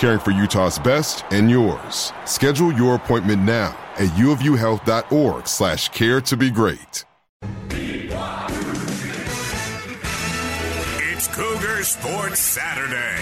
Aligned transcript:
caring 0.00 0.18
for 0.18 0.30
Utah's 0.30 0.78
best 0.78 1.24
and 1.30 1.50
yours. 1.50 2.12
Schedule 2.24 2.72
your 2.72 2.94
appointment 2.94 3.42
now 3.42 3.78
at 3.96 4.08
uofuhealth.org 4.16 5.46
slash 5.46 5.90
care 5.90 6.22
to 6.22 6.36
be 6.38 6.50
great. 6.50 7.04
It's 11.12 11.28
Cougar 11.28 11.84
Sports 11.84 12.40
Saturday. 12.40 13.16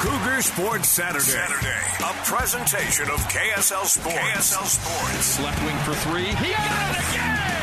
Cougar 0.00 0.42
Sports 0.42 0.88
Saturday. 0.88 1.20
Saturday. 1.20 1.78
A 2.00 2.12
presentation 2.24 3.04
of 3.10 3.20
KSL 3.28 3.84
Sports. 3.84 4.18
KSL 4.18 4.66
Sports. 4.66 5.40
Left 5.40 5.64
wing 5.64 5.78
for 5.84 5.94
three. 6.08 6.24
He 6.24 6.52
got 6.52 6.96
it 6.96 6.98
again. 7.10 7.58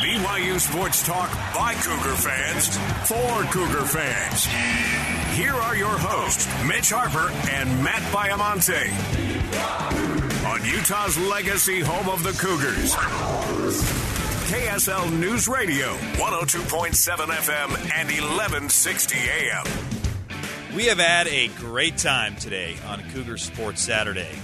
BYU 0.00 0.58
Sports 0.58 1.04
Talk 1.06 1.30
by 1.54 1.74
Cougar 1.74 2.16
fans 2.16 2.78
for 3.06 3.42
Cougar 3.52 3.84
fans. 3.84 5.07
Here 5.38 5.54
are 5.54 5.76
your 5.76 5.96
hosts, 5.96 6.48
Mitch 6.66 6.90
Harper 6.90 7.30
and 7.48 7.84
Matt 7.84 8.02
Baiamonte. 8.12 8.90
On 10.44 10.64
Utah's 10.64 11.16
legacy 11.16 11.78
home 11.78 12.08
of 12.08 12.24
the 12.24 12.32
Cougars. 12.32 12.92
KSL 14.50 15.16
News 15.20 15.46
Radio, 15.46 15.94
102.7 16.16 17.28
FM 17.28 17.70
and 17.94 18.08
1160 18.08 19.16
AM. 19.16 19.64
We 20.74 20.86
have 20.86 20.98
had 20.98 21.28
a 21.28 21.46
great 21.46 21.96
time 21.98 22.34
today 22.34 22.74
on 22.88 23.08
Cougar 23.12 23.36
Sports 23.36 23.80
Saturday. 23.80 24.36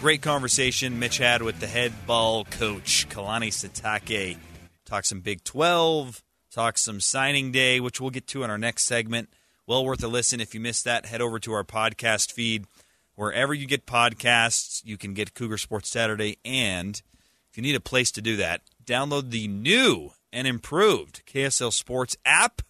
Great 0.00 0.22
conversation 0.22 0.98
Mitch 0.98 1.18
had 1.18 1.42
with 1.42 1.60
the 1.60 1.66
head 1.66 1.92
ball 2.06 2.46
coach, 2.46 3.06
Kalani 3.10 3.48
Sitake. 3.48 4.38
Talk 4.86 5.04
some 5.04 5.20
Big 5.20 5.44
12, 5.44 6.22
talk 6.50 6.78
some 6.78 6.98
signing 6.98 7.52
day, 7.52 7.78
which 7.78 8.00
we'll 8.00 8.08
get 8.08 8.26
to 8.28 8.42
in 8.42 8.48
our 8.48 8.56
next 8.56 8.84
segment. 8.84 9.28
Well 9.66 9.84
worth 9.84 10.02
a 10.04 10.08
listen. 10.08 10.40
If 10.40 10.54
you 10.54 10.60
missed 10.60 10.84
that, 10.84 11.06
head 11.06 11.20
over 11.20 11.40
to 11.40 11.52
our 11.52 11.64
podcast 11.64 12.30
feed. 12.30 12.66
Wherever 13.16 13.52
you 13.52 13.66
get 13.66 13.84
podcasts, 13.84 14.80
you 14.84 14.96
can 14.96 15.12
get 15.12 15.34
Cougar 15.34 15.58
Sports 15.58 15.88
Saturday. 15.88 16.38
And 16.44 17.02
if 17.50 17.56
you 17.56 17.64
need 17.64 17.74
a 17.74 17.80
place 17.80 18.12
to 18.12 18.22
do 18.22 18.36
that, 18.36 18.60
download 18.84 19.30
the 19.30 19.48
new 19.48 20.12
and 20.32 20.46
improved 20.46 21.22
KSL 21.26 21.72
Sports 21.72 22.16
app, 22.24 22.62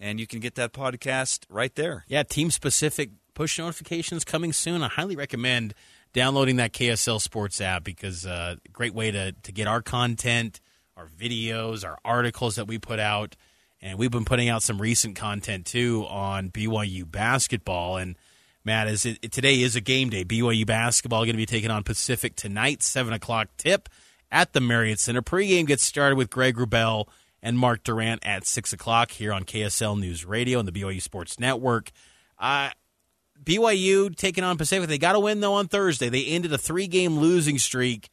and 0.00 0.18
you 0.18 0.26
can 0.26 0.40
get 0.40 0.56
that 0.56 0.72
podcast 0.72 1.44
right 1.48 1.72
there. 1.76 2.04
Yeah, 2.08 2.24
team 2.24 2.50
specific 2.50 3.10
push 3.34 3.56
notifications 3.58 4.24
coming 4.24 4.52
soon. 4.52 4.82
I 4.82 4.88
highly 4.88 5.14
recommend 5.14 5.72
downloading 6.12 6.56
that 6.56 6.72
KSL 6.72 7.20
Sports 7.20 7.60
app 7.60 7.84
because 7.84 8.26
uh, 8.26 8.56
great 8.72 8.94
way 8.94 9.12
to 9.12 9.32
to 9.32 9.52
get 9.52 9.68
our 9.68 9.82
content, 9.82 10.60
our 10.96 11.06
videos, 11.06 11.84
our 11.84 11.98
articles 12.04 12.56
that 12.56 12.66
we 12.66 12.78
put 12.78 12.98
out, 12.98 13.36
and 13.80 13.98
we've 13.98 14.10
been 14.10 14.24
putting 14.24 14.48
out 14.48 14.62
some 14.62 14.80
recent 14.80 15.16
content 15.16 15.66
too 15.66 16.06
on 16.08 16.50
BYU 16.50 17.10
basketball. 17.10 17.96
And 17.96 18.16
Matt, 18.64 18.88
is 18.88 19.04
it 19.04 19.30
today 19.32 19.60
is 19.60 19.76
a 19.76 19.80
game 19.80 20.10
day? 20.10 20.24
BYU 20.24 20.66
basketball 20.66 21.20
going 21.20 21.34
to 21.34 21.36
be 21.36 21.46
taking 21.46 21.70
on 21.70 21.82
Pacific 21.82 22.36
tonight, 22.36 22.82
seven 22.82 23.12
o'clock 23.12 23.48
tip 23.56 23.88
at 24.30 24.52
the 24.52 24.60
Marriott 24.60 24.98
Center. 24.98 25.22
Pregame 25.22 25.66
gets 25.66 25.82
started 25.82 26.16
with 26.16 26.30
Greg 26.30 26.56
Rubel 26.56 27.08
and 27.42 27.58
Mark 27.58 27.84
Durant 27.84 28.26
at 28.26 28.46
6 28.46 28.72
o'clock 28.72 29.10
here 29.12 29.32
on 29.32 29.44
KSL 29.44 30.00
News 30.00 30.24
Radio 30.24 30.58
and 30.58 30.66
the 30.66 30.72
BYU 30.72 31.00
Sports 31.00 31.38
Network. 31.38 31.92
Uh, 32.38 32.70
BYU 33.42 34.16
taking 34.16 34.42
on 34.42 34.56
Pacific. 34.56 34.88
They 34.88 34.98
got 34.98 35.12
to 35.12 35.20
win, 35.20 35.40
though, 35.40 35.54
on 35.54 35.68
Thursday. 35.68 36.08
They 36.08 36.24
ended 36.24 36.52
a 36.52 36.58
three 36.58 36.86
game 36.86 37.18
losing 37.18 37.58
streak 37.58 38.08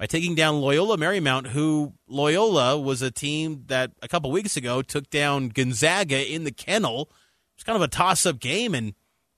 by 0.00 0.06
taking 0.06 0.34
down 0.34 0.60
Loyola 0.60 0.96
Marymount, 0.96 1.48
who 1.48 1.92
Loyola 2.08 2.76
was 2.80 3.02
a 3.02 3.12
team 3.12 3.64
that 3.68 3.92
a 4.02 4.08
couple 4.08 4.32
weeks 4.32 4.56
ago 4.56 4.82
took 4.82 5.08
down 5.10 5.50
Gonzaga 5.50 6.26
in 6.26 6.42
the 6.42 6.50
kennel. 6.50 7.12
It's 7.54 7.62
kind 7.62 7.76
of 7.76 7.82
a 7.82 7.88
toss 7.88 8.26
up 8.26 8.40
game, 8.40 8.74
and 8.74 8.94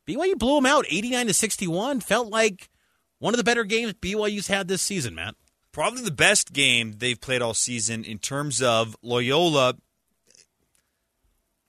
BYU 0.09 0.39
blew 0.39 0.55
them 0.55 0.67
out 0.67 0.87
89 0.89 1.27
to 1.27 1.34
61. 1.34 2.00
Felt 2.00 2.28
like 2.31 2.71
one 3.19 3.34
of 3.34 3.39
the 3.39 3.45
better 3.45 3.65
games 3.65 3.93
BYU's 3.95 4.47
had 4.47 4.69
this 4.69 4.81
season, 4.81 5.15
Matt 5.15 5.34
probably 5.73 6.03
the 6.03 6.11
best 6.11 6.53
game 6.53 6.93
they've 6.99 7.21
played 7.21 7.43
all 7.43 7.55
season 7.55 8.05
in 8.05 8.19
terms 8.19 8.62
of 8.62 8.94
Loyola 9.03 9.75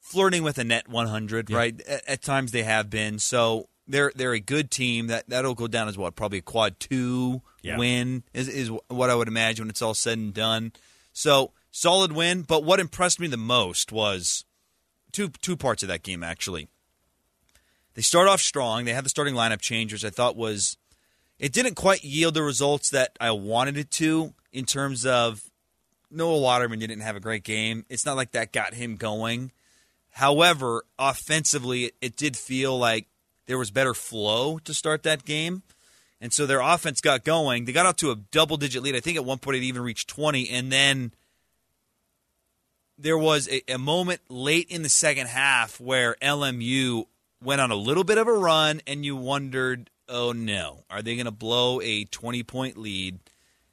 flirting 0.02 0.44
with 0.44 0.58
a 0.58 0.64
net 0.64 0.88
100. 0.88 1.50
Yeah. 1.50 1.58
Right, 1.58 1.82
at, 1.82 2.08
at, 2.08 2.22
times 2.22 2.52
they 2.52 2.64
have 2.64 2.90
been. 2.90 3.18
So 3.18 3.70
they're 3.88 4.12
they're 4.16 4.34
a 4.34 4.40
good 4.40 4.72
team. 4.72 5.08
That 5.08 5.28
that'll 5.30 5.56
go 5.56 5.68
down 5.68 5.88
as 5.88 5.98
what 5.98 6.16
probably 6.16 6.40
a 6.40 6.42
quad 6.42 6.80
two 6.80 7.42
yeah. 7.62 7.78
win 7.78 8.24
is 8.34 8.48
is 8.48 8.72
what 8.88 9.10
I 9.10 9.16
would 9.16 9.28
imagine 9.28 9.64
when 9.66 9.70
it's 9.70 9.82
all 9.82 9.94
said 9.94 10.18
and 10.18 10.34
done. 10.34 10.72
So 11.12 11.52
solid 11.72 12.12
win. 12.12 12.44
But 12.44 12.64
what 12.64 12.80
impressed 12.80 13.20
me 13.20 13.28
the 13.28 13.38
most 13.38 13.92
was 13.92 14.46
two 15.12 15.30
two 15.42 15.58
parts 15.58 15.84
of 15.84 15.90
that 15.90 16.04
game 16.04 16.24
actually. 16.24 16.68
They 17.96 18.02
start 18.02 18.28
off 18.28 18.42
strong. 18.42 18.86
They 18.86 18.94
have 18.94 19.04
the 19.04 19.10
starting 19.10 19.36
lineup 19.36 19.62
changers. 19.62 20.04
I 20.04 20.10
thought 20.10 20.36
was 20.36 20.78
it 21.40 21.52
didn't 21.52 21.76
quite 21.76 22.04
yield 22.04 22.34
the 22.34 22.44
results 22.44 22.90
that 22.92 23.18
I 23.20 23.32
wanted 23.32 23.78
it 23.78 23.92
to 23.92 24.34
in 24.52 24.66
terms 24.66 25.06
of 25.06 25.50
Noah 26.10 26.40
Waterman 26.40 26.80
didn't 26.80 27.02
have 27.02 27.16
a 27.16 27.20
great 27.20 27.44
game. 27.44 27.86
It's 27.90 28.06
not 28.06 28.16
like 28.16 28.32
that 28.32 28.52
got 28.52 28.74
him 28.74 28.96
going. 28.96 29.52
However, 30.12 30.86
offensively, 31.00 31.86
it, 31.86 31.96
it 32.00 32.16
did 32.16 32.38
feel 32.38 32.78
like 32.78 33.08
there 33.46 33.58
was 33.58 33.72
better 33.72 33.94
flow 33.94 34.58
to 34.60 34.74
start 34.74 35.04
that 35.04 35.26
game. 35.26 35.64
And 36.22 36.32
so 36.32 36.46
their 36.46 36.62
offense 36.62 37.02
got 37.02 37.24
going. 37.26 37.66
They 37.66 37.74
got 37.74 37.86
out 37.86 37.98
to 37.98 38.12
a 38.12 38.16
double 38.16 38.58
digit 38.58 38.82
lead. 38.82 38.96
I 38.96 39.02
think 39.02 39.18
at 39.18 39.26
one 39.26 39.40
point 39.40 39.58
it 39.58 39.64
even 39.64 39.82
reached 39.82 40.08
20. 40.08 40.50
And 40.50 40.72
then 40.72 41.12
there 42.98 43.18
was 43.18 43.50
a, 43.50 43.62
a 43.74 43.78
moment 43.78 44.22
late 44.30 44.70
in 44.70 44.84
the 44.84 44.90
second 44.90 45.28
half 45.28 45.82
where 45.82 46.16
LMU 46.22 47.06
went 47.44 47.60
on 47.60 47.72
a 47.72 47.76
little 47.76 48.06
bit 48.06 48.18
of 48.18 48.28
a 48.28 48.34
run, 48.34 48.80
and 48.88 49.04
you 49.04 49.18
wondered 49.18 49.90
oh 50.10 50.32
no, 50.32 50.84
are 50.90 51.02
they 51.02 51.16
going 51.16 51.26
to 51.26 51.32
blow 51.32 51.82
a 51.82 52.06
20 52.06 52.44
point 52.44 52.78
lead? 52.78 53.20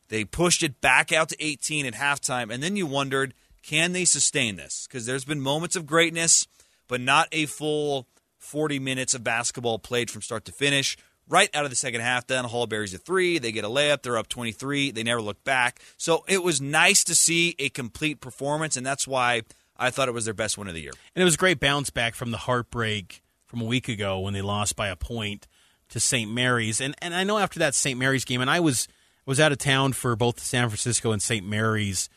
They 0.08 0.24
pushed 0.24 0.62
it 0.62 0.80
back 0.80 1.12
out 1.12 1.28
to 1.28 1.44
18 1.44 1.86
at 1.86 1.94
halftime, 1.94 2.52
and 2.52 2.62
then 2.62 2.76
you 2.76 2.86
wondered, 2.86 3.34
can 3.62 3.92
they 3.92 4.04
sustain 4.04 4.56
this? 4.56 4.86
Because 4.88 5.06
there's 5.06 5.24
been 5.24 5.40
moments 5.40 5.76
of 5.76 5.86
greatness, 5.86 6.48
but 6.88 7.00
not 7.00 7.28
a 7.30 7.46
full 7.46 8.06
40 8.50 8.80
minutes 8.80 9.14
of 9.14 9.22
basketball 9.22 9.78
played 9.78 10.10
from 10.10 10.22
start 10.22 10.44
to 10.46 10.52
finish. 10.52 10.96
Right 11.28 11.48
out 11.54 11.62
of 11.62 11.70
the 11.70 11.76
second 11.76 12.00
half, 12.00 12.26
then 12.26 12.44
Hall 12.44 12.66
buries 12.66 12.92
a 12.92 12.98
three. 12.98 13.38
They 13.38 13.52
get 13.52 13.64
a 13.64 13.68
layup. 13.68 14.02
They're 14.02 14.18
up 14.18 14.28
23. 14.28 14.90
They 14.90 15.04
never 15.04 15.22
look 15.22 15.44
back. 15.44 15.80
So 15.96 16.24
it 16.26 16.42
was 16.42 16.60
nice 16.60 17.04
to 17.04 17.14
see 17.14 17.54
a 17.60 17.68
complete 17.68 18.20
performance, 18.20 18.76
and 18.76 18.84
that's 18.84 19.06
why 19.06 19.42
I 19.76 19.90
thought 19.90 20.08
it 20.08 20.14
was 20.14 20.24
their 20.24 20.34
best 20.34 20.58
win 20.58 20.66
of 20.66 20.74
the 20.74 20.80
year. 20.80 20.90
And 21.14 21.22
it 21.22 21.24
was 21.24 21.34
a 21.34 21.38
great 21.38 21.60
bounce 21.60 21.90
back 21.90 22.16
from 22.16 22.32
the 22.32 22.36
heartbreak 22.36 23.22
from 23.46 23.60
a 23.60 23.64
week 23.64 23.88
ago 23.88 24.18
when 24.18 24.34
they 24.34 24.42
lost 24.42 24.74
by 24.74 24.88
a 24.88 24.96
point 24.96 25.46
to 25.90 26.00
St. 26.00 26.28
Mary's. 26.28 26.80
And 26.80 26.96
and 27.00 27.14
I 27.14 27.22
know 27.22 27.38
after 27.38 27.60
that 27.60 27.76
St. 27.76 27.98
Mary's 27.98 28.24
game, 28.24 28.40
and 28.40 28.50
I 28.50 28.58
was 28.58 28.88
was 29.24 29.38
out 29.38 29.52
of 29.52 29.58
town 29.58 29.92
for 29.92 30.16
both 30.16 30.36
the 30.36 30.44
San 30.44 30.68
Francisco 30.68 31.12
and 31.12 31.22
St. 31.22 31.46
Mary's 31.46 32.08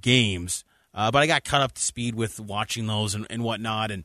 games, 0.00 0.64
uh, 0.92 1.12
but 1.12 1.22
I 1.22 1.28
got 1.28 1.44
caught 1.44 1.62
up 1.62 1.72
to 1.72 1.82
speed 1.82 2.16
with 2.16 2.40
watching 2.40 2.88
those 2.88 3.14
and, 3.14 3.26
and 3.30 3.44
whatnot, 3.44 3.92
and 3.92 4.02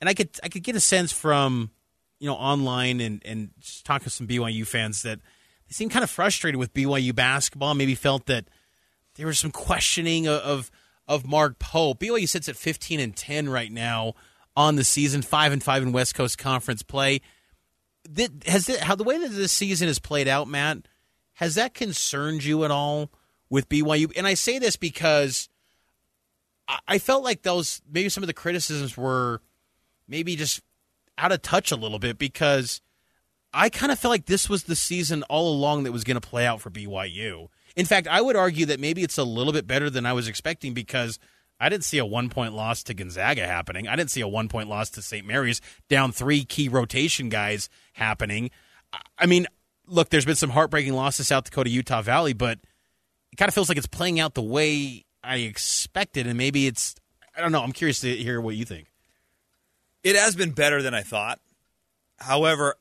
and 0.00 0.08
I 0.08 0.14
could 0.14 0.30
I 0.42 0.48
could 0.48 0.62
get 0.62 0.76
a 0.76 0.80
sense 0.80 1.12
from 1.12 1.70
you 2.18 2.26
know 2.26 2.34
online 2.34 3.00
and 3.00 3.22
and 3.24 3.50
talking 3.84 4.04
to 4.04 4.10
some 4.10 4.26
BYU 4.26 4.66
fans 4.66 5.02
that 5.02 5.20
they 5.68 5.72
seemed 5.72 5.90
kind 5.90 6.02
of 6.02 6.10
frustrated 6.10 6.58
with 6.58 6.74
BYU 6.74 7.14
basketball. 7.14 7.74
Maybe 7.74 7.94
felt 7.94 8.26
that 8.26 8.46
there 9.16 9.26
was 9.26 9.38
some 9.38 9.50
questioning 9.50 10.26
of, 10.26 10.40
of 10.40 10.70
of 11.06 11.26
Mark 11.26 11.58
Pope. 11.58 12.00
BYU 12.00 12.28
sits 12.28 12.48
at 12.48 12.56
15 12.56 13.00
and 13.00 13.16
10 13.16 13.48
right 13.48 13.70
now 13.70 14.14
on 14.56 14.76
the 14.76 14.84
season, 14.84 15.22
5 15.22 15.52
and 15.52 15.62
5 15.62 15.82
in 15.82 15.92
West 15.92 16.14
Coast 16.14 16.38
Conference 16.38 16.82
play. 16.82 17.20
Has 18.46 18.68
how 18.80 18.94
the 18.94 19.04
way 19.04 19.18
that 19.18 19.28
this 19.28 19.52
season 19.52 19.88
has 19.88 19.98
played 19.98 20.28
out, 20.28 20.48
Matt, 20.48 20.88
has 21.34 21.56
that 21.56 21.74
concerned 21.74 22.44
you 22.44 22.64
at 22.64 22.70
all 22.70 23.10
with 23.48 23.68
BYU? 23.68 24.12
And 24.16 24.26
I 24.26 24.34
say 24.34 24.58
this 24.58 24.76
because 24.76 25.48
I 26.86 26.98
felt 26.98 27.24
like 27.24 27.42
those 27.42 27.82
maybe 27.90 28.08
some 28.08 28.22
of 28.22 28.26
the 28.28 28.32
criticisms 28.34 28.96
were 28.96 29.42
maybe 30.10 30.36
just 30.36 30.60
out 31.16 31.32
of 31.32 31.40
touch 31.40 31.70
a 31.70 31.76
little 31.76 31.98
bit 31.98 32.18
because 32.18 32.80
I 33.52 33.68
kind 33.68 33.92
of 33.92 33.98
felt 33.98 34.10
like 34.10 34.26
this 34.26 34.48
was 34.48 34.64
the 34.64 34.76
season 34.76 35.22
all 35.24 35.52
along 35.52 35.84
that 35.84 35.92
was 35.92 36.04
going 36.04 36.20
to 36.20 36.26
play 36.26 36.46
out 36.46 36.60
for 36.60 36.70
BYU. 36.70 37.48
In 37.76 37.86
fact, 37.86 38.08
I 38.08 38.20
would 38.20 38.36
argue 38.36 38.66
that 38.66 38.80
maybe 38.80 39.02
it's 39.02 39.18
a 39.18 39.24
little 39.24 39.52
bit 39.52 39.66
better 39.66 39.88
than 39.88 40.06
I 40.06 40.12
was 40.12 40.28
expecting 40.28 40.74
because 40.74 41.18
I 41.58 41.68
didn't 41.68 41.84
see 41.84 41.98
a 41.98 42.06
one 42.06 42.30
point 42.30 42.54
loss 42.54 42.82
to 42.84 42.94
Gonzaga 42.94 43.46
happening. 43.46 43.86
I 43.86 43.96
didn't 43.96 44.10
see 44.10 44.22
a 44.22 44.28
one 44.28 44.48
point 44.48 44.68
loss 44.68 44.90
to 44.90 45.02
St. 45.02 45.26
Mary's, 45.26 45.60
down 45.88 46.10
three 46.12 46.44
key 46.44 46.68
rotation 46.68 47.28
guys 47.28 47.68
happening. 47.92 48.50
I 49.18 49.26
mean, 49.26 49.46
look, 49.86 50.08
there's 50.08 50.24
been 50.24 50.36
some 50.36 50.50
heartbreaking 50.50 50.94
losses 50.94 51.28
South 51.28 51.44
Dakota, 51.44 51.70
Utah 51.70 52.02
Valley, 52.02 52.32
but 52.32 52.58
it 53.32 53.36
kind 53.36 53.48
of 53.48 53.54
feels 53.54 53.68
like 53.68 53.78
it's 53.78 53.86
playing 53.86 54.18
out 54.18 54.34
the 54.34 54.42
way 54.42 55.04
I 55.22 55.36
expected. 55.36 56.26
And 56.26 56.38
maybe 56.38 56.66
it's, 56.66 56.96
I 57.36 57.40
don't 57.40 57.52
know. 57.52 57.62
I'm 57.62 57.72
curious 57.72 58.00
to 58.00 58.16
hear 58.16 58.40
what 58.40 58.56
you 58.56 58.64
think. 58.64 58.89
It 60.02 60.16
has 60.16 60.34
been 60.34 60.52
better 60.52 60.82
than 60.82 60.94
I 60.94 61.02
thought. 61.02 61.40
However, 62.18 62.76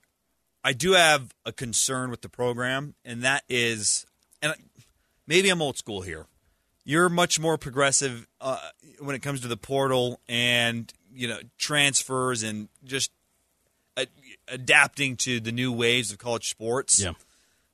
I 0.64 0.74
do 0.74 0.94
have 0.94 1.34
a 1.46 1.52
concern 1.52 2.12
with 2.12 2.22
the 2.22 2.30
program, 2.30 2.96
and 3.06 3.24
that 3.24 3.44
is, 3.50 4.06
and 4.42 4.54
maybe 5.28 5.50
I'm 5.50 5.62
old 5.62 5.78
school 5.78 6.02
here. 6.02 6.28
You're 6.84 7.10
much 7.10 7.40
more 7.40 7.58
progressive 7.58 8.28
uh, 8.42 8.58
when 9.00 9.16
it 9.16 9.22
comes 9.22 9.42
to 9.42 9.48
the 9.48 9.58
portal 9.58 10.20
and 10.28 10.92
you 11.14 11.28
know 11.28 11.40
transfers 11.58 12.44
and 12.44 12.68
just 12.84 13.12
uh, 13.96 14.06
adapting 14.48 15.16
to 15.18 15.40
the 15.40 15.52
new 15.52 15.72
waves 15.72 16.12
of 16.12 16.18
college 16.18 16.50
sports. 16.50 17.02
Yeah. 17.02 17.14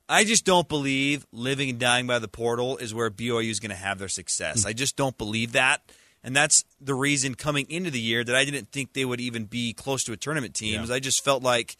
I 0.07 0.23
just 0.23 0.45
don't 0.45 0.67
believe 0.67 1.25
living 1.31 1.69
and 1.69 1.79
dying 1.79 2.05
by 2.05 2.19
the 2.19 2.27
portal 2.27 2.77
is 2.77 2.93
where 2.93 3.09
BYU 3.09 3.49
is 3.49 3.59
going 3.59 3.71
to 3.71 3.75
have 3.75 3.97
their 3.97 4.07
success. 4.07 4.59
Mm-hmm. 4.59 4.69
I 4.69 4.73
just 4.73 4.95
don't 4.95 5.17
believe 5.17 5.53
that. 5.53 5.81
And 6.25 6.35
that's 6.35 6.65
the 6.81 6.95
reason 6.95 7.35
coming 7.35 7.67
into 7.69 7.91
the 7.91 7.99
year 7.99 8.23
that 8.23 8.35
I 8.35 8.45
didn't 8.45 8.71
think 8.71 8.93
they 8.93 9.05
would 9.05 9.21
even 9.21 9.45
be 9.45 9.73
close 9.73 10.03
to 10.05 10.11
a 10.11 10.17
tournament 10.17 10.55
team. 10.55 10.83
Yeah. 10.83 10.95
I 10.95 10.99
just 10.99 11.23
felt 11.23 11.43
like 11.43 11.77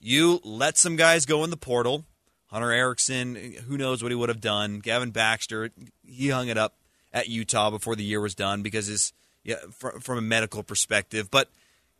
you 0.00 0.40
let 0.42 0.76
some 0.76 0.96
guys 0.96 1.26
go 1.26 1.44
in 1.44 1.50
the 1.50 1.56
portal. 1.56 2.04
Hunter 2.48 2.72
Erickson, 2.72 3.36
who 3.68 3.78
knows 3.78 4.02
what 4.02 4.10
he 4.10 4.16
would 4.16 4.30
have 4.30 4.40
done. 4.40 4.80
Gavin 4.80 5.12
Baxter, 5.12 5.70
he 6.04 6.28
hung 6.28 6.48
it 6.48 6.58
up 6.58 6.74
at 7.12 7.28
Utah 7.28 7.70
before 7.70 7.94
the 7.94 8.02
year 8.02 8.20
was 8.20 8.34
done 8.34 8.62
because 8.62 8.88
his 8.88 9.12
yeah, 9.44 9.56
from, 9.70 10.00
from 10.00 10.18
a 10.18 10.22
medical 10.22 10.64
perspective, 10.64 11.30
but 11.30 11.48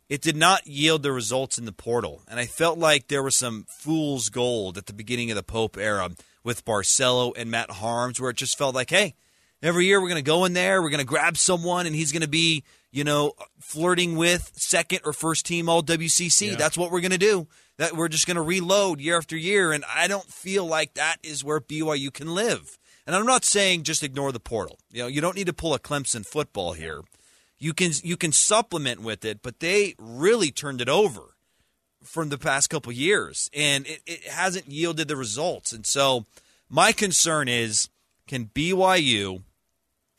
it 0.09 0.21
did 0.21 0.35
not 0.35 0.67
yield 0.67 1.01
the 1.01 1.13
results 1.13 1.57
in 1.57 1.63
the 1.63 1.71
portal. 1.71 2.23
And 2.27 2.41
I 2.41 2.45
felt 2.45 2.77
like 2.77 3.07
there 3.07 3.23
was 3.23 3.37
some 3.37 3.65
fool's 3.69 4.29
gold 4.29 4.77
at 4.77 4.87
the 4.87 4.93
beginning 4.93 5.31
of 5.31 5.37
the 5.37 5.43
Pope 5.43 5.77
era 5.77 6.09
with 6.43 6.65
Barcello 6.65 7.31
and 7.37 7.49
Matt 7.49 7.69
Haarms, 7.69 8.19
where 8.19 8.31
it 8.31 8.37
just 8.37 8.57
felt 8.57 8.75
like, 8.75 8.89
hey, 8.89 9.15
every 9.61 9.85
year 9.85 10.01
we're 10.01 10.09
going 10.09 10.23
to 10.23 10.29
go 10.29 10.45
in 10.45 10.53
there, 10.53 10.81
we're 10.81 10.89
going 10.89 10.99
to 10.99 11.05
grab 11.05 11.37
someone, 11.37 11.85
and 11.85 11.95
he's 11.95 12.11
going 12.11 12.21
to 12.21 12.27
be, 12.27 12.63
you 12.91 13.03
know, 13.03 13.33
flirting 13.59 14.15
with 14.15 14.51
second 14.55 14.99
or 15.05 15.13
first 15.13 15.45
team 15.45 15.69
all 15.69 15.83
WCC. 15.83 16.51
Yeah. 16.51 16.55
That's 16.55 16.77
what 16.77 16.91
we're 16.91 17.01
going 17.01 17.11
to 17.11 17.17
do 17.17 17.47
that 17.77 17.95
we're 17.95 18.07
just 18.07 18.27
going 18.27 18.35
to 18.35 18.41
reload 18.41 19.01
year 19.01 19.17
after 19.17 19.35
year. 19.35 19.71
And 19.71 19.83
I 19.93 20.07
don't 20.07 20.25
feel 20.25 20.65
like 20.65 20.93
that 20.93 21.17
is 21.23 21.43
where 21.43 21.59
BYU 21.59 22.13
can 22.13 22.33
live. 22.33 22.77
And 23.05 23.15
I'm 23.15 23.25
not 23.25 23.45
saying 23.45 23.83
just 23.83 24.03
ignore 24.03 24.31
the 24.31 24.39
portal. 24.39 24.79
You 24.91 25.03
know, 25.03 25.07
you 25.07 25.21
don't 25.21 25.35
need 25.35 25.47
to 25.47 25.53
pull 25.53 25.73
a 25.73 25.79
Clemson 25.79 26.25
football 26.25 26.73
here. 26.73 27.01
You 27.57 27.73
can 27.73 27.91
you 28.03 28.17
can 28.17 28.31
supplement 28.31 29.01
with 29.01 29.23
it, 29.23 29.41
but 29.41 29.59
they 29.59 29.95
really 29.97 30.51
turned 30.51 30.81
it 30.81 30.89
over 30.89 31.35
from 32.03 32.29
the 32.29 32.37
past 32.37 32.69
couple 32.69 32.91
years, 32.91 33.49
and 33.53 33.87
it, 33.87 34.01
it 34.05 34.23
hasn't 34.25 34.69
yielded 34.69 35.07
the 35.07 35.15
results. 35.15 35.71
And 35.71 35.85
so, 35.85 36.25
my 36.69 36.91
concern 36.91 37.47
is, 37.47 37.89
can 38.27 38.49
BYU 38.53 39.43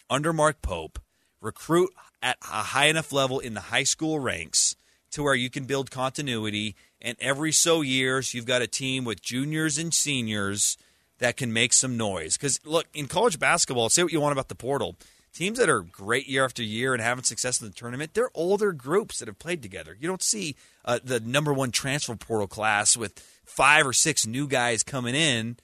under 0.08 0.32
Mark 0.32 0.62
Pope 0.62 0.98
recruit 1.40 1.90
at 2.22 2.38
a 2.42 2.62
high 2.62 2.86
enough 2.86 3.12
level 3.12 3.38
in 3.38 3.54
the 3.54 3.60
high 3.60 3.84
school 3.84 4.18
ranks 4.18 4.76
to 5.10 5.22
where 5.22 5.34
you 5.34 5.50
can 5.50 5.64
build 5.64 5.90
continuity 5.90 6.74
and 7.00 7.16
every 7.20 7.52
so 7.52 7.80
years 7.80 8.34
you've 8.34 8.46
got 8.46 8.62
a 8.62 8.66
team 8.66 9.04
with 9.04 9.22
juniors 9.22 9.78
and 9.78 9.92
seniors 9.92 10.76
that 11.18 11.36
can 11.36 11.52
make 11.52 11.72
some 11.72 11.96
noise. 11.96 12.36
Because 12.36 12.60
look, 12.64 12.86
in 12.94 13.06
college 13.06 13.38
basketball, 13.38 13.88
say 13.88 14.02
what 14.02 14.12
you 14.12 14.20
want 14.20 14.32
about 14.32 14.48
the 14.48 14.54
portal. 14.54 14.96
Teams 15.32 15.58
that 15.58 15.68
are 15.68 15.82
great 15.82 16.26
year 16.28 16.44
after 16.44 16.62
year 16.62 16.94
and 16.94 17.02
having 17.02 17.24
success 17.24 17.60
in 17.60 17.68
the 17.68 17.74
tournament, 17.74 18.14
they're 18.14 18.30
older 18.32 18.72
groups 18.72 19.18
that 19.18 19.28
have 19.28 19.38
played 19.38 19.62
together. 19.62 19.94
You 19.98 20.08
don't 20.08 20.22
see 20.22 20.56
uh, 20.84 20.98
the 21.04 21.20
number 21.20 21.52
one 21.52 21.70
transfer 21.70 22.16
portal 22.16 22.46
class 22.46 22.96
with 22.96 23.18
five 23.44 23.86
or 23.86 23.92
six 23.92 24.26
new 24.26 24.46
guys 24.46 24.82
coming 24.82 25.14
in 25.14 25.58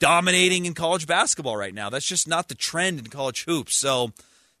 dominating 0.00 0.66
in 0.66 0.74
college 0.74 1.06
basketball 1.06 1.56
right 1.56 1.74
now. 1.74 1.90
That's 1.90 2.06
just 2.06 2.28
not 2.28 2.48
the 2.48 2.54
trend 2.54 2.98
in 2.98 3.06
college 3.06 3.44
hoops. 3.44 3.76
So 3.76 4.12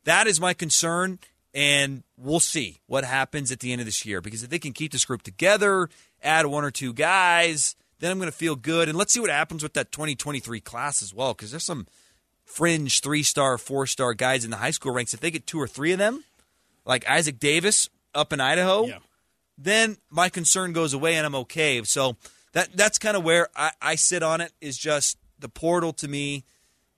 that 0.04 0.26
is 0.26 0.40
my 0.40 0.54
concern 0.54 1.18
and 1.52 2.02
we'll 2.16 2.40
see 2.40 2.80
what 2.86 3.04
happens 3.04 3.52
at 3.52 3.60
the 3.60 3.70
end 3.70 3.80
of 3.80 3.86
this 3.86 4.04
year 4.04 4.20
because 4.20 4.42
if 4.42 4.50
they 4.50 4.58
can 4.58 4.72
keep 4.72 4.92
this 4.92 5.04
group 5.04 5.22
together 5.22 5.88
add 6.24 6.46
one 6.46 6.64
or 6.64 6.70
two 6.70 6.92
guys, 6.92 7.76
then 8.00 8.10
I'm 8.10 8.18
going 8.18 8.30
to 8.30 8.36
feel 8.36 8.56
good. 8.56 8.88
And 8.88 8.98
let's 8.98 9.12
see 9.12 9.20
what 9.20 9.30
happens 9.30 9.62
with 9.62 9.74
that 9.74 9.92
2023 9.92 10.60
class 10.60 11.02
as 11.02 11.14
well, 11.14 11.34
because 11.34 11.50
there's 11.50 11.64
some 11.64 11.86
fringe 12.44 13.00
three 13.00 13.22
star, 13.22 13.58
four 13.58 13.86
star 13.86 14.14
guys 14.14 14.44
in 14.44 14.50
the 14.50 14.56
high 14.56 14.70
school 14.70 14.92
ranks. 14.92 15.14
If 15.14 15.20
they 15.20 15.30
get 15.30 15.46
two 15.46 15.60
or 15.60 15.68
three 15.68 15.92
of 15.92 15.98
them, 15.98 16.24
like 16.84 17.08
Isaac 17.08 17.38
Davis 17.38 17.88
up 18.14 18.32
in 18.32 18.40
Idaho, 18.40 18.86
yeah. 18.86 18.98
then 19.58 19.98
my 20.10 20.28
concern 20.28 20.72
goes 20.72 20.94
away 20.94 21.14
and 21.14 21.26
I'm 21.26 21.34
okay. 21.36 21.82
So 21.84 22.16
that 22.52 22.76
that's 22.76 22.98
kind 22.98 23.16
of 23.16 23.24
where 23.24 23.48
I, 23.54 23.70
I 23.80 23.94
sit 23.94 24.22
on 24.22 24.40
it. 24.40 24.52
Is 24.60 24.76
just 24.76 25.18
the 25.44 25.48
portal 25.50 25.92
to 25.92 26.08
me 26.08 26.42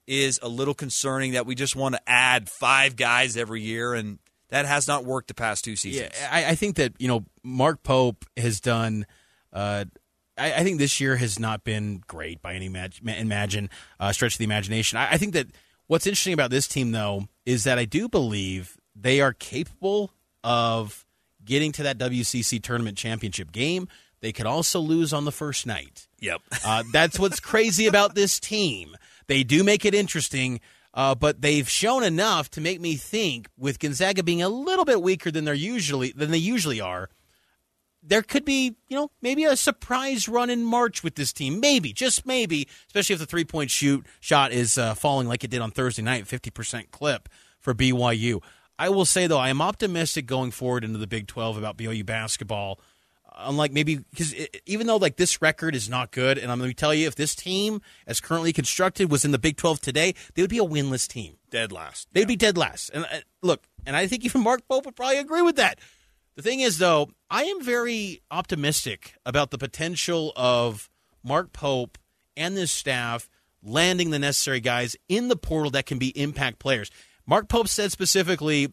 is 0.07 0.39
a 0.41 0.49
little 0.49 0.73
concerning 0.73 1.33
that 1.33 1.47
we 1.47 1.57
just 1.57 1.75
want 1.75 1.97
to 1.97 2.01
add 2.07 2.49
five 2.49 2.95
guys 2.95 3.37
every 3.37 3.61
year 3.61 3.93
and 3.93 4.21
that 4.51 4.67
has 4.67 4.87
not 4.87 5.05
worked 5.05 5.27
the 5.27 5.35
past 5.35 5.65
two 5.65 5.75
seasons. 5.75 6.13
Yeah, 6.17 6.29
I, 6.31 6.51
I 6.51 6.55
think 6.55 6.77
that 6.77 6.93
you 6.99 7.09
know 7.09 7.25
Mark 7.43 7.83
Pope 7.83 8.25
has 8.37 8.61
done. 8.61 9.05
Uh, 9.53 9.87
I, 10.39 10.53
I, 10.53 10.63
think 10.63 10.79
this 10.79 11.01
year 11.01 11.17
has 11.17 11.41
not 11.41 11.65
been 11.65 12.03
great 12.07 12.41
by 12.41 12.55
any 12.55 12.69
imag- 12.69 13.05
imagine 13.05 13.69
uh, 13.99 14.13
stretch 14.13 14.35
of 14.35 14.39
the 14.39 14.45
imagination. 14.45 14.99
I, 14.99 15.13
I 15.13 15.19
think 15.19 15.33
that 15.33 15.49
what's 15.89 16.07
interesting 16.07 16.35
about 16.35 16.51
this 16.51 16.69
team, 16.69 16.93
though, 16.93 17.27
is 17.45 17.65
that 17.65 17.79
I 17.79 17.87
do 17.87 18.09
believe 18.09 18.77
they 18.95 19.21
are 19.21 19.33
capable 19.33 20.13
of 20.45 21.05
getting 21.45 21.73
to 21.73 21.83
that 21.83 21.99
WCC 21.99 22.63
tournament 22.63 22.97
championship 22.97 23.51
game. 23.51 23.89
They 24.21 24.33
could 24.33 24.47
also 24.47 24.79
lose 24.79 25.13
on 25.13 25.25
the 25.25 25.33
first 25.33 25.67
night. 25.67 26.06
Yep. 26.21 26.41
uh, 26.65 26.85
that's 26.93 27.19
what's 27.19 27.41
crazy 27.41 27.87
about 27.87 28.15
this 28.15 28.41
team. 28.41 28.97
They 29.27 29.43
do 29.43 29.65
make 29.65 29.85
it 29.85 29.95
interesting. 29.95 30.61
Uh, 30.95 31.15
but 31.15 31.43
they've 31.43 31.69
shown 31.69 32.03
enough 32.03 32.51
to 32.51 32.61
make 32.61 32.81
me 32.81 32.97
think, 32.97 33.49
with 33.59 33.79
Gonzaga 33.79 34.23
being 34.23 34.41
a 34.41 34.49
little 34.49 34.87
bit 34.87 35.03
weaker 35.03 35.31
than 35.31 35.45
they're 35.45 35.53
usually 35.53 36.11
than 36.13 36.31
they 36.31 36.39
usually 36.39 36.81
are, 36.81 37.11
there 38.03 38.23
could 38.23 38.47
be, 38.47 38.77
you 38.89 38.97
know, 38.97 39.11
maybe 39.21 39.45
a 39.45 39.57
surprise 39.57 40.27
run 40.27 40.49
in 40.49 40.65
March 40.65 41.03
with 41.03 41.17
this 41.17 41.35
team. 41.35 41.61
Maybe, 41.61 41.93
just 41.93 42.25
maybe, 42.25 42.67
especially 42.87 43.13
if 43.13 43.21
the 43.21 43.27
three 43.27 43.45
point 43.45 43.71
shoot 43.71 44.07
shot 44.21 44.53
is 44.53 44.79
uh, 44.79 44.95
falling 44.95 45.29
like 45.29 45.45
it 45.45 45.51
did 45.51 45.61
on 45.61 45.71
Thursday 45.71 46.03
night, 46.03 46.27
fifty 46.27 46.51
percent 46.51 46.91
clip 46.91 47.29
for 47.61 47.75
BYU. 47.75 48.43
I 48.79 48.89
will 48.89 49.05
say 49.05 49.27
though, 49.27 49.39
I 49.39 49.51
am 49.51 49.61
optimistic 49.61 50.25
going 50.25 50.51
forward 50.51 50.83
into 50.83 50.99
the 50.99 51.07
Big 51.07 51.27
Twelve 51.27 51.59
about 51.59 51.77
BYU 51.77 52.07
basketball 52.07 52.81
unlike 53.37 53.73
maybe 53.73 53.97
because 53.97 54.35
even 54.67 54.87
though 54.87 54.97
like 54.97 55.17
this 55.17 55.43
record 55.43 55.75
is 55.75 55.89
not 55.89 56.11
good, 56.11 56.39
and 56.39 56.51
I'm 56.51 56.59
going 56.59 56.71
to 56.71 56.77
tell 56.77 56.95
you, 56.95 57.07
if 57.07 57.15
this 57.15 57.35
team, 57.35 57.81
as 58.07 58.21
currently 58.21 58.53
constructed, 58.53 59.11
was 59.11 59.25
in 59.25 59.31
the 59.31 59.39
Big 59.39 59.57
12 59.57 59.81
today, 59.81 60.15
they 60.35 60.43
would 60.43 60.51
be 60.51 60.59
a 60.59 60.65
winless 60.65 61.07
team, 61.09 61.37
dead 61.51 61.73
last. 61.73 62.09
They'd 62.13 62.21
yeah. 62.21 62.27
be 62.27 62.37
dead 62.37 62.57
last. 62.57 62.91
And 62.91 63.05
uh, 63.05 63.19
look, 63.43 63.65
and 63.85 63.97
I 63.97 64.07
think 64.07 64.25
even 64.25 64.43
Mark 64.43 64.67
Pope 64.69 64.87
would 64.87 64.97
probably 64.97 65.19
agree 65.19 65.43
with 65.43 65.57
that. 65.57 65.79
The 66.37 66.43
thing 66.43 66.61
is, 66.61 66.79
though, 66.79 67.11
I 67.31 67.45
am 67.45 67.63
very 67.63 68.23
optimistic 68.31 69.15
about 69.25 69.51
the 69.51 69.59
potential 69.59 70.33
of 70.37 70.91
Mark 71.23 71.53
Pope 71.53 71.99
and 72.37 72.57
this 72.57 72.71
staff 72.71 73.29
landing 73.63 74.11
the 74.11 74.19
necessary 74.19 74.61
guys 74.61 74.97
in 75.09 75.29
the 75.29 75.37
portal 75.37 75.71
that 75.73 75.87
can 75.87 75.99
be 75.99 76.09
impact 76.21 76.59
players. 76.59 76.91
Mark 77.27 77.49
Pope 77.49 77.69
said 77.69 77.91
specifically 77.91 78.73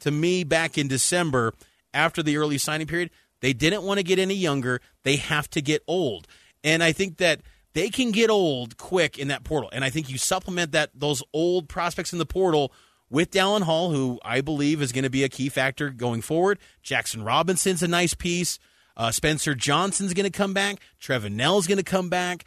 to 0.00 0.10
me 0.10 0.44
back 0.44 0.78
in 0.78 0.88
December 0.88 1.54
after 1.92 2.22
the 2.22 2.36
early 2.36 2.58
signing 2.58 2.86
period 2.86 3.10
they 3.40 3.52
didn't 3.52 3.82
want 3.82 3.98
to 3.98 4.04
get 4.04 4.18
any 4.18 4.34
younger. 4.34 4.80
They 5.02 5.16
have 5.16 5.48
to 5.50 5.62
get 5.62 5.82
old. 5.86 6.26
And 6.62 6.82
I 6.82 6.92
think 6.92 7.16
that 7.18 7.40
they 7.72 7.88
can 7.88 8.10
get 8.10 8.30
old 8.30 8.76
quick 8.76 9.18
in 9.18 9.28
that 9.28 9.44
portal. 9.44 9.70
And 9.72 9.84
I 9.84 9.90
think 9.90 10.10
you 10.10 10.18
supplement 10.18 10.72
that 10.72 10.90
those 10.94 11.22
old 11.32 11.68
prospects 11.68 12.12
in 12.12 12.18
the 12.18 12.26
portal 12.26 12.72
with 13.08 13.30
Dallin 13.30 13.62
Hall, 13.62 13.90
who 13.90 14.18
I 14.24 14.40
believe 14.40 14.82
is 14.82 14.92
going 14.92 15.04
to 15.04 15.10
be 15.10 15.24
a 15.24 15.28
key 15.28 15.48
factor 15.48 15.90
going 15.90 16.22
forward. 16.22 16.58
Jaxson 16.84 17.24
Robinson's 17.24 17.82
a 17.82 17.88
nice 17.88 18.14
piece. 18.14 18.58
Uh, 18.96 19.10
Spencer 19.10 19.54
Johnson's 19.54 20.14
going 20.14 20.30
to 20.30 20.36
come 20.36 20.52
back. 20.52 20.80
Trevin 21.00 21.32
Knell's 21.32 21.66
going 21.66 21.78
to 21.78 21.84
come 21.84 22.08
back. 22.08 22.44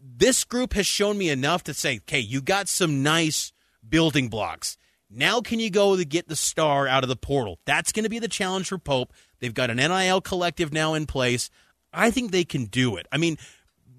This 0.00 0.44
group 0.44 0.72
has 0.74 0.86
shown 0.86 1.18
me 1.18 1.28
enough 1.28 1.64
to 1.64 1.74
say, 1.74 1.96
okay, 1.98 2.20
you 2.20 2.40
got 2.40 2.68
some 2.68 3.02
nice 3.02 3.52
building 3.86 4.28
blocks. 4.28 4.78
Now, 5.10 5.40
can 5.40 5.58
you 5.58 5.70
go 5.70 5.96
to 5.96 6.04
get 6.04 6.28
the 6.28 6.36
star 6.36 6.86
out 6.86 7.02
of 7.02 7.08
the 7.08 7.16
portal? 7.16 7.58
That's 7.64 7.92
going 7.92 8.04
to 8.04 8.10
be 8.10 8.18
the 8.18 8.28
challenge 8.28 8.68
for 8.68 8.78
Pope. 8.78 9.12
They've 9.40 9.54
got 9.54 9.70
an 9.70 9.76
NIL 9.76 10.20
collective 10.20 10.72
now 10.72 10.94
in 10.94 11.06
place. 11.06 11.50
I 11.92 12.10
think 12.10 12.30
they 12.30 12.44
can 12.44 12.66
do 12.66 12.96
it. 12.96 13.06
I 13.12 13.16
mean, 13.16 13.38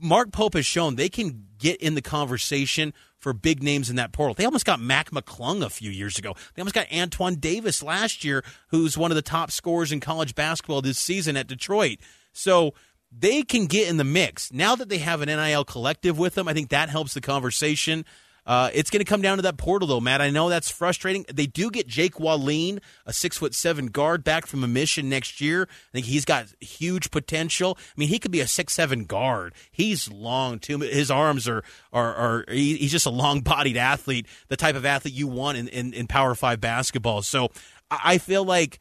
Mark 0.01 0.31
Pope 0.31 0.53
has 0.53 0.65
shown 0.65 0.95
they 0.95 1.09
can 1.09 1.45
get 1.57 1.81
in 1.81 1.95
the 1.95 2.01
conversation 2.01 2.93
for 3.17 3.33
big 3.33 3.61
names 3.61 3.89
in 3.89 3.97
that 3.97 4.13
portal. 4.13 4.33
They 4.33 4.45
almost 4.45 4.65
got 4.65 4.79
Mac 4.79 5.11
McClung 5.11 5.63
a 5.63 5.69
few 5.69 5.91
years 5.91 6.17
ago. 6.17 6.35
They 6.53 6.61
almost 6.61 6.75
got 6.75 6.91
Antoine 6.93 7.35
Davis 7.35 7.83
last 7.83 8.23
year, 8.23 8.43
who's 8.69 8.97
one 8.97 9.11
of 9.11 9.15
the 9.15 9.21
top 9.21 9.51
scorers 9.51 9.91
in 9.91 9.99
college 9.99 10.35
basketball 10.35 10.81
this 10.81 10.97
season 10.97 11.35
at 11.35 11.47
Detroit. 11.47 11.97
So 12.31 12.73
they 13.11 13.43
can 13.43 13.65
get 13.65 13.89
in 13.89 13.97
the 13.97 14.03
mix. 14.03 14.53
Now 14.53 14.75
that 14.75 14.87
they 14.87 14.99
have 14.99 15.21
an 15.21 15.27
NIL 15.27 15.65
collective 15.65 16.17
with 16.17 16.35
them, 16.35 16.47
I 16.47 16.53
think 16.53 16.69
that 16.69 16.89
helps 16.89 17.13
the 17.13 17.21
conversation. 17.21 18.05
Uh, 18.49 18.71
it's 18.73 18.89
going 18.89 18.99
to 18.99 19.05
come 19.05 19.21
down 19.21 19.37
to 19.37 19.43
that 19.43 19.57
portal, 19.57 19.87
though, 19.87 19.99
Matt. 19.99 20.21
I 20.21 20.31
know 20.31 20.49
that's 20.49 20.71
frustrating. 20.71 21.23
They 21.31 21.45
do 21.45 21.69
get 21.69 21.85
Jake 21.85 22.19
Wallin, 22.19 22.81
a 23.05 23.13
six 23.13 23.37
foot 23.37 23.53
seven 23.53 23.89
guard, 23.89 24.23
back 24.23 24.47
from 24.47 24.63
a 24.63 24.67
mission 24.67 25.07
next 25.07 25.39
year. 25.39 25.67
I 25.69 25.91
think 25.91 26.07
he's 26.07 26.25
got 26.25 26.47
huge 26.59 27.11
potential. 27.11 27.77
I 27.79 27.93
mean, 27.95 28.09
he 28.09 28.17
could 28.17 28.31
be 28.31 28.39
a 28.39 28.47
six 28.47 28.73
seven 28.73 29.05
guard. 29.05 29.53
He's 29.71 30.09
long 30.09 30.57
too. 30.57 30.79
His 30.79 31.11
arms 31.11 31.47
are 31.47 31.63
are, 31.93 32.15
are 32.15 32.45
he's 32.49 32.89
just 32.89 33.05
a 33.05 33.11
long 33.11 33.41
bodied 33.41 33.77
athlete, 33.77 34.25
the 34.47 34.57
type 34.57 34.75
of 34.75 34.83
athlete 34.83 35.13
you 35.13 35.27
want 35.27 35.59
in, 35.59 35.67
in, 35.67 35.93
in 35.93 36.07
Power 36.07 36.33
Five 36.33 36.59
basketball. 36.59 37.21
So 37.21 37.51
I 37.91 38.17
feel 38.17 38.43
like 38.43 38.79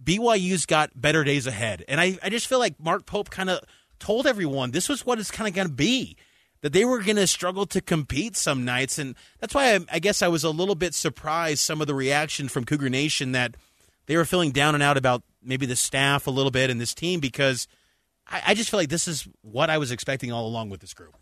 BYU's 0.00 0.64
got 0.64 0.92
better 0.94 1.24
days 1.24 1.48
ahead, 1.48 1.84
and 1.88 2.00
I 2.00 2.18
I 2.22 2.28
just 2.28 2.46
feel 2.46 2.60
like 2.60 2.78
Mark 2.78 3.04
Pope 3.04 3.30
kind 3.30 3.50
of 3.50 3.64
told 3.98 4.28
everyone 4.28 4.70
this 4.70 4.88
was 4.88 5.04
what 5.04 5.18
it's 5.18 5.32
kind 5.32 5.48
of 5.48 5.54
going 5.54 5.66
to 5.66 5.74
be 5.74 6.16
that 6.60 6.72
they 6.72 6.84
were 6.84 7.00
going 7.00 7.16
to 7.16 7.26
struggle 7.26 7.66
to 7.66 7.80
compete 7.80 8.36
some 8.36 8.64
nights. 8.64 8.98
And 8.98 9.14
that's 9.40 9.54
why 9.54 9.74
I, 9.74 9.80
I, 9.92 9.98
guess 9.98 10.22
I 10.22 10.28
was 10.28 10.44
a 10.44 10.50
little 10.50 10.74
bit 10.74 10.94
surprised 10.94 11.60
some 11.60 11.80
of 11.80 11.86
the 11.86 11.94
reaction 11.94 12.48
from 12.48 12.64
Cougar 12.64 12.88
Nation 12.88 13.32
that 13.32 13.56
they 14.06 14.16
were 14.16 14.24
feeling 14.24 14.50
down 14.50 14.74
and 14.74 14.82
out 14.82 14.96
about 14.96 15.22
maybe 15.42 15.66
the 15.66 15.76
staff 15.76 16.26
a 16.26 16.30
little 16.30 16.50
bit 16.50 16.70
and 16.70 16.80
this 16.80 16.94
team 16.94 17.20
because 17.20 17.68
I, 18.26 18.42
I 18.48 18.54
just 18.54 18.70
feel 18.70 18.80
like 18.80 18.88
this 18.88 19.08
is 19.08 19.28
what 19.42 19.70
I 19.70 19.78
was 19.78 19.92
expecting 19.92 20.32
all 20.32 20.46
along 20.46 20.70
with 20.70 20.80
this 20.80 20.94
group. 20.94 21.14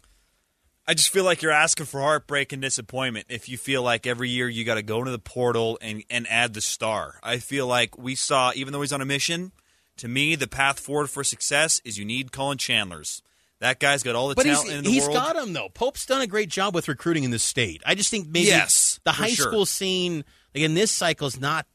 I 0.88 0.94
just 0.94 1.10
feel 1.10 1.24
like 1.24 1.42
you're 1.42 1.50
asking 1.50 1.86
for 1.86 2.00
heartbreak 2.00 2.52
and 2.52 2.62
disappointment 2.62 3.26
if 3.28 3.48
you 3.48 3.58
feel 3.58 3.82
like 3.82 4.06
every 4.06 4.30
year 4.30 4.48
you 4.48 4.64
got 4.64 4.76
to 4.76 4.82
go 4.82 5.00
into 5.00 5.10
the 5.10 5.18
portal 5.18 5.78
and, 5.82 6.04
and 6.08 6.28
add 6.30 6.54
the 6.54 6.60
star. 6.60 7.18
I 7.24 7.38
feel 7.38 7.66
like 7.66 7.98
we 7.98 8.14
saw, 8.14 8.52
even 8.54 8.72
though 8.72 8.82
he's 8.82 8.92
on 8.92 9.00
a 9.00 9.04
mission, 9.04 9.50
to 9.96 10.06
me, 10.06 10.36
the 10.36 10.46
path 10.46 10.78
forward 10.78 11.08
for 11.08 11.24
success 11.24 11.80
is 11.84 11.98
you 11.98 12.04
need 12.04 12.30
Collin 12.30 12.58
Chandlers. 12.58 13.20
That 13.60 13.80
guy's 13.80 14.02
got 14.02 14.14
all 14.14 14.28
the 14.28 14.34
but 14.34 14.44
talent 14.44 14.68
he's, 14.68 14.78
in 14.78 14.84
the 14.84 14.90
he's 14.90 15.02
world. 15.02 15.14
He's 15.14 15.22
got 15.22 15.36
him 15.36 15.52
though. 15.52 15.68
Pope's 15.68 16.04
done 16.04 16.20
a 16.20 16.26
great 16.26 16.50
job 16.50 16.74
with 16.74 16.88
recruiting 16.88 17.24
in 17.24 17.30
the 17.30 17.38
state. 17.38 17.82
I 17.86 17.94
just 17.94 18.10
think 18.10 18.28
maybe 18.28 18.46
yes, 18.46 19.00
the 19.04 19.12
high 19.12 19.28
sure. 19.28 19.48
school 19.50 19.66
scene 19.66 20.24
like 20.54 20.64
in 20.64 20.74
this 20.74 20.90
cycle 20.90 21.26
is 21.26 21.40
not 21.40 21.66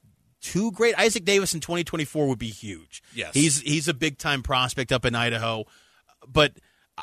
too 0.42 0.72
great. 0.72 0.98
Isaac 0.98 1.26
Davis 1.26 1.54
in 1.54 1.60
2024 1.60 2.28
would 2.28 2.40
be 2.40 2.50
huge. 2.50 3.02
Yes, 3.16 3.34
he's 3.34 3.62
he's 3.62 3.88
a 3.88 3.94
big 3.94 4.18
time 4.18 4.44
prospect 4.44 4.92
up 4.92 5.06
in 5.06 5.16
Idaho, 5.16 5.66
but 6.28 6.54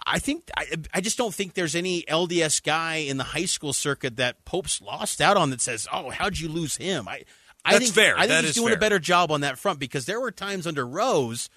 I 0.06 0.18
think 0.20 0.50
I, 0.56 0.66
I 0.94 1.00
just 1.00 1.18
don't 1.18 1.34
think 1.34 1.54
there's 1.54 1.74
any 1.74 2.02
LDS 2.02 2.62
guy 2.62 2.96
in 2.96 3.16
the 3.16 3.24
high 3.24 3.46
school 3.46 3.72
circuit 3.72 4.16
that 4.16 4.44
Pope's 4.44 4.80
lost 4.80 5.20
out 5.20 5.36
on 5.36 5.50
that 5.50 5.60
says, 5.60 5.88
"Oh, 5.92 6.10
how'd 6.10 6.38
you 6.38 6.48
lose 6.48 6.76
him?" 6.76 7.08
I 7.08 7.24
I 7.64 7.72
That's 7.72 7.86
think 7.86 7.94
fair. 7.94 8.16
I 8.16 8.20
think 8.22 8.30
that 8.30 8.44
he's 8.44 8.54
doing 8.54 8.68
fair. 8.68 8.76
a 8.76 8.80
better 8.80 8.98
job 8.98 9.32
on 9.32 9.40
that 9.40 9.58
front 9.58 9.78
because 9.78 10.06
there 10.06 10.20
were 10.20 10.30
times 10.30 10.66
under 10.66 10.86
Rose 10.86 11.48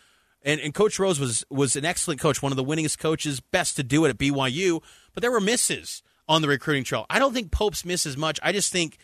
and, 0.43 0.59
and 0.61 0.73
Coach 0.73 0.97
Rose 0.99 1.19
was 1.19 1.43
was 1.49 1.75
an 1.75 1.85
excellent 1.85 2.19
coach, 2.19 2.41
one 2.41 2.51
of 2.51 2.55
the 2.55 2.63
winningest 2.63 2.97
coaches, 2.99 3.39
best 3.39 3.75
to 3.77 3.83
do 3.83 4.05
it 4.05 4.09
at 4.09 4.17
BYU. 4.17 4.81
But 5.13 5.21
there 5.21 5.31
were 5.31 5.41
misses 5.41 6.01
on 6.27 6.41
the 6.41 6.47
recruiting 6.47 6.83
trail. 6.83 7.05
I 7.09 7.19
don't 7.19 7.33
think 7.33 7.51
Pope's 7.51 7.83
misses 7.85 8.17
much. 8.17 8.39
I 8.43 8.51
just 8.51 8.71
think. 8.71 8.97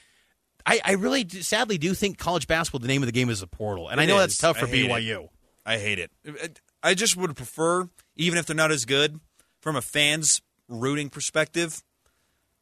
I, 0.70 0.82
I 0.84 0.91
really, 0.94 1.24
do, 1.24 1.41
sadly, 1.41 1.77
do 1.77 1.94
think 1.94 2.17
college 2.17 2.46
basketball. 2.46 2.79
The 2.79 2.89
name 2.89 3.01
of 3.01 3.06
the 3.06 3.13
game 3.13 3.29
is 3.29 3.41
a 3.41 3.48
portal, 3.48 3.88
and 3.88 4.01
It 4.01 4.03
I 4.03 4.06
know 4.06 4.15
is. 4.15 4.22
that's 4.24 4.38
tough 4.38 4.58
for 4.58 4.65
I 4.65 4.70
BYU. 4.70 5.24
It. 5.24 5.29
I 5.65 5.77
hate 5.77 6.00
it. 6.00 6.60
I 6.84 6.94
just 6.94 7.15
would 7.15 7.34
prefer, 7.38 7.88
even 8.17 8.38
if 8.38 8.46
they're 8.46 8.56
not 8.56 8.72
as 8.72 8.84
good, 8.84 9.20
from 9.62 9.77
a 9.77 9.82
fans 9.82 10.41
rooting 10.67 11.10
perspective, 11.10 11.84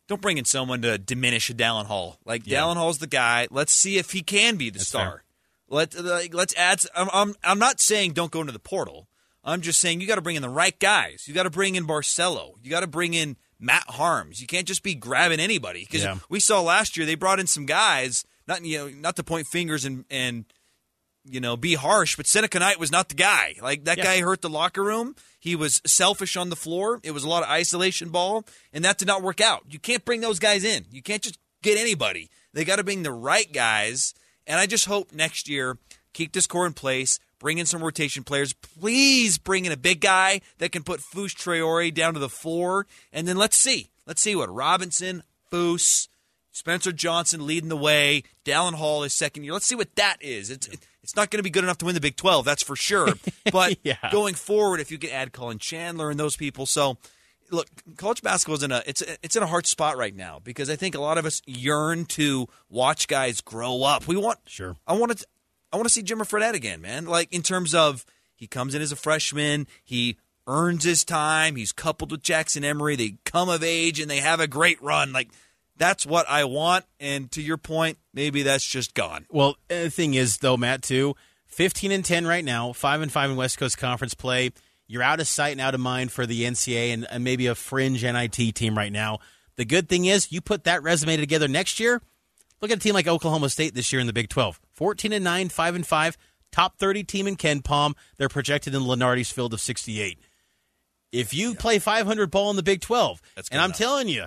don't 0.07 0.21
bring 0.21 0.37
in 0.37 0.45
someone 0.45 0.83
to 0.83 0.99
diminish 0.99 1.49
a 1.49 1.55
Dallin 1.55 1.85
Hall. 1.87 2.19
Like 2.25 2.45
Yeah. 2.45 2.59
Dallin 2.61 2.75
Hall's 2.75 2.99
the 2.99 3.07
guy. 3.07 3.47
Let's 3.49 3.73
see 3.73 3.97
if 3.97 4.11
he 4.11 4.21
can 4.21 4.55
be 4.55 4.69
the 4.69 4.77
That's 4.77 4.87
star. 4.89 5.05
fair. 5.09 5.23
Let 5.67 5.95
like, 5.95 6.33
let's 6.33 6.55
add. 6.55 6.81
I'm, 6.95 7.09
I'm 7.11 7.35
I'm 7.43 7.59
not 7.59 7.79
saying 7.81 8.13
don't 8.13 8.31
go 8.31 8.41
into 8.41 8.53
the 8.53 8.59
portal. 8.59 9.07
I'm 9.43 9.61
just 9.61 9.79
saying 9.79 10.01
you 10.01 10.07
got 10.07 10.15
to 10.15 10.21
bring 10.21 10.35
in 10.35 10.41
the 10.41 10.49
right 10.49 10.77
guys. 10.79 11.25
You 11.27 11.33
got 11.33 11.43
to 11.43 11.49
bring 11.51 11.75
in 11.75 11.85
Barcello. 11.85 12.55
You 12.63 12.69
got 12.71 12.79
to 12.81 12.87
bring 12.87 13.13
in 13.13 13.35
Matt 13.59 13.87
Haarms. 13.87 14.41
You 14.41 14.47
can't 14.47 14.67
just 14.67 14.83
be 14.83 14.95
grabbing 14.95 15.39
anybody 15.39 15.81
because 15.81 16.03
Yeah. 16.03 16.17
we 16.29 16.39
saw 16.39 16.61
last 16.61 16.97
year 16.97 17.05
they 17.05 17.15
brought 17.15 17.39
in 17.39 17.47
some 17.47 17.65
guys. 17.65 18.25
Not 18.47 18.63
you 18.65 18.77
know 18.77 18.89
not 18.89 19.15
to 19.17 19.23
point 19.23 19.47
fingers 19.47 19.85
and 19.85 20.05
and 20.09 20.45
you 21.23 21.39
know 21.39 21.57
be 21.57 21.73
harsh, 21.75 22.15
but 22.15 22.27
Seneca 22.27 22.59
Knight 22.59 22.79
was 22.79 22.91
not 22.91 23.09
the 23.09 23.15
guy. 23.15 23.55
Like 23.61 23.85
that 23.85 23.97
Yeah. 23.97 24.03
guy 24.03 24.21
hurt 24.21 24.41
the 24.41 24.49
locker 24.49 24.83
room. 24.83 25.15
He 25.39 25.55
was 25.55 25.81
selfish 25.85 26.37
on 26.37 26.49
the 26.49 26.55
floor. 26.55 26.99
It 27.03 27.11
was 27.11 27.23
a 27.23 27.29
lot 27.29 27.43
of 27.43 27.49
isolation 27.49 28.09
ball, 28.09 28.45
and 28.73 28.83
that 28.85 28.97
did 28.99 29.07
not 29.07 29.21
work 29.23 29.41
out. 29.41 29.63
You 29.69 29.79
can't 29.79 30.05
bring 30.05 30.21
those 30.21 30.39
guys 30.39 30.63
in. 30.63 30.85
You 30.91 31.01
can't 31.01 31.21
just 31.23 31.37
get 31.63 31.77
anybody. 31.79 32.29
They 32.53 32.65
got 32.65 32.75
to 32.77 32.83
bring 32.83 33.03
the 33.03 33.11
right 33.11 33.51
guys. 33.51 34.13
And 34.47 34.59
I 34.59 34.65
just 34.65 34.85
hope 34.85 35.11
next 35.11 35.49
year 35.49 35.77
keep 36.13 36.31
this 36.33 36.47
core 36.47 36.65
in 36.67 36.73
place. 36.73 37.19
Bring 37.39 37.57
in 37.57 37.65
some 37.65 37.83
rotation 37.83 38.23
players. 38.23 38.53
Please 38.53 39.37
bring 39.37 39.65
in 39.65 39.71
a 39.71 39.77
big 39.77 39.99
guy 40.01 40.41
that 40.59 40.71
can 40.71 40.83
put 40.83 41.01
Foos 41.01 41.35
Traore 41.35 41.93
down 41.93 42.13
to 42.13 42.19
the 42.19 42.29
floor. 42.29 42.87
And 43.11 43.27
then 43.27 43.37
let's 43.37 43.57
see. 43.57 43.89
Let's 44.07 44.21
see 44.21 44.35
what 44.35 44.53
Robinson, 44.53 45.23
Foos, 45.51 46.07
Spencer 46.51 46.91
Johnson 46.93 47.45
leading 47.45 47.69
the 47.69 47.75
way. 47.77 48.23
Dallin 48.45 48.75
Hall 48.75 49.03
is 49.03 49.13
second 49.13 49.43
year. 49.43 49.53
Let's 49.53 49.65
see 49.65 49.75
what 49.75 49.93
that 49.95 50.17
is. 50.21 50.49
It's 50.49 50.69
it's 51.03 51.15
not 51.15 51.29
going 51.29 51.39
to 51.39 51.43
be 51.43 51.49
good 51.51 51.63
enough 51.63 51.77
to 51.79 51.85
win 51.85 51.93
the 51.93 52.01
Big 52.01 52.15
12, 52.15 52.45
that's 52.45 52.63
for 52.63 52.75
sure. 52.75 53.13
But 53.51 53.77
Yeah. 53.83 53.97
going 54.11 54.33
forward, 54.33 54.79
if 54.79 54.89
you 54.89 54.97
can 54.97 55.11
add 55.11 55.33
Collin 55.33 55.59
Chandler 55.59 56.09
and 56.09 56.19
those 56.19 56.35
people, 56.35 56.65
so 56.65 56.97
look, 57.51 57.67
college 57.97 58.21
basketball 58.21 58.55
is 58.55 58.63
in 58.63 58.71
a 58.71 58.83
it's 58.85 59.01
it's 59.23 59.35
in 59.35 59.43
a 59.43 59.47
hard 59.47 59.65
spot 59.65 59.97
right 59.97 60.15
now 60.15 60.39
because 60.43 60.69
I 60.69 60.75
think 60.75 60.95
a 60.95 61.01
lot 61.01 61.17
of 61.17 61.25
us 61.25 61.41
yearn 61.45 62.05
to 62.05 62.47
watch 62.69 63.07
guys 63.07 63.41
grow 63.41 63.83
up. 63.83 64.07
We 64.07 64.17
want 64.17 64.39
Sure. 64.47 64.75
I 64.87 64.93
want 64.93 65.17
to 65.17 65.25
I 65.71 65.77
want 65.77 65.87
to 65.87 65.93
see 65.93 66.03
Jimmer 66.03 66.27
Fredette 66.27 66.53
again, 66.53 66.81
man. 66.81 67.05
Like 67.05 67.31
in 67.33 67.41
terms 67.41 67.73
of 67.73 68.05
he 68.35 68.47
comes 68.47 68.75
in 68.75 68.81
as 68.81 68.91
a 68.91 68.95
freshman, 68.95 69.67
he 69.83 70.17
earns 70.47 70.83
his 70.83 71.03
time, 71.03 71.55
he's 71.55 71.71
coupled 71.71 72.11
with 72.11 72.21
Jackson 72.21 72.63
Emery, 72.63 72.95
they 72.95 73.17
come 73.25 73.49
of 73.49 73.63
age 73.63 73.99
and 73.99 74.09
they 74.09 74.19
have 74.19 74.39
a 74.39 74.47
great 74.47 74.81
run. 74.81 75.11
Like 75.11 75.29
that's 75.77 76.05
what 76.05 76.25
I 76.29 76.45
want. 76.45 76.85
And 76.99 77.31
to 77.31 77.41
your 77.41 77.57
point, 77.57 77.97
maybe 78.13 78.43
that's 78.43 78.65
just 78.65 78.93
gone. 78.93 79.25
Well, 79.29 79.57
the 79.67 79.89
thing 79.89 80.13
is, 80.13 80.37
though, 80.37 80.57
Matt, 80.57 80.83
too, 80.83 81.15
fifteen 81.45 81.91
and 81.91 82.05
ten 82.05 82.25
right 82.25 82.45
now, 82.45 82.73
five 82.73 83.01
and 83.01 83.11
five 83.11 83.29
in 83.29 83.35
West 83.35 83.57
Coast 83.57 83.77
Conference 83.77 84.13
play. 84.13 84.51
You're 84.87 85.03
out 85.03 85.19
of 85.19 85.27
sight 85.27 85.53
and 85.53 85.61
out 85.61 85.73
of 85.73 85.79
mind 85.79 86.11
for 86.11 86.25
the 86.25 86.43
NCAA 86.43 86.93
and, 86.93 87.07
and 87.09 87.23
maybe 87.23 87.47
a 87.47 87.55
fringe 87.55 88.03
NIT 88.03 88.55
team 88.55 88.77
right 88.77 88.91
now. 88.91 89.19
The 89.55 89.65
good 89.65 89.89
thing 89.89 90.05
is, 90.05 90.31
you 90.31 90.41
put 90.41 90.65
that 90.65 90.83
resume 90.83 91.17
together 91.17 91.47
next 91.47 91.79
year. 91.79 92.01
Look 92.61 92.71
at 92.71 92.77
a 92.77 92.81
team 92.81 92.93
like 92.93 93.07
Oklahoma 93.07 93.49
State 93.49 93.73
this 93.73 93.91
year 93.91 93.99
in 93.99 94.07
the 94.07 94.13
Big 94.13 94.29
12. 94.29 94.59
14 94.73 95.13
and 95.13 95.23
9, 95.23 95.49
5 95.49 95.75
and 95.75 95.87
5, 95.87 96.17
top 96.51 96.77
30 96.77 97.03
team 97.03 97.27
in 97.27 97.35
KenPom. 97.35 97.93
They're 98.17 98.29
projected 98.29 98.75
in 98.75 98.81
Lunardi's 98.81 99.31
field 99.31 99.53
of 99.53 99.61
68. 99.61 100.19
If 101.11 101.33
you 101.33 101.55
play 101.55 101.79
500 101.79 102.29
ball 102.29 102.49
in 102.49 102.55
the 102.55 102.63
Big 102.63 102.81
12, 102.81 103.21
That's 103.35 103.49
good 103.49 103.55
and 103.55 103.61
I'm 103.61 103.71
telling 103.71 104.09
you, 104.09 104.25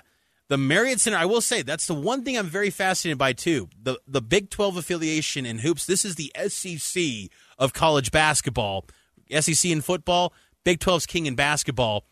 the 0.49 0.57
Marriott 0.57 1.01
Center, 1.01 1.19
I 1.19 1.27
will 1.27 1.43
say, 1.43 1.61
that's 1.61 1.87
the 1.87 1.95
one 1.95 2.25
thing 2.25 2.39
I'm 2.39 2.47
very 2.47 2.71
fascinated 2.71 3.19
by, 3.19 3.35
too. 3.35 3.69
The, 3.83 3.99
the 4.07 4.23
Big 4.23 4.49
12 4.49 4.79
affiliation 4.79 5.45
in 5.45 5.59
hoops, 5.59 5.85
this 5.85 6.07
is 6.07 6.15
the 6.15 6.33
SEC 6.49 7.31
of 7.59 7.75
college 7.75 8.11
basketball. 8.11 8.87
SEC 9.31 9.71
in 9.71 9.83
football, 9.83 10.33
Big 10.65 10.81
12's 10.81 11.07
king 11.07 11.27
in 11.27 11.35
basketball. 11.35 12.05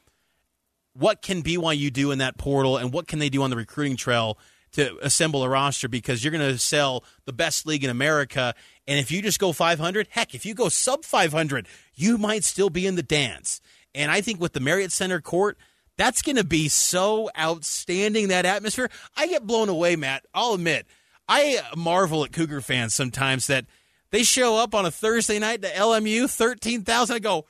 What 0.94 1.20
can 1.20 1.42
BYU 1.42 1.92
do 1.92 2.10
in 2.10 2.18
that 2.18 2.38
portal 2.38 2.76
and 2.76 2.92
what 2.92 3.06
can 3.06 3.18
they 3.18 3.28
do 3.28 3.42
on 3.42 3.50
the 3.50 3.56
recruiting 3.56 3.96
trail 3.96 4.38
to 4.72 4.96
assemble 5.02 5.42
a 5.42 5.48
roster? 5.48 5.88
Because 5.88 6.24
you're 6.24 6.32
going 6.32 6.52
to 6.52 6.58
sell 6.58 7.04
the 7.26 7.32
best 7.32 7.66
league 7.66 7.84
in 7.84 7.90
America 7.90 8.54
and 8.88 8.98
if 8.98 9.10
you 9.10 9.20
just 9.20 9.38
go 9.38 9.52
500 9.52 10.08
heck 10.10 10.34
if 10.34 10.46
you 10.46 10.54
go 10.54 10.68
sub 10.68 11.04
500 11.04 11.66
you 11.94 12.16
might 12.16 12.44
still 12.44 12.70
be 12.70 12.86
in 12.86 12.94
the 12.94 13.02
dance. 13.02 13.60
And 13.94 14.10
I 14.10 14.20
think 14.20 14.40
with 14.40 14.52
the 14.52 14.60
Marriott 14.60 14.92
Center 14.92 15.20
court 15.20 15.58
that's 15.98 16.22
going 16.22 16.36
to 16.36 16.44
be 16.44 16.68
so 16.68 17.30
outstanding 17.38 18.28
that 18.28 18.44
atmosphere. 18.44 18.90
I 19.16 19.26
get 19.28 19.46
blown 19.46 19.68
away 19.68 19.96
Matt. 19.96 20.24
I'll 20.34 20.54
admit 20.54 20.86
I 21.28 21.60
marvel 21.76 22.24
at 22.24 22.32
Cougar 22.32 22.60
fans 22.60 22.94
sometimes 22.94 23.48
that 23.48 23.66
they 24.10 24.22
show 24.22 24.56
up 24.56 24.74
on 24.74 24.86
a 24.86 24.90
Thursday 24.90 25.38
night 25.38 25.62
to 25.62 25.68
LMU 25.68 26.30
13,000 26.30 27.16
I 27.16 27.18
go 27.18 27.46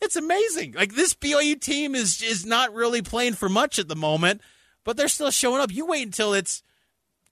It's 0.00 0.16
amazing. 0.16 0.72
Like 0.72 0.94
this 0.94 1.14
BYU 1.14 1.60
team 1.60 1.94
is 1.94 2.22
is 2.22 2.44
not 2.44 2.74
really 2.74 3.02
playing 3.02 3.34
for 3.34 3.48
much 3.48 3.78
at 3.78 3.88
the 3.88 3.96
moment, 3.96 4.40
but 4.84 4.96
they're 4.96 5.08
still 5.08 5.30
showing 5.30 5.60
up. 5.60 5.72
You 5.72 5.86
wait 5.86 6.06
until 6.06 6.34
it's 6.34 6.62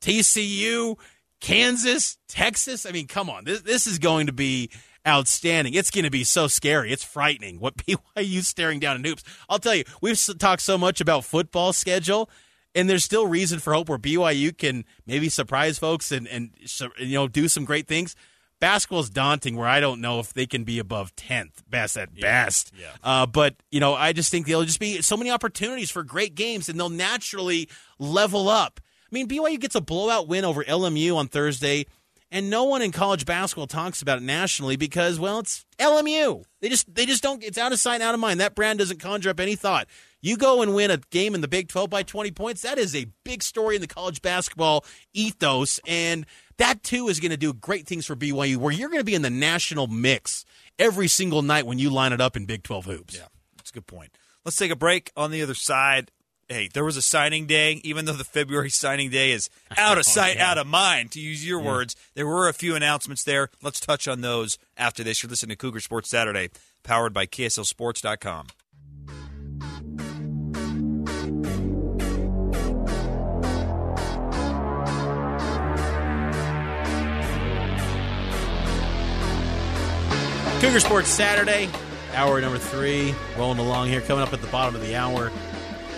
TCU, 0.01 0.97
Kansas, 1.41 2.19
Texas. 2.29 2.87
I 2.87 2.91
mean, 2.91 3.07
come 3.07 3.29
on. 3.29 3.45
This 3.45 3.61
this 3.63 3.87
is 3.87 3.99
going 3.99 4.27
to 4.27 4.33
be 4.33 4.71
outstanding. 5.07 5.75
It's 5.75 5.91
going 5.91 6.05
to 6.05 6.11
be 6.11 6.25
so 6.25 6.47
scary. 6.47 6.91
It's 6.91 7.05
frightening 7.05 7.61
what 7.61 7.77
BYU 8.17 8.43
staring 8.43 8.81
down 8.81 8.97
in 8.97 9.05
hoops. 9.05 9.25
I'll 9.49 9.59
tell 9.59 9.75
you, 9.75 9.85
we've 10.01 10.19
talked 10.39 10.63
so 10.63 10.79
much 10.79 11.01
about 11.01 11.25
football 11.25 11.73
schedule, 11.73 12.31
and 12.75 12.89
there's 12.89 13.05
still 13.05 13.27
reason 13.27 13.61
for 13.61 13.75
hope 13.75 13.89
where 13.89 13.99
BYU 13.99 14.57
can 14.57 14.85
maybe 15.07 15.29
surprise 15.29 15.79
folks 15.79 16.11
and 16.11 16.27
and 16.27 16.51
you 16.99 17.15
know 17.15 17.29
do 17.29 17.49
some 17.49 17.65
great 17.65 17.87
things. 17.87 18.17
Basketball's 18.65 19.11
daunting, 19.11 19.57
where 19.57 19.69
I 19.69 19.79
don't 19.79 20.01
know 20.01 20.21
if 20.21 20.33
they 20.33 20.47
can 20.47 20.65
be 20.65 20.79
above 20.79 21.15
tenth, 21.17 21.63
best 21.69 21.99
at 21.99 22.09
yeah. 22.15 22.23
best. 22.23 22.73
Yeah. 22.75 22.87
Uh, 23.03 23.27
but 23.27 23.57
you 23.71 23.79
know, 23.79 23.93
I 23.93 24.15
just 24.15 24.31
think 24.31 24.47
there'll 24.47 24.65
just 24.65 24.81
be 24.81 25.03
so 25.03 25.19
many 25.19 25.31
opportunities 25.31 25.91
for 25.91 26.03
great 26.03 26.35
games, 26.35 26.71
and 26.71 26.81
they'll 26.81 26.89
naturally 26.89 27.69
level 27.99 28.49
up. 28.49 28.81
I 28.83 29.09
mean, 29.11 29.29
BYU 29.29 29.61
gets 29.61 29.75
a 29.75 29.83
blowout 29.83 30.29
win 30.29 30.47
over 30.47 30.65
LMU 30.65 31.15
on 31.15 31.29
Thursday 31.29 31.85
and 32.31 32.51
no 32.51 32.65
one 32.65 32.83
in 32.83 32.91
college 32.91 33.27
basketball 33.27 33.69
talks 33.69 34.03
about 34.03 34.19
it 34.19 34.23
nationally 34.23 34.77
because 34.77 35.21
well 35.21 35.39
it's 35.39 35.65
LMU. 35.79 36.43
They 36.61 36.69
just 36.69 36.93
they 36.93 37.07
just 37.07 37.23
don't 37.23 37.43
it's 37.45 37.59
out 37.59 37.73
of 37.73 37.79
sight 37.79 38.01
out 38.01 38.15
of 38.15 38.19
mind. 38.19 38.41
That 38.41 38.55
brand 38.55 38.81
doesn't 38.81 38.99
conjure 38.99 39.31
up 39.31 39.41
any 39.41 39.55
thought. 39.57 39.87
You 40.21 40.37
go 40.37 40.63
and 40.63 40.75
win 40.75 40.91
a 40.91 40.97
game 41.11 41.35
in 41.35 41.43
the 41.43 41.49
Big 41.49 41.69
12 41.69 41.91
by 41.91 42.03
20 42.03 42.31
points, 42.31 42.63
that 42.63 42.79
is 42.79 42.97
a 42.97 43.07
big 43.25 43.43
story 43.43 43.77
in 43.77 43.83
the 43.83 43.87
college 43.87 44.23
basketball 44.23 44.85
ethos 45.13 45.79
and 45.87 46.27
that 46.59 46.83
too 46.83 47.09
is 47.09 47.21
going 47.21 47.31
to 47.31 47.37
do 47.37 47.53
great 47.53 47.87
things 47.87 48.07
for 48.07 48.17
BYU 48.17 48.57
where 48.57 48.73
you're 48.73 48.89
going 48.89 49.01
to 49.01 49.05
be 49.05 49.15
in 49.15 49.23
the 49.23 49.31
national 49.31 49.87
mix 49.87 50.45
every 50.79 51.09
single 51.09 51.43
night 51.43 51.67
when 51.67 51.79
you 51.79 51.91
line 51.91 52.13
it 52.13 52.21
up 52.21 52.37
in 52.37 52.47
Big 52.47 52.63
12 52.63 52.85
hoops. 52.85 53.17
Yeah. 53.17 53.27
That's 53.57 53.71
a 53.71 53.75
good 53.75 53.87
point. 53.87 54.17
Let's 54.45 54.57
take 54.57 54.71
a 54.71 54.77
break 54.77 55.11
on 55.17 55.31
the 55.31 55.43
other 55.43 55.55
side 55.55 56.11
hey, 56.49 56.69
there 56.73 56.85
was 56.85 56.97
a 56.97 57.03
signing 57.03 57.47
day, 57.47 57.81
even 57.85 58.05
though 58.05 58.13
the 58.13 58.25
February 58.25 58.71
signing 58.71 59.11
day 59.11 59.33
is 59.33 59.49
out 59.77 59.99
of 59.99 60.05
oh, 60.07 60.11
sight, 60.11 60.37
oh, 60.37 60.41
yeah. 60.41 60.51
out 60.51 60.59
of 60.59 60.67
mind, 60.67 61.13
to 61.13 61.21
use 61.21 61.47
your 61.47 61.61
yeah. 61.61 61.67
words. 61.67 61.97
There 62.15 62.27
were 62.27 62.49
a 62.49 62.53
few 62.53 62.75
announcements 62.75 63.25
there. 63.25 63.51
Let's 63.63 63.81
touch 63.81 64.09
on 64.09 64.21
those 64.21 64.59
after 64.77 65.03
this. 65.05 65.23
You're 65.23 65.31
listening 65.31 65.51
to 65.51 65.57
Cougar 65.57 65.81
Sports 65.81 66.11
Saturday, 66.11 66.51
powered 66.83 67.13
by 67.13 67.27
KSLSports.com. 67.27 68.49
Cougar 80.65 80.81
Sports 80.81 81.11
Saturday, 81.11 81.69
hour 82.15 82.41
number 82.41 82.57
three, 82.57 83.15
rolling 83.37 83.59
along 83.59 83.89
here, 83.89 84.01
coming 84.01 84.23
up 84.23 84.33
at 84.33 84.41
the 84.41 84.47
bottom 84.47 84.75
of 84.75 84.81
the 84.81 84.97
hour. 84.97 85.31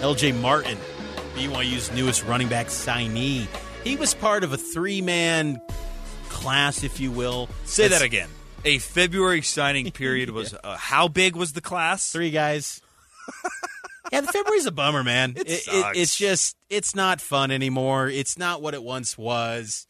LJ 0.00 0.40
Martin, 0.40 0.76
BYU's 1.37 1.92
newest 1.92 2.25
running 2.25 2.49
back 2.49 2.66
signee. 2.66 3.46
He 3.85 3.94
was 3.94 4.12
part 4.12 4.42
of 4.42 4.52
a 4.52 4.56
three 4.56 5.00
man 5.00 5.61
class, 6.30 6.82
if 6.82 6.99
you 6.99 7.12
will. 7.12 7.49
Say 7.64 7.87
that 7.87 8.02
again. 8.02 8.28
A 8.64 8.78
February 8.78 9.40
signing 9.42 9.88
period 9.92 10.30
was 10.30 10.52
uh, 10.52 10.76
how 10.76 11.06
big 11.06 11.37
was 11.37 11.52
the 11.52 11.61
class? 11.61 12.11
Three 12.11 12.32
guys. 12.32 12.80
yeah, 14.11 14.20
the 14.20 14.26
February's 14.26 14.66
a 14.66 14.73
bummer, 14.73 15.04
man. 15.04 15.35
It, 15.37 15.46
it, 15.46 15.68
it, 15.68 15.96
it's 15.96 16.18
just 16.18 16.56
it's 16.68 16.92
not 16.92 17.20
fun 17.20 17.52
anymore. 17.52 18.08
It's 18.08 18.37
not 18.37 18.62
what 18.62 18.75
it 18.75 18.82
once 18.82 19.16
was. 19.16 19.87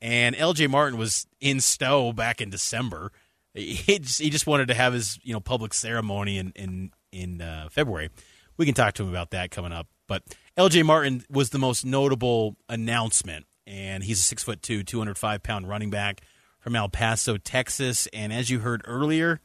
And 0.00 0.34
LJ 0.34 0.70
Martin 0.70 0.98
was 0.98 1.26
in 1.42 1.60
Stowe 1.60 2.14
back 2.14 2.40
in 2.40 2.48
December. 2.48 3.12
He 3.54 4.00
just, 4.00 4.20
he 4.20 4.30
just 4.30 4.46
wanted 4.46 4.68
to 4.68 4.74
have 4.74 4.92
his 4.92 5.18
you 5.22 5.32
know 5.32 5.40
public 5.40 5.74
ceremony 5.74 6.38
in 6.38 6.52
in 6.56 6.90
in 7.12 7.40
uh, 7.40 7.68
February 7.70 8.10
we 8.56 8.66
can 8.66 8.74
talk 8.74 8.94
to 8.94 9.02
him 9.02 9.08
about 9.08 9.30
that 9.30 9.50
coming 9.50 9.72
up. 9.72 9.88
But 10.06 10.22
LJ 10.56 10.84
Martin 10.84 11.24
was 11.30 11.50
the 11.50 11.58
most 11.58 11.84
notable 11.84 12.56
announcement, 12.68 13.46
and 13.66 14.04
he's 14.04 14.20
a 14.20 14.22
six 14.22 14.42
foot 14.42 14.62
two, 14.62 14.82
205 14.82 15.42
pound 15.42 15.68
running 15.68 15.90
back 15.90 16.20
from 16.60 16.76
El 16.76 16.88
Paso, 16.88 17.36
Texas. 17.36 18.06
And 18.12 18.32
as 18.32 18.50
you 18.50 18.60
heard 18.60 18.82
earlier, 18.84 19.40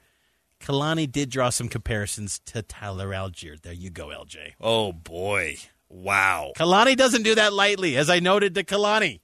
Kalani 0.60 1.10
did 1.10 1.30
draw 1.30 1.50
some 1.50 1.70
comparisons 1.70 2.40
to 2.48 2.62
Tyler 2.62 3.10
Allgeier. 3.10 3.60
There 3.62 3.74
you 3.74 3.90
go, 3.90 4.08
LJ. 4.08 4.54
Oh, 4.60 4.92
boy. 4.92 5.58
Wow. 5.88 6.52
Kalani 6.56 6.96
doesn't 6.96 7.24
do 7.24 7.36
that 7.36 7.54
lightly, 7.54 7.98
as 7.98 8.10
I 8.10 8.20
noted 8.20 8.56
to 8.56 8.64
Kalani. 8.64 9.22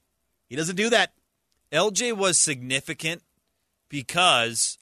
He 0.47 0.55
doesn't 0.55 0.75
do 0.77 0.89
that. 0.89 1.13
LJ 1.71 2.13
was 2.13 2.39
significant 2.39 3.21
because, 3.89 4.77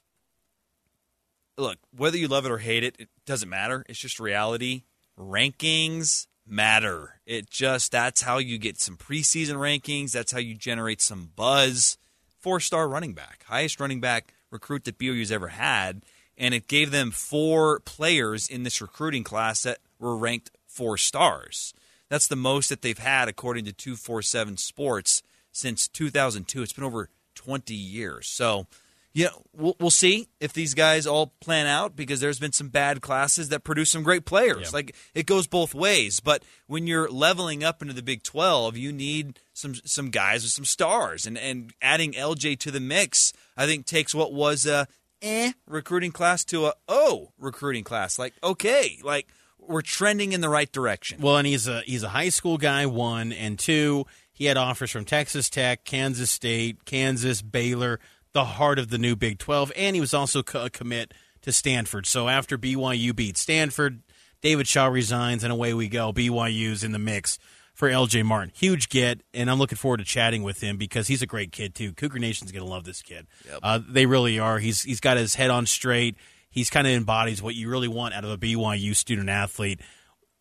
look, 1.56 1.78
whether 1.96 2.16
you 2.16 2.28
love 2.28 2.46
it 2.46 2.52
or 2.52 2.58
hate 2.58 2.84
it, 2.84 2.96
it 2.98 3.08
doesn't 3.26 3.48
matter. 3.48 3.84
It's 3.88 3.98
just 3.98 4.20
reality 4.20 4.82
rankings 5.18 6.26
matter. 6.46 7.20
It 7.26 7.50
just 7.50 7.92
that's 7.92 8.22
how 8.22 8.38
you 8.38 8.58
get 8.58 8.80
some 8.80 8.96
preseason 8.96 9.54
rankings. 9.54 10.12
That's 10.12 10.32
how 10.32 10.38
you 10.38 10.54
generate 10.54 11.00
some 11.00 11.30
buzz. 11.34 11.96
Four 12.40 12.60
star 12.60 12.88
running 12.88 13.14
back, 13.14 13.44
highest 13.48 13.80
running 13.80 14.00
back 14.00 14.34
recruit 14.50 14.84
that 14.84 14.98
BYU's 14.98 15.32
ever 15.32 15.48
had, 15.48 16.02
and 16.36 16.54
it 16.54 16.68
gave 16.68 16.90
them 16.90 17.10
four 17.10 17.80
players 17.80 18.48
in 18.48 18.62
this 18.62 18.82
recruiting 18.82 19.24
class 19.24 19.62
that 19.62 19.78
were 19.98 20.16
ranked 20.16 20.50
four 20.66 20.98
stars. 20.98 21.72
That's 22.10 22.28
the 22.28 22.36
most 22.36 22.68
that 22.68 22.82
they've 22.82 22.98
had 22.98 23.28
according 23.28 23.64
to 23.64 23.72
247 23.72 24.58
Sports 24.58 25.22
since 25.52 25.88
2002. 25.88 26.62
It's 26.62 26.72
been 26.72 26.84
over 26.84 27.08
20 27.34 27.74
years. 27.74 28.26
So 28.28 28.66
yeah, 29.14 29.28
we'll, 29.52 29.76
we'll 29.78 29.90
see 29.90 30.28
if 30.40 30.52
these 30.52 30.74
guys 30.74 31.06
all 31.06 31.34
plan 31.40 31.68
out 31.68 31.94
because 31.94 32.20
there's 32.20 32.40
been 32.40 32.52
some 32.52 32.68
bad 32.68 33.00
classes 33.00 33.48
that 33.50 33.62
produce 33.62 33.90
some 33.90 34.02
great 34.02 34.24
players. 34.24 34.62
Yeah. 34.62 34.70
Like 34.72 34.96
it 35.14 35.24
goes 35.24 35.46
both 35.46 35.72
ways. 35.72 36.18
But 36.18 36.42
when 36.66 36.88
you're 36.88 37.08
leveling 37.08 37.62
up 37.62 37.80
into 37.80 37.94
the 37.94 38.02
Big 38.02 38.24
12, 38.24 38.76
you 38.76 38.92
need 38.92 39.38
some 39.52 39.76
some 39.84 40.10
guys 40.10 40.42
with 40.42 40.50
some 40.50 40.64
stars, 40.64 41.26
and 41.26 41.38
and 41.38 41.72
adding 41.80 42.12
LJ 42.12 42.58
to 42.60 42.72
the 42.72 42.80
mix, 42.80 43.32
I 43.56 43.66
think 43.66 43.86
takes 43.86 44.16
what 44.16 44.32
was 44.32 44.66
a 44.66 44.88
eh 45.22 45.52
recruiting 45.68 46.10
class 46.10 46.44
to 46.46 46.66
a 46.66 46.74
oh 46.88 47.30
recruiting 47.38 47.84
class. 47.84 48.18
Like 48.18 48.34
okay, 48.42 48.98
like 49.04 49.28
we're 49.60 49.82
trending 49.82 50.32
in 50.32 50.40
the 50.40 50.48
right 50.48 50.70
direction. 50.70 51.20
Well, 51.20 51.36
and 51.36 51.46
he's 51.46 51.68
a 51.68 51.82
he's 51.82 52.02
a 52.02 52.08
high 52.08 52.30
school 52.30 52.58
guy, 52.58 52.86
one 52.86 53.32
and 53.32 53.60
two. 53.60 54.06
He 54.32 54.46
had 54.46 54.56
offers 54.56 54.90
from 54.90 55.04
Texas 55.04 55.48
Tech, 55.48 55.84
Kansas 55.84 56.32
State, 56.32 56.84
Kansas, 56.84 57.40
Baylor 57.40 58.00
the 58.34 58.44
heart 58.44 58.78
of 58.78 58.90
the 58.90 58.98
new 58.98 59.16
Big 59.16 59.38
12, 59.38 59.72
and 59.76 59.96
he 59.96 60.00
was 60.00 60.12
also 60.12 60.42
a 60.54 60.68
commit 60.68 61.14
to 61.42 61.52
Stanford. 61.52 62.04
So 62.04 62.28
after 62.28 62.58
BYU 62.58 63.16
beat 63.16 63.38
Stanford, 63.38 64.02
David 64.42 64.68
Shaw 64.68 64.86
resigns, 64.86 65.42
and 65.44 65.52
away 65.52 65.72
we 65.72 65.88
go. 65.88 66.12
BYU's 66.12 66.84
in 66.84 66.92
the 66.92 66.98
mix 66.98 67.38
for 67.74 67.88
LJ 67.88 68.24
Martin. 68.24 68.52
Huge 68.54 68.88
get, 68.88 69.22
and 69.32 69.50
I'm 69.50 69.58
looking 69.58 69.78
forward 69.78 69.98
to 69.98 70.04
chatting 70.04 70.42
with 70.42 70.60
him 70.60 70.76
because 70.76 71.06
he's 71.06 71.22
a 71.22 71.26
great 71.26 71.52
kid 71.52 71.74
too. 71.74 71.92
Cougar 71.92 72.18
Nation's 72.18 72.52
going 72.52 72.64
to 72.64 72.70
love 72.70 72.84
this 72.84 73.02
kid. 73.02 73.26
Yep. 73.46 73.58
Uh, 73.62 73.80
they 73.88 74.04
really 74.04 74.38
are. 74.38 74.58
He's 74.58 74.82
he's 74.82 75.00
got 75.00 75.16
his 75.16 75.36
head 75.36 75.50
on 75.50 75.66
straight. 75.66 76.16
He's 76.50 76.70
kind 76.70 76.86
of 76.86 76.92
embodies 76.92 77.42
what 77.42 77.54
you 77.54 77.70
really 77.70 77.88
want 77.88 78.14
out 78.14 78.24
of 78.24 78.30
a 78.30 78.38
BYU 78.38 78.94
student 78.94 79.28
athlete. 79.28 79.80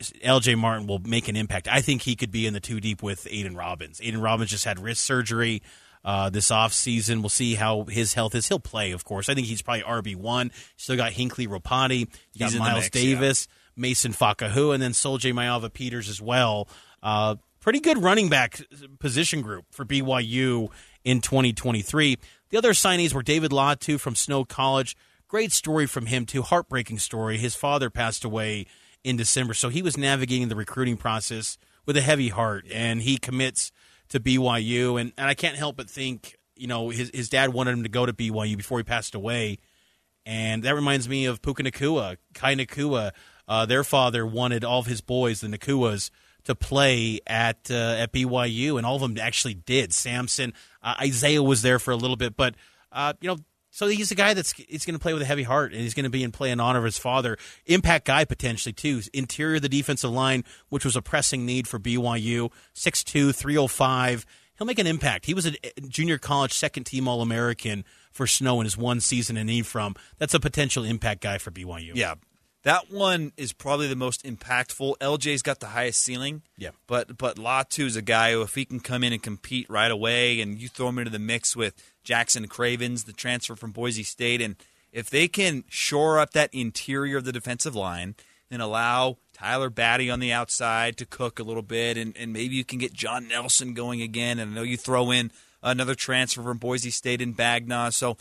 LJ 0.01 0.57
Martin 0.57 0.85
will 0.85 0.99
make 0.99 1.27
an 1.27 1.35
impact. 1.35 1.67
I 1.67 1.81
think 1.81 2.01
he 2.01 2.15
could 2.15 2.31
be 2.31 2.45
in 2.45 2.53
the 2.53 2.59
two 2.59 2.79
deep 2.79 3.01
with 3.01 3.27
Aidan 3.29 3.55
Robbins. 3.55 4.01
Aidan 4.01 4.21
Robbins 4.21 4.49
just 4.49 4.65
had 4.65 4.79
wrist 4.79 5.03
surgery 5.03 5.61
uh, 6.03 6.29
this 6.29 6.49
offseason. 6.49 7.21
We'll 7.21 7.29
see 7.29 7.55
how 7.55 7.83
his 7.83 8.13
health 8.13 8.35
is. 8.35 8.47
He'll 8.47 8.59
play, 8.59 8.91
of 8.91 9.05
course. 9.05 9.29
I 9.29 9.33
think 9.33 9.47
he's 9.47 9.61
probably 9.61 9.83
RB1. 9.83 10.51
Still 10.77 10.97
got 10.97 11.13
Hinckley 11.13 11.47
Ropati. 11.47 12.07
You 12.33 12.39
got 12.39 12.55
Miles 12.55 12.89
Davis, 12.89 13.47
yeah. 13.49 13.81
Mason 13.81 14.13
Fakahu, 14.13 14.73
and 14.73 14.81
then 14.81 14.93
Sol-Jay 14.93 15.31
Maiava 15.31 15.71
Peters 15.71 16.09
as 16.09 16.21
well. 16.21 16.67
Uh, 17.01 17.35
pretty 17.59 17.79
good 17.79 17.97
running 17.97 18.29
back 18.29 18.61
position 18.99 19.41
group 19.41 19.65
for 19.71 19.85
BYU 19.85 20.69
in 21.03 21.21
2023. 21.21 22.17
The 22.49 22.57
other 22.57 22.73
signees 22.73 23.13
were 23.13 23.23
David 23.23 23.51
Latu 23.51 23.99
from 23.99 24.15
Snow 24.15 24.45
College. 24.45 24.95
Great 25.27 25.51
story 25.51 25.87
from 25.87 26.05
him, 26.05 26.25
too. 26.25 26.43
Heartbreaking 26.43 26.99
story. 26.99 27.37
His 27.37 27.55
father 27.55 27.89
passed 27.89 28.23
away 28.23 28.67
in 29.03 29.17
December, 29.17 29.53
so 29.53 29.69
he 29.69 29.81
was 29.81 29.97
navigating 29.97 30.47
the 30.47 30.55
recruiting 30.55 30.95
process 30.95 31.57
with 31.85 31.97
a 31.97 32.01
heavy 32.01 32.29
heart, 32.29 32.65
and 32.71 33.01
he 33.01 33.17
commits– 33.17 33.71
to 34.13 34.19
BYU, 34.19 35.01
and, 35.01 35.11
and 35.17 35.27
I 35.27 35.33
can't 35.33 35.55
help 35.55 35.75
but 35.75 35.89
think, 35.89 36.37
you 36.55 36.67
know, 36.67 36.89
his 36.89 37.09
his 37.13 37.29
dad 37.29 37.51
wanted 37.51 37.71
him 37.71 37.83
to 37.83 37.89
go 37.89 38.05
to 38.05 38.13
BYU 38.13 38.55
before 38.55 38.77
he 38.77 38.83
passed 38.83 39.15
away, 39.15 39.57
and 40.23 40.61
that 40.63 40.75
reminds 40.75 41.09
me 41.09 41.25
of 41.25 41.41
Puka 41.41 41.63
Nacua, 41.63 42.17
Kai 42.33 42.55
Nacua. 42.55 43.11
Uh, 43.47 43.65
their 43.65 43.83
father 43.83 44.25
wanted 44.25 44.63
all 44.63 44.79
of 44.79 44.85
his 44.85 45.01
boys, 45.01 45.41
the 45.41 45.47
Nacuas, 45.47 46.11
to 46.43 46.53
play 46.53 47.21
at 47.25 47.71
uh, 47.71 47.95
at 47.97 48.11
BYU, 48.13 48.77
and 48.77 48.85
all 48.85 48.95
of 48.95 49.01
them 49.01 49.17
actually 49.17 49.55
did. 49.55 49.91
Samson, 49.91 50.53
uh, 50.83 50.93
Isaiah 51.01 51.41
was 51.41 51.63
there 51.63 51.79
for 51.79 51.89
a 51.89 51.97
little 51.97 52.15
bit, 52.15 52.37
but 52.37 52.53
uh, 52.91 53.13
you 53.19 53.29
know 53.29 53.37
so 53.73 53.87
he's 53.87 54.11
a 54.11 54.15
guy 54.15 54.35
that's 54.35 54.51
he's 54.51 54.85
going 54.85 54.93
to 54.93 54.99
play 54.99 55.13
with 55.13 55.23
a 55.23 55.25
heavy 55.25 55.41
heart, 55.41 55.71
and 55.71 55.81
he's 55.81 55.95
going 55.95 56.03
to 56.03 56.11
be 56.11 56.21
in 56.21 56.31
play 56.31 56.51
in 56.51 56.59
honor 56.59 56.77
of 56.77 56.85
his 56.85 56.99
father. 56.99 57.37
Impact 57.65 58.05
guy 58.05 58.23
potentially 58.23 58.71
too. 58.71 59.01
Interior 59.13 59.55
of 59.55 59.63
the 59.63 59.69
defensive 59.69 60.11
line, 60.11 60.43
which 60.69 60.85
was 60.85 60.95
a 60.95 61.01
pressing 61.01 61.43
need 61.43 61.67
for 61.67 61.79
BYU. 61.79 62.51
6'2", 62.75 63.33
305. 63.33 64.27
he'll 64.59 64.67
make 64.67 64.77
an 64.77 64.85
impact. 64.85 65.25
He 65.25 65.33
was 65.33 65.47
a 65.47 65.55
junior 65.87 66.19
college 66.19 66.53
second 66.53 66.83
team 66.83 67.07
All 67.07 67.23
American 67.23 67.83
for 68.11 68.27
Snow 68.27 68.61
in 68.61 68.65
his 68.65 68.77
one 68.77 68.99
season 68.99 69.37
in 69.37 69.49
Ephraim. 69.49 69.95
That's 70.19 70.35
a 70.35 70.39
potential 70.39 70.83
impact 70.83 71.21
guy 71.21 71.39
for 71.39 71.49
BYU. 71.49 71.93
Yeah, 71.95 72.13
that 72.63 72.91
one 72.91 73.33
is 73.37 73.53
probably 73.53 73.87
the 73.87 73.95
most 73.95 74.23
impactful. 74.23 74.97
LJ's 74.99 75.41
got 75.41 75.59
the 75.59 75.67
highest 75.67 76.01
ceiling. 76.01 76.41
Yeah. 76.57 76.69
But 76.87 77.17
but 77.17 77.37
Latu 77.37 77.85
is 77.85 77.95
a 77.95 78.01
guy 78.01 78.31
who, 78.31 78.41
if 78.41 78.55
he 78.55 78.65
can 78.65 78.79
come 78.79 79.03
in 79.03 79.13
and 79.13 79.21
compete 79.21 79.69
right 79.69 79.91
away, 79.91 80.41
and 80.41 80.59
you 80.59 80.69
throw 80.69 80.89
him 80.89 80.99
into 80.99 81.11
the 81.11 81.19
mix 81.19 81.55
with 81.55 81.75
Jackson 82.03 82.47
Cravens, 82.47 83.03
the 83.03 83.13
transfer 83.13 83.55
from 83.55 83.71
Boise 83.71 84.03
State, 84.03 84.41
and 84.41 84.55
if 84.91 85.09
they 85.09 85.27
can 85.27 85.63
shore 85.69 86.19
up 86.19 86.31
that 86.31 86.53
interior 86.53 87.17
of 87.17 87.25
the 87.25 87.31
defensive 87.31 87.75
line 87.75 88.15
and 88.51 88.61
allow 88.61 89.17
Tyler 89.33 89.71
Batty 89.71 90.09
on 90.09 90.19
the 90.19 90.31
outside 90.31 90.95
to 90.97 91.05
cook 91.05 91.39
a 91.39 91.43
little 91.43 91.63
bit, 91.63 91.97
and, 91.97 92.15
and 92.15 92.31
maybe 92.31 92.55
you 92.55 92.63
can 92.63 92.77
get 92.77 92.93
John 92.93 93.27
Nelson 93.27 93.73
going 93.73 94.01
again. 94.01 94.37
And 94.37 94.51
I 94.51 94.53
know 94.53 94.61
you 94.61 94.77
throw 94.77 95.11
in 95.11 95.31
another 95.63 95.95
transfer 95.95 96.43
from 96.43 96.59
Boise 96.59 96.91
State 96.91 97.21
in 97.21 97.33
Bagnah. 97.33 97.91
So 97.91 98.17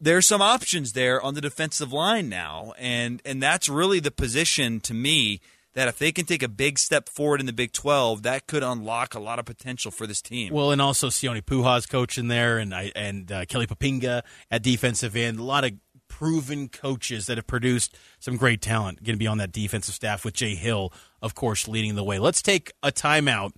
there's 0.00 0.26
some 0.26 0.40
options 0.40 0.92
there 0.92 1.20
on 1.20 1.34
the 1.34 1.40
defensive 1.40 1.92
line 1.92 2.28
now, 2.28 2.72
and 2.78 3.20
and 3.24 3.42
that's 3.42 3.68
really 3.68 4.00
the 4.00 4.10
position 4.10 4.80
to 4.80 4.94
me 4.94 5.40
that 5.74 5.88
if 5.88 5.98
they 5.98 6.10
can 6.10 6.26
take 6.26 6.42
a 6.42 6.48
big 6.48 6.78
step 6.78 7.08
forward 7.08 7.38
in 7.38 7.46
the 7.46 7.52
Big 7.52 7.72
12, 7.72 8.22
that 8.24 8.46
could 8.46 8.62
unlock 8.62 9.14
a 9.14 9.20
lot 9.20 9.38
of 9.38 9.44
potential 9.44 9.92
for 9.92 10.06
this 10.06 10.20
team. 10.20 10.52
Well, 10.52 10.72
and 10.72 10.82
also 10.82 11.08
Sione 11.08 11.42
Po'uha's 11.42 11.86
coaching 11.86 12.28
there, 12.28 12.58
and 12.58 12.74
and 12.74 13.30
uh, 13.30 13.44
Kelly 13.44 13.66
Poppinga 13.66 14.22
at 14.50 14.62
defensive 14.62 15.14
end. 15.14 15.38
A 15.38 15.44
lot 15.44 15.64
of 15.64 15.72
proven 16.08 16.68
coaches 16.68 17.26
that 17.26 17.38
have 17.38 17.46
produced 17.46 17.96
some 18.18 18.36
great 18.36 18.60
talent 18.60 19.02
going 19.04 19.14
to 19.14 19.18
be 19.18 19.28
on 19.28 19.38
that 19.38 19.52
defensive 19.52 19.94
staff 19.94 20.24
with 20.24 20.34
Jay 20.34 20.54
Hill, 20.54 20.92
of 21.22 21.34
course, 21.34 21.68
leading 21.68 21.94
the 21.94 22.04
way. 22.04 22.18
Let's 22.18 22.42
take 22.42 22.72
a 22.82 22.90
timeout. 22.90 23.52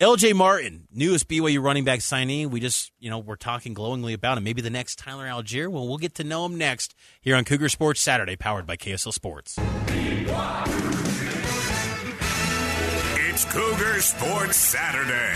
LJ 0.00 0.34
Martin, 0.34 0.88
newest 0.92 1.28
BYU 1.28 1.62
running 1.62 1.84
back 1.84 2.00
signee. 2.00 2.50
We 2.50 2.58
just, 2.58 2.90
you 2.98 3.10
know, 3.10 3.18
we're 3.20 3.36
talking 3.36 3.74
glowingly 3.74 4.12
about 4.12 4.38
him. 4.38 4.42
Maybe 4.44 4.60
the 4.60 4.68
next 4.68 4.98
Tyler 4.98 5.26
Allgeier. 5.26 5.68
Well, 5.68 5.86
we'll 5.86 5.98
get 5.98 6.16
to 6.16 6.24
know 6.24 6.44
him 6.46 6.58
next 6.58 6.96
here 7.20 7.36
on 7.36 7.44
Cougar 7.44 7.68
Sports 7.68 8.00
Saturday, 8.00 8.34
powered 8.34 8.66
by 8.66 8.76
KSL 8.76 9.12
Sports. 9.12 9.56
It's 13.16 13.44
Cougar 13.44 14.00
Sports 14.00 14.56
Saturday. 14.56 15.32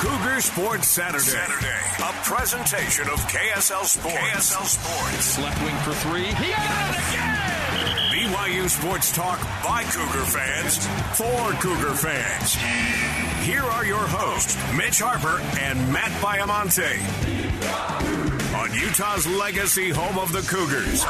Cougar 0.00 0.40
Sports 0.40 0.88
Saturday. 0.88 1.22
Saturday. 1.22 1.68
A 2.00 2.12
presentation 2.24 3.08
of 3.08 3.20
KSL 3.28 3.84
Sports. 3.84 4.16
KSL 4.16 4.66
Sports. 4.66 5.38
Left 5.38 5.62
wing 5.62 5.76
for 5.84 5.92
three. 5.94 6.24
He 6.24 6.52
got 6.52 6.94
it 6.94 6.98
again! 7.14 7.63
BYU 8.14 8.70
Sports 8.70 9.10
Talk 9.10 9.40
by 9.64 9.82
Cougar 9.82 10.24
fans 10.26 10.86
for 11.18 11.50
Cougar 11.54 11.94
fans. 11.96 12.54
Here 13.44 13.64
are 13.64 13.84
your 13.84 14.06
hosts, 14.06 14.56
Mitch 14.76 15.00
Harper 15.00 15.40
and 15.58 15.92
Matt 15.92 16.12
Baiamonte. 16.22 16.94
On 18.54 18.72
Utah's 18.72 19.26
legacy 19.26 19.90
home 19.90 20.16
of 20.18 20.30
the 20.30 20.42
Cougars. 20.42 21.02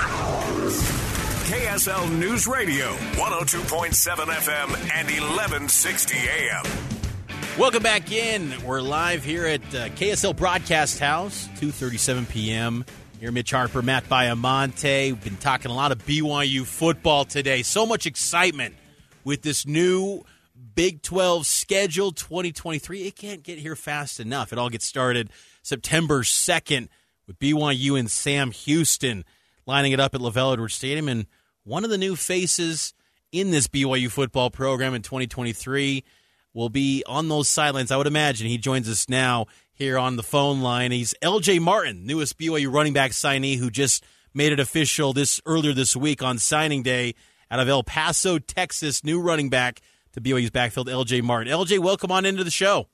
KSL 1.45 2.11
News 2.19 2.47
Radio, 2.47 2.95
102.7 3.17 4.15
FM 4.15 4.69
and 4.95 5.07
1160 5.07 6.17
AM. 6.17 6.65
Welcome 7.59 7.83
back 7.83 8.13
in. 8.13 8.55
We're 8.65 8.81
live 8.81 9.23
here 9.23 9.45
at 9.45 9.61
uh, 9.75 9.89
KSL 9.91 10.35
Broadcast 10.35 11.01
House, 11.01 11.49
2:37 11.57 12.31
p.m. 12.31 12.87
Here, 13.25 13.33
Mitch 13.33 13.53
Harper, 13.53 13.81
Matt 13.81 14.07
Baiamonte. 14.07 15.05
We've 15.07 15.25
been 15.25 15.39
talking 15.39 15.71
a 15.71 15.75
lot 15.75 15.93
of 15.93 16.05
BYU 16.05 16.67
football 16.67 17.25
today. 17.25 17.63
So 17.63 17.87
much 17.87 18.05
excitement 18.05 18.75
with 19.25 19.41
this 19.41 19.67
new 19.67 20.27
Big 20.75 21.01
12 21.01 21.47
schedule 21.47 22.13
2023. 22.13 23.07
It 23.07 23.17
can't 23.17 23.43
get 23.43 23.59
here 23.59 23.77
fast 23.77 24.21
enough. 24.21 24.53
It 24.53 24.59
all 24.59 24.69
gets 24.69 24.85
started 24.85 25.31
September 25.63 26.23
2nd 26.23 26.89
with 27.27 27.39
BYU 27.39 27.99
and 27.99 28.11
Sam 28.11 28.51
Houston 28.51 29.25
lining 29.65 29.93
it 29.93 30.01
up 30.01 30.15
at 30.15 30.21
LaVell 30.21 30.53
Edwards 30.53 30.75
Stadium. 30.75 31.09
And 31.09 31.27
one 31.63 31.83
of 31.83 31.89
the 31.89 31.97
new 31.97 32.17
faces 32.17 32.93
in 33.33 33.53
this 33.53 33.69
BYU 33.69 34.11
football 34.11 34.51
program 34.51 34.93
in 34.93 35.01
2023 35.01 36.05
will 36.53 36.69
be 36.69 37.03
on 37.07 37.31
those 37.31 37.49
sidelines. 37.49 37.91
I 37.91 37.97
would 37.97 38.07
imagine 38.07 38.49
he 38.49 38.59
joins 38.59 38.87
us 38.87 39.09
now 39.09 39.47
here 39.75 39.99
on 39.99 40.17
the 40.17 40.23
phone 40.23 40.61
line. 40.61 40.93
He's 40.93 41.15
LJ 41.21 41.61
Martin, 41.61 42.07
newest 42.07 42.39
BYU 42.39 42.73
running 42.73 42.93
back 42.93 43.11
signee 43.11 43.59
who 43.59 43.71
just 43.71 44.05
made 44.33 44.53
it 44.53 44.61
official 44.61 45.13
this 45.13 45.41
earlier 45.45 45.73
this 45.73 45.97
week 45.97 46.23
on 46.23 46.39
signing 46.39 46.83
day 46.83 47.15
out 47.51 47.61
of 47.61 47.69
El 47.69 47.83
Paso, 47.83 48.39
Texas. 48.39 49.05
New 49.05 49.21
running 49.21 49.51
back 49.51 49.81
to 50.13 50.21
BYU's 50.21 50.51
backfield, 50.51 50.89
LJ 50.89 51.23
Martin. 51.23 51.53
LJ, 51.53 51.81
welcome 51.81 52.11
on 52.13 52.25
into 52.25 52.45
the 52.45 52.51
show. 52.51 52.89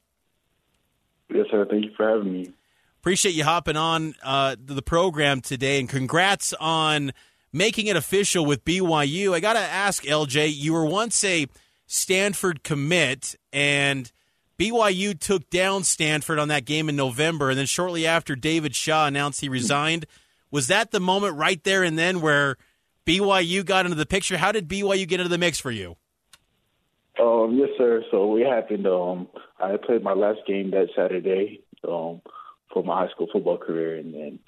Yes, 1.33 1.47
sir. 1.51 1.67
Thank 1.69 1.85
you 1.85 1.93
for 1.97 2.09
having 2.09 2.33
me. 2.33 2.53
Appreciate 2.99 3.35
you 3.35 3.45
hopping 3.45 3.77
on 3.77 4.15
uh, 4.23 4.57
the 4.63 4.83
program 4.83 5.41
today, 5.41 5.81
and 5.81 5.89
congrats 5.89 6.53
on 6.61 7.13
making 7.53 7.87
it 7.87 7.97
official 7.97 8.45
with 8.45 8.65
BYU. 8.65 9.33
I 9.33 9.41
got 9.41 9.55
to 9.55 9.61
ask, 9.61 10.05
LJ, 10.05 10.53
you 10.55 10.73
were 10.73 10.85
once 10.85 11.23
a 11.25 11.47
Stanford 11.87 12.63
commit, 12.63 13.37
and 13.53 14.11
BYU 14.61 15.19
took 15.19 15.49
down 15.49 15.85
Stanford 15.85 16.39
on 16.39 16.49
that 16.49 16.67
game 16.67 16.91
in 16.91 16.97
November, 16.97 17.49
and 17.49 17.59
then 17.59 17.65
shortly 17.65 18.07
after, 18.07 18.37
David 18.37 18.77
Shaw 18.77 19.07
announced 19.07 19.41
he 19.41 19.49
resigned. 19.49 20.05
Was 20.51 20.67
that 20.67 20.91
the 20.91 21.01
moment 21.01 21.37
right 21.37 21.65
there 21.65 21.83
and 21.83 21.99
then 21.99 22.21
where 22.21 22.59
BYU 23.07 23.65
got 23.65 23.87
into 23.87 23.97
the 23.97 24.05
picture? 24.05 24.37
How 24.37 24.53
did 24.53 24.69
BYU 24.69 25.09
get 25.09 25.19
into 25.19 25.31
the 25.31 25.39
mix 25.39 25.59
for 25.59 25.71
you? 25.71 25.97
Um, 27.19 27.57
yes, 27.59 27.71
sir. 27.79 28.05
So 28.11 28.27
we 28.27 28.43
happened. 28.43 28.87
Um, 28.87 29.29
I 29.59 29.79
played 29.79 30.03
my 30.03 30.13
last 30.13 30.41
game 30.47 30.73
that 30.73 30.89
Saturday 30.95 31.63
um, 31.89 32.21
for 32.71 32.85
my 32.85 33.07
high 33.07 33.11
school 33.13 33.29
football 33.33 33.57
career, 33.57 33.97
and 33.97 34.13
then 34.13 34.39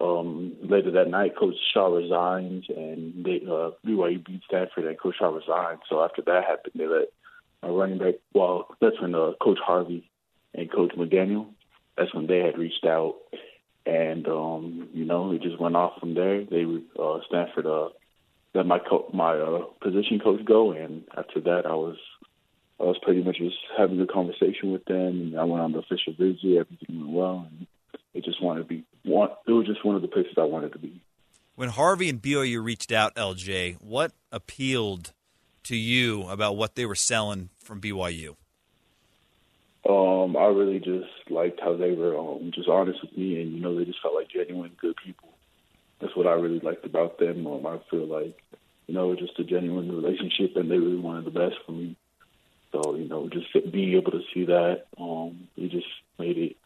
um, 0.00 0.56
later 0.62 0.90
that 0.92 1.08
night, 1.08 1.36
Coach 1.38 1.56
Shaw 1.74 1.94
resigned, 1.94 2.64
and 2.74 3.26
they, 3.26 3.42
uh, 3.46 3.72
BYU 3.86 4.24
beat 4.24 4.40
Stanford, 4.46 4.86
and 4.86 4.98
Coach 4.98 5.16
Shaw 5.18 5.28
resigned. 5.28 5.80
So 5.90 6.02
after 6.02 6.22
that 6.22 6.44
happened, 6.44 6.72
they 6.76 6.86
let 6.86 7.08
running 7.62 7.98
back. 7.98 8.14
Well, 8.34 8.68
that's 8.80 9.00
when 9.00 9.14
uh, 9.14 9.32
Coach 9.40 9.58
Harvey 9.64 10.10
and 10.54 10.70
Coach 10.70 10.92
McDaniel. 10.96 11.46
That's 11.96 12.14
when 12.14 12.26
they 12.26 12.38
had 12.38 12.58
reached 12.58 12.84
out, 12.86 13.16
and 13.84 14.26
um, 14.26 14.88
you 14.94 15.04
know, 15.04 15.32
it 15.32 15.42
just 15.42 15.60
went 15.60 15.76
off 15.76 15.98
from 16.00 16.14
there. 16.14 16.44
They 16.44 16.64
uh, 16.98 17.18
Stanford 17.28 17.66
uh, 17.66 17.88
let 18.54 18.66
my 18.66 18.78
co- 18.78 19.10
my 19.12 19.34
uh, 19.34 19.64
position 19.82 20.20
coach 20.20 20.44
go, 20.44 20.72
and 20.72 21.04
after 21.16 21.40
that, 21.40 21.66
I 21.66 21.74
was 21.74 21.96
I 22.80 22.84
was 22.84 22.96
pretty 23.02 23.22
much 23.22 23.36
just 23.36 23.56
having 23.76 24.00
a 24.00 24.06
conversation 24.06 24.72
with 24.72 24.84
them, 24.86 25.20
and 25.20 25.38
I 25.38 25.44
went 25.44 25.62
on 25.62 25.72
the 25.72 25.80
official 25.80 26.14
visit. 26.18 26.58
Everything 26.58 27.00
went 27.00 27.10
well, 27.10 27.48
and 27.50 27.66
it 28.14 28.24
just 28.24 28.42
wanted 28.42 28.60
to 28.60 28.66
be 28.66 28.84
one. 29.04 29.30
It 29.46 29.52
was 29.52 29.66
just 29.66 29.84
one 29.84 29.96
of 29.96 30.02
the 30.02 30.08
places 30.08 30.32
I 30.38 30.44
wanted 30.44 30.72
to 30.72 30.78
be. 30.78 31.02
When 31.56 31.68
Harvey 31.68 32.08
and 32.08 32.22
BYU 32.22 32.64
reached 32.64 32.90
out, 32.90 33.14
LJ, 33.16 33.82
what 33.82 34.12
appealed 34.32 35.12
to 35.64 35.76
you 35.76 36.22
about 36.28 36.56
what 36.56 36.74
they 36.74 36.86
were 36.86 36.94
selling 36.94 37.50
from 37.58 37.80
BYU? 37.80 38.36
Um, 39.88 40.36
I 40.36 40.44
really 40.46 40.78
just 40.78 41.30
liked 41.30 41.60
how 41.60 41.76
they 41.76 41.92
were 41.92 42.18
um, 42.18 42.50
just 42.54 42.68
honest 42.68 43.00
with 43.02 43.16
me, 43.16 43.40
and 43.40 43.52
you 43.52 43.60
know, 43.60 43.76
they 43.78 43.84
just 43.84 44.02
felt 44.02 44.14
like 44.14 44.28
genuine 44.28 44.72
good 44.80 44.94
people. 45.04 45.30
That's 46.00 46.14
what 46.14 46.26
I 46.26 46.32
really 46.32 46.60
liked 46.60 46.84
about 46.84 47.18
them. 47.18 47.46
Um, 47.46 47.66
I 47.66 47.78
feel 47.90 48.06
like, 48.06 48.38
you 48.86 48.94
know, 48.94 49.14
just 49.14 49.38
a 49.38 49.44
genuine 49.44 49.90
relationship, 49.90 50.56
and 50.56 50.70
they 50.70 50.78
really 50.78 51.00
wanted 51.00 51.24
the 51.24 51.30
best 51.30 51.56
for 51.64 51.72
me. 51.72 51.96
So, 52.72 52.94
you 52.94 53.08
know, 53.08 53.28
just 53.28 53.46
being 53.72 53.94
able 53.96 54.12
to 54.12 54.20
see 54.32 54.44
that, 54.46 54.84
um, 54.98 55.48
it 55.56 55.70
just 55.70 55.86
made 56.18 56.38
it 56.38 56.56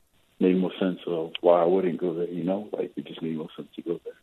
made 0.40 0.58
more 0.58 0.72
sense 0.78 0.98
of 1.06 1.32
why 1.40 1.62
I 1.62 1.64
wouldn't 1.64 2.00
go 2.00 2.14
there. 2.14 2.28
You 2.28 2.44
know, 2.44 2.68
like 2.72 2.92
it 2.96 3.06
just 3.06 3.22
made 3.22 3.36
more 3.36 3.48
sense 3.56 3.68
to 3.76 3.82
go 3.82 4.00
there. 4.04 4.14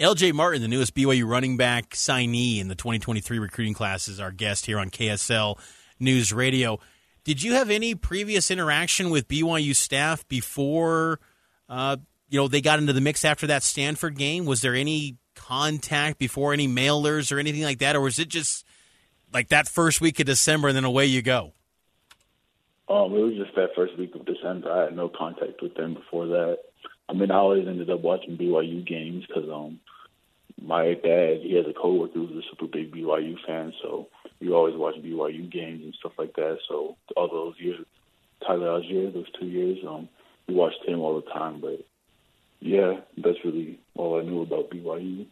LJ 0.00 0.32
Martin, 0.32 0.62
the 0.62 0.68
newest 0.68 0.94
BYU 0.94 1.28
running 1.28 1.58
back 1.58 1.90
signee 1.90 2.58
in 2.58 2.68
the 2.68 2.74
2023 2.74 3.38
recruiting 3.38 3.74
class, 3.74 4.08
is 4.08 4.18
our 4.18 4.32
guest 4.32 4.64
here 4.64 4.78
on 4.78 4.88
KSL 4.88 5.58
News 5.98 6.32
Radio. 6.32 6.78
Did 7.22 7.42
you 7.42 7.52
have 7.52 7.68
any 7.68 7.94
previous 7.94 8.50
interaction 8.50 9.10
with 9.10 9.28
BYU 9.28 9.76
staff 9.76 10.26
before, 10.26 11.20
uh, 11.68 11.98
you 12.30 12.40
know, 12.40 12.48
they 12.48 12.62
got 12.62 12.78
into 12.78 12.94
the 12.94 13.02
mix 13.02 13.26
after 13.26 13.46
that 13.48 13.62
Stanford 13.62 14.16
game? 14.16 14.46
Was 14.46 14.62
there 14.62 14.74
any 14.74 15.18
contact 15.34 16.18
before, 16.18 16.54
any 16.54 16.66
mailers 16.66 17.30
or 17.30 17.38
anything 17.38 17.62
like 17.62 17.80
that, 17.80 17.94
or 17.94 18.00
was 18.00 18.18
it 18.18 18.28
just 18.28 18.64
like 19.34 19.48
that 19.48 19.68
first 19.68 20.00
week 20.00 20.18
of 20.18 20.24
December 20.24 20.68
and 20.68 20.76
then 20.78 20.84
away 20.84 21.04
you 21.04 21.20
go? 21.20 21.52
Um, 22.88 23.14
it 23.14 23.20
was 23.20 23.34
just 23.34 23.54
that 23.54 23.74
first 23.76 23.98
week 23.98 24.14
of 24.14 24.24
December. 24.24 24.72
I 24.72 24.84
had 24.84 24.96
no 24.96 25.10
contact 25.10 25.60
with 25.60 25.74
them 25.74 25.92
before 25.92 26.26
that. 26.28 26.58
I 27.10 27.12
mean, 27.12 27.30
I 27.32 27.36
always 27.38 27.66
ended 27.66 27.90
up 27.90 28.00
watching 28.02 28.38
BYU 28.38 28.86
games 28.86 29.24
because 29.26 29.50
um, 29.50 29.80
my 30.62 30.94
dad, 30.94 31.40
he 31.42 31.56
has 31.56 31.66
a 31.68 31.72
coworker 31.72 32.14
who's 32.14 32.44
a 32.44 32.48
super 32.48 32.66
big 32.66 32.94
BYU 32.94 33.34
fan, 33.44 33.72
so 33.82 34.06
we 34.40 34.52
always 34.52 34.76
watch 34.76 34.94
BYU 34.96 35.50
games 35.50 35.82
and 35.82 35.94
stuff 35.98 36.12
like 36.18 36.34
that. 36.36 36.58
So 36.68 36.96
all 37.16 37.28
those 37.28 37.54
years, 37.58 37.84
Tyler 38.46 38.68
Allgeier, 38.68 39.12
those 39.12 39.30
two 39.38 39.46
years, 39.46 39.78
um, 39.86 40.08
we 40.46 40.54
watched 40.54 40.84
him 40.86 41.00
all 41.00 41.20
the 41.20 41.30
time. 41.30 41.60
But 41.60 41.84
yeah, 42.60 43.00
that's 43.16 43.44
really 43.44 43.80
all 43.96 44.20
I 44.20 44.22
knew 44.22 44.42
about 44.42 44.70
BYU, 44.70 45.26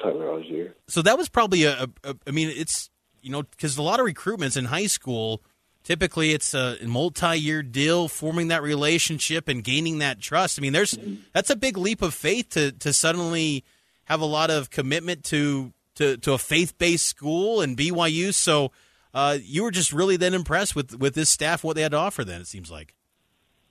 Tyler 0.00 0.26
Allgeier. 0.26 0.72
So 0.88 1.00
that 1.00 1.16
was 1.16 1.30
probably 1.30 1.64
a, 1.64 1.84
a, 1.84 1.88
a 2.04 2.16
I 2.26 2.30
mean, 2.30 2.52
it's 2.54 2.90
you 3.22 3.30
know, 3.30 3.42
because 3.42 3.78
a 3.78 3.82
lot 3.82 4.00
of 4.00 4.06
recruitments 4.06 4.58
in 4.58 4.66
high 4.66 4.86
school 4.86 5.42
typically 5.84 6.32
it's 6.32 6.54
a 6.54 6.76
multi-year 6.84 7.62
deal 7.62 8.08
forming 8.08 8.48
that 8.48 8.62
relationship 8.62 9.48
and 9.48 9.64
gaining 9.64 9.98
that 9.98 10.20
trust. 10.20 10.58
I 10.58 10.62
mean 10.62 10.72
there's 10.72 10.96
that's 11.32 11.50
a 11.50 11.56
big 11.56 11.76
leap 11.76 12.02
of 12.02 12.14
faith 12.14 12.50
to 12.50 12.72
to 12.72 12.92
suddenly 12.92 13.64
have 14.04 14.20
a 14.20 14.26
lot 14.26 14.50
of 14.50 14.70
commitment 14.70 15.24
to 15.24 15.72
to, 15.96 16.16
to 16.18 16.32
a 16.32 16.38
faith-based 16.38 17.04
school 17.04 17.60
and 17.60 17.76
byu 17.76 18.32
so 18.32 18.72
uh, 19.14 19.36
you 19.42 19.62
were 19.62 19.70
just 19.70 19.92
really 19.92 20.16
then 20.16 20.32
impressed 20.34 20.74
with 20.74 20.98
with 20.98 21.14
this 21.14 21.28
staff 21.28 21.62
what 21.62 21.76
they 21.76 21.82
had 21.82 21.92
to 21.92 21.98
offer 21.98 22.24
then 22.24 22.40
it 22.40 22.46
seems 22.46 22.70
like. 22.70 22.94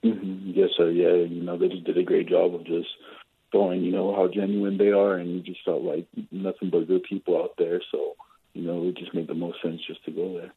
Mm-hmm. 0.04 0.50
yes 0.54 0.70
sir. 0.76 0.90
Yeah 0.90 1.24
you 1.24 1.42
know 1.42 1.56
they 1.56 1.68
just 1.68 1.84
did 1.84 1.98
a 1.98 2.02
great 2.02 2.28
job 2.28 2.54
of 2.54 2.64
just 2.64 2.88
showing 3.52 3.82
you 3.82 3.92
know 3.92 4.14
how 4.14 4.28
genuine 4.28 4.78
they 4.78 4.90
are 4.90 5.16
and 5.16 5.30
you 5.30 5.40
just 5.40 5.64
felt 5.64 5.82
like 5.82 6.06
nothing 6.30 6.70
but 6.70 6.88
good 6.88 7.02
people 7.04 7.36
out 7.42 7.54
there. 7.58 7.80
So 7.90 8.14
you 8.52 8.62
know 8.62 8.88
it 8.88 8.96
just 8.96 9.14
made 9.14 9.28
the 9.28 9.34
most 9.34 9.62
sense 9.62 9.80
just 9.86 10.04
to 10.04 10.10
go 10.10 10.34
there 10.34 10.52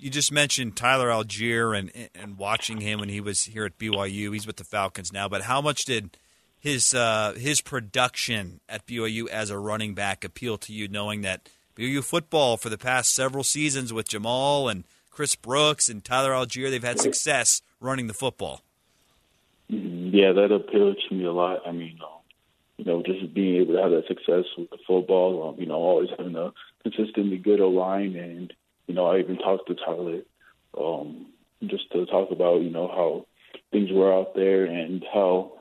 you 0.00 0.10
just 0.10 0.32
mentioned 0.32 0.76
Tyler 0.76 1.08
Allgeier 1.08 1.78
and 1.78 1.92
and 2.14 2.38
watching 2.38 2.80
him 2.80 3.00
when 3.00 3.08
he 3.08 3.20
was 3.20 3.44
here 3.44 3.64
at 3.64 3.78
BYU. 3.78 4.32
He's 4.32 4.46
with 4.46 4.56
the 4.56 4.64
Falcons 4.64 5.12
now, 5.12 5.28
but 5.28 5.42
how 5.42 5.60
much 5.60 5.84
did 5.84 6.16
his 6.58 6.94
uh, 6.94 7.34
his 7.36 7.60
production 7.60 8.60
at 8.68 8.86
BYU 8.86 9.28
as 9.28 9.50
a 9.50 9.58
running 9.58 9.94
back 9.94 10.24
appeal 10.24 10.58
to 10.58 10.72
you, 10.72 10.88
knowing 10.88 11.22
that 11.22 11.48
BYU 11.76 12.02
football 12.02 12.56
for 12.56 12.68
the 12.68 12.78
past 12.78 13.14
several 13.14 13.44
seasons 13.44 13.92
with 13.92 14.08
Jamal 14.08 14.68
and 14.68 14.84
Chris 15.10 15.34
Brooks 15.34 15.88
and 15.88 16.04
Tyler 16.04 16.32
Allgeier, 16.32 16.70
they've 16.70 16.82
had 16.82 17.00
success 17.00 17.62
running 17.80 18.06
the 18.06 18.14
football. 18.14 18.62
Yeah, 19.68 20.32
that 20.32 20.52
appealed 20.52 20.98
to 21.08 21.14
me 21.14 21.24
a 21.24 21.32
lot. 21.32 21.60
I 21.66 21.72
mean, 21.72 21.98
um, 22.02 22.20
you 22.76 22.84
know, 22.84 23.02
just 23.02 23.32
being 23.32 23.56
able 23.56 23.74
to 23.74 23.82
have 23.82 23.90
that 23.92 24.08
success 24.08 24.44
with 24.56 24.70
the 24.70 24.78
football, 24.86 25.48
um, 25.50 25.60
you 25.60 25.66
know, 25.66 25.76
always 25.76 26.08
having 26.16 26.34
a 26.36 26.52
consistently 26.82 27.38
good 27.38 27.60
line 27.60 28.16
and 28.16 28.52
you 28.90 28.96
know, 28.96 29.06
I 29.06 29.20
even 29.20 29.38
talked 29.38 29.68
to 29.68 29.76
Tyler 29.76 30.22
um, 30.76 31.26
just 31.64 31.92
to 31.92 32.06
talk 32.06 32.32
about, 32.32 32.60
you 32.60 32.70
know, 32.70 32.88
how 32.88 33.24
things 33.70 33.88
were 33.92 34.12
out 34.12 34.34
there 34.34 34.64
and 34.64 35.04
how 35.14 35.52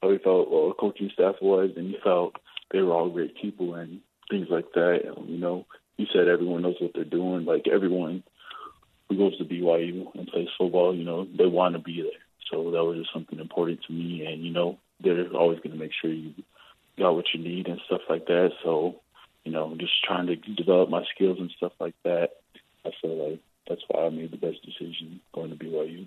how 0.00 0.12
he 0.12 0.18
felt 0.18 0.52
well, 0.52 0.68
the 0.68 0.74
coaching 0.74 1.10
staff 1.12 1.34
was, 1.42 1.70
and 1.76 1.88
he 1.88 1.96
felt 2.04 2.36
they 2.70 2.80
were 2.80 2.92
all 2.92 3.10
great 3.10 3.34
people 3.42 3.74
and 3.74 4.00
things 4.30 4.46
like 4.50 4.66
that. 4.74 5.00
Um, 5.10 5.26
you 5.26 5.38
know, 5.38 5.66
he 5.96 6.06
said 6.12 6.28
everyone 6.28 6.62
knows 6.62 6.76
what 6.78 6.92
they're 6.94 7.02
doing. 7.02 7.44
Like 7.44 7.66
everyone 7.66 8.22
who 9.08 9.16
goes 9.16 9.36
to 9.38 9.44
BYU 9.44 10.14
and 10.14 10.28
plays 10.28 10.46
football, 10.56 10.94
you 10.94 11.04
know, 11.04 11.26
they 11.36 11.46
want 11.46 11.74
to 11.74 11.80
be 11.80 12.02
there. 12.02 12.22
So 12.52 12.70
that 12.70 12.84
was 12.84 12.98
just 12.98 13.12
something 13.12 13.40
important 13.40 13.80
to 13.88 13.92
me. 13.92 14.24
And 14.26 14.44
you 14.44 14.52
know, 14.52 14.78
they're 15.00 15.26
always 15.34 15.58
going 15.58 15.72
to 15.72 15.82
make 15.82 15.92
sure 16.00 16.12
you 16.12 16.34
got 16.96 17.16
what 17.16 17.26
you 17.34 17.42
need 17.42 17.66
and 17.66 17.80
stuff 17.86 18.02
like 18.08 18.26
that. 18.26 18.50
So, 18.62 19.00
you 19.42 19.50
know, 19.50 19.74
just 19.76 20.04
trying 20.04 20.28
to 20.28 20.36
develop 20.36 20.88
my 20.88 21.02
skills 21.12 21.38
and 21.40 21.50
stuff 21.56 21.72
like 21.80 21.96
that. 22.04 22.28
I 22.84 22.90
feel 23.00 23.30
like 23.30 23.40
that's 23.68 23.82
why 23.88 24.06
I 24.06 24.08
made 24.10 24.30
the 24.30 24.36
best 24.36 24.64
decision 24.64 25.20
going 25.34 25.50
to 25.50 25.56
BYU. 25.56 26.06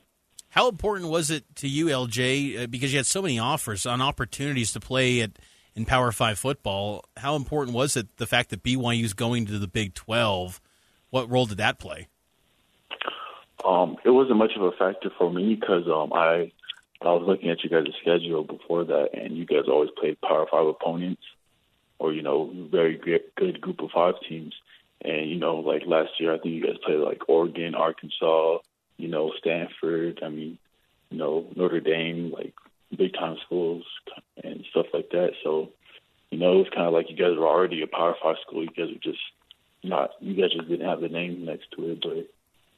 How 0.49 0.69
important 0.69 1.09
was 1.09 1.29
it 1.29 1.43
to 1.57 1.67
you, 1.67 1.87
LJ, 1.87 2.63
uh, 2.63 2.67
because 2.67 2.93
you 2.93 2.99
had 2.99 3.05
so 3.05 3.21
many 3.21 3.37
offers 3.37 3.85
on 3.85 4.01
opportunities 4.01 4.71
to 4.73 4.79
play 4.79 5.21
at 5.21 5.31
in 5.75 5.85
Power 5.85 6.11
Five 6.11 6.39
football? 6.39 7.05
How 7.17 7.35
important 7.35 7.75
was 7.75 7.95
it 7.95 8.17
the 8.17 8.25
fact 8.25 8.49
that 8.49 8.63
BYU 8.63 9.03
is 9.03 9.13
going 9.13 9.45
to 9.47 9.59
the 9.59 9.67
Big 9.67 9.93
Twelve? 9.93 10.59
What 11.09 11.29
role 11.29 11.45
did 11.45 11.57
that 11.57 11.79
play? 11.79 12.07
Um, 13.65 13.97
it 14.05 14.09
wasn't 14.09 14.37
much 14.37 14.51
of 14.55 14.63
a 14.63 14.71
factor 14.71 15.09
for 15.17 15.31
me 15.31 15.55
because 15.55 15.87
um, 15.87 16.13
I 16.13 16.51
I 17.01 17.11
was 17.11 17.23
looking 17.27 17.49
at 17.49 17.63
you 17.63 17.69
guys' 17.69 17.93
schedule 18.01 18.43
before 18.43 18.85
that, 18.85 19.09
and 19.13 19.37
you 19.37 19.45
guys 19.45 19.67
always 19.67 19.89
played 19.97 20.19
Power 20.21 20.47
Five 20.49 20.67
opponents, 20.67 21.21
or 21.99 22.13
you 22.13 22.21
know, 22.21 22.51
very 22.71 22.97
good 23.35 23.61
Group 23.61 23.81
of 23.81 23.91
Five 23.91 24.15
teams. 24.27 24.53
And, 25.01 25.29
you 25.29 25.37
know, 25.37 25.57
like 25.57 25.83
last 25.85 26.11
year, 26.19 26.33
I 26.33 26.39
think 26.39 26.55
you 26.55 26.63
guys 26.63 26.77
played 26.83 26.99
like 26.99 27.29
Oregon, 27.29 27.75
Arkansas, 27.75 28.59
you 28.97 29.07
know, 29.07 29.31
Stanford. 29.37 30.21
I 30.23 30.29
mean, 30.29 30.57
you 31.09 31.17
know, 31.17 31.47
Notre 31.55 31.79
Dame, 31.79 32.31
like 32.31 32.53
big 32.95 33.13
time 33.13 33.37
schools 33.45 33.83
and 34.43 34.65
stuff 34.71 34.87
like 34.93 35.09
that. 35.11 35.31
So, 35.43 35.69
you 36.31 36.39
know, 36.39 36.53
it 36.53 36.57
was 36.57 36.69
kind 36.73 36.87
of 36.87 36.93
like 36.93 37.09
you 37.09 37.15
guys 37.15 37.37
were 37.37 37.47
already 37.47 37.81
a 37.81 37.87
Power 37.87 38.15
Five 38.21 38.37
school. 38.45 38.63
You 38.63 38.69
guys 38.69 38.93
were 38.93 39.11
just 39.11 39.21
not, 39.83 40.11
you 40.19 40.33
guys 40.33 40.51
just 40.51 40.67
didn't 40.67 40.87
have 40.87 41.01
the 41.01 41.09
name 41.09 41.45
next 41.45 41.71
to 41.75 41.91
it. 41.91 42.01
But, 42.01 42.29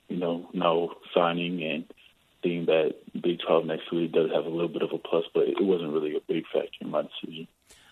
you 0.10 0.18
know, 0.18 0.50
now 0.54 0.92
signing 1.14 1.64
and 1.64 1.86
seeing 2.44 2.66
that 2.66 2.96
Big 3.22 3.40
12 3.46 3.66
next 3.66 3.90
to 3.90 3.98
it 4.00 4.12
does 4.12 4.32
have 4.34 4.46
a 4.46 4.50
little 4.50 4.68
bit 4.68 4.82
of 4.82 4.92
a 4.94 4.98
plus, 4.98 5.26
but 5.34 5.44
it 5.44 5.62
wasn't 5.62 5.94
really 5.94 6.16
a 6.16 6.22
big 6.28 6.44
factor 6.54 6.70
in 6.82 6.90
my 6.90 7.02
decision. 7.04 7.48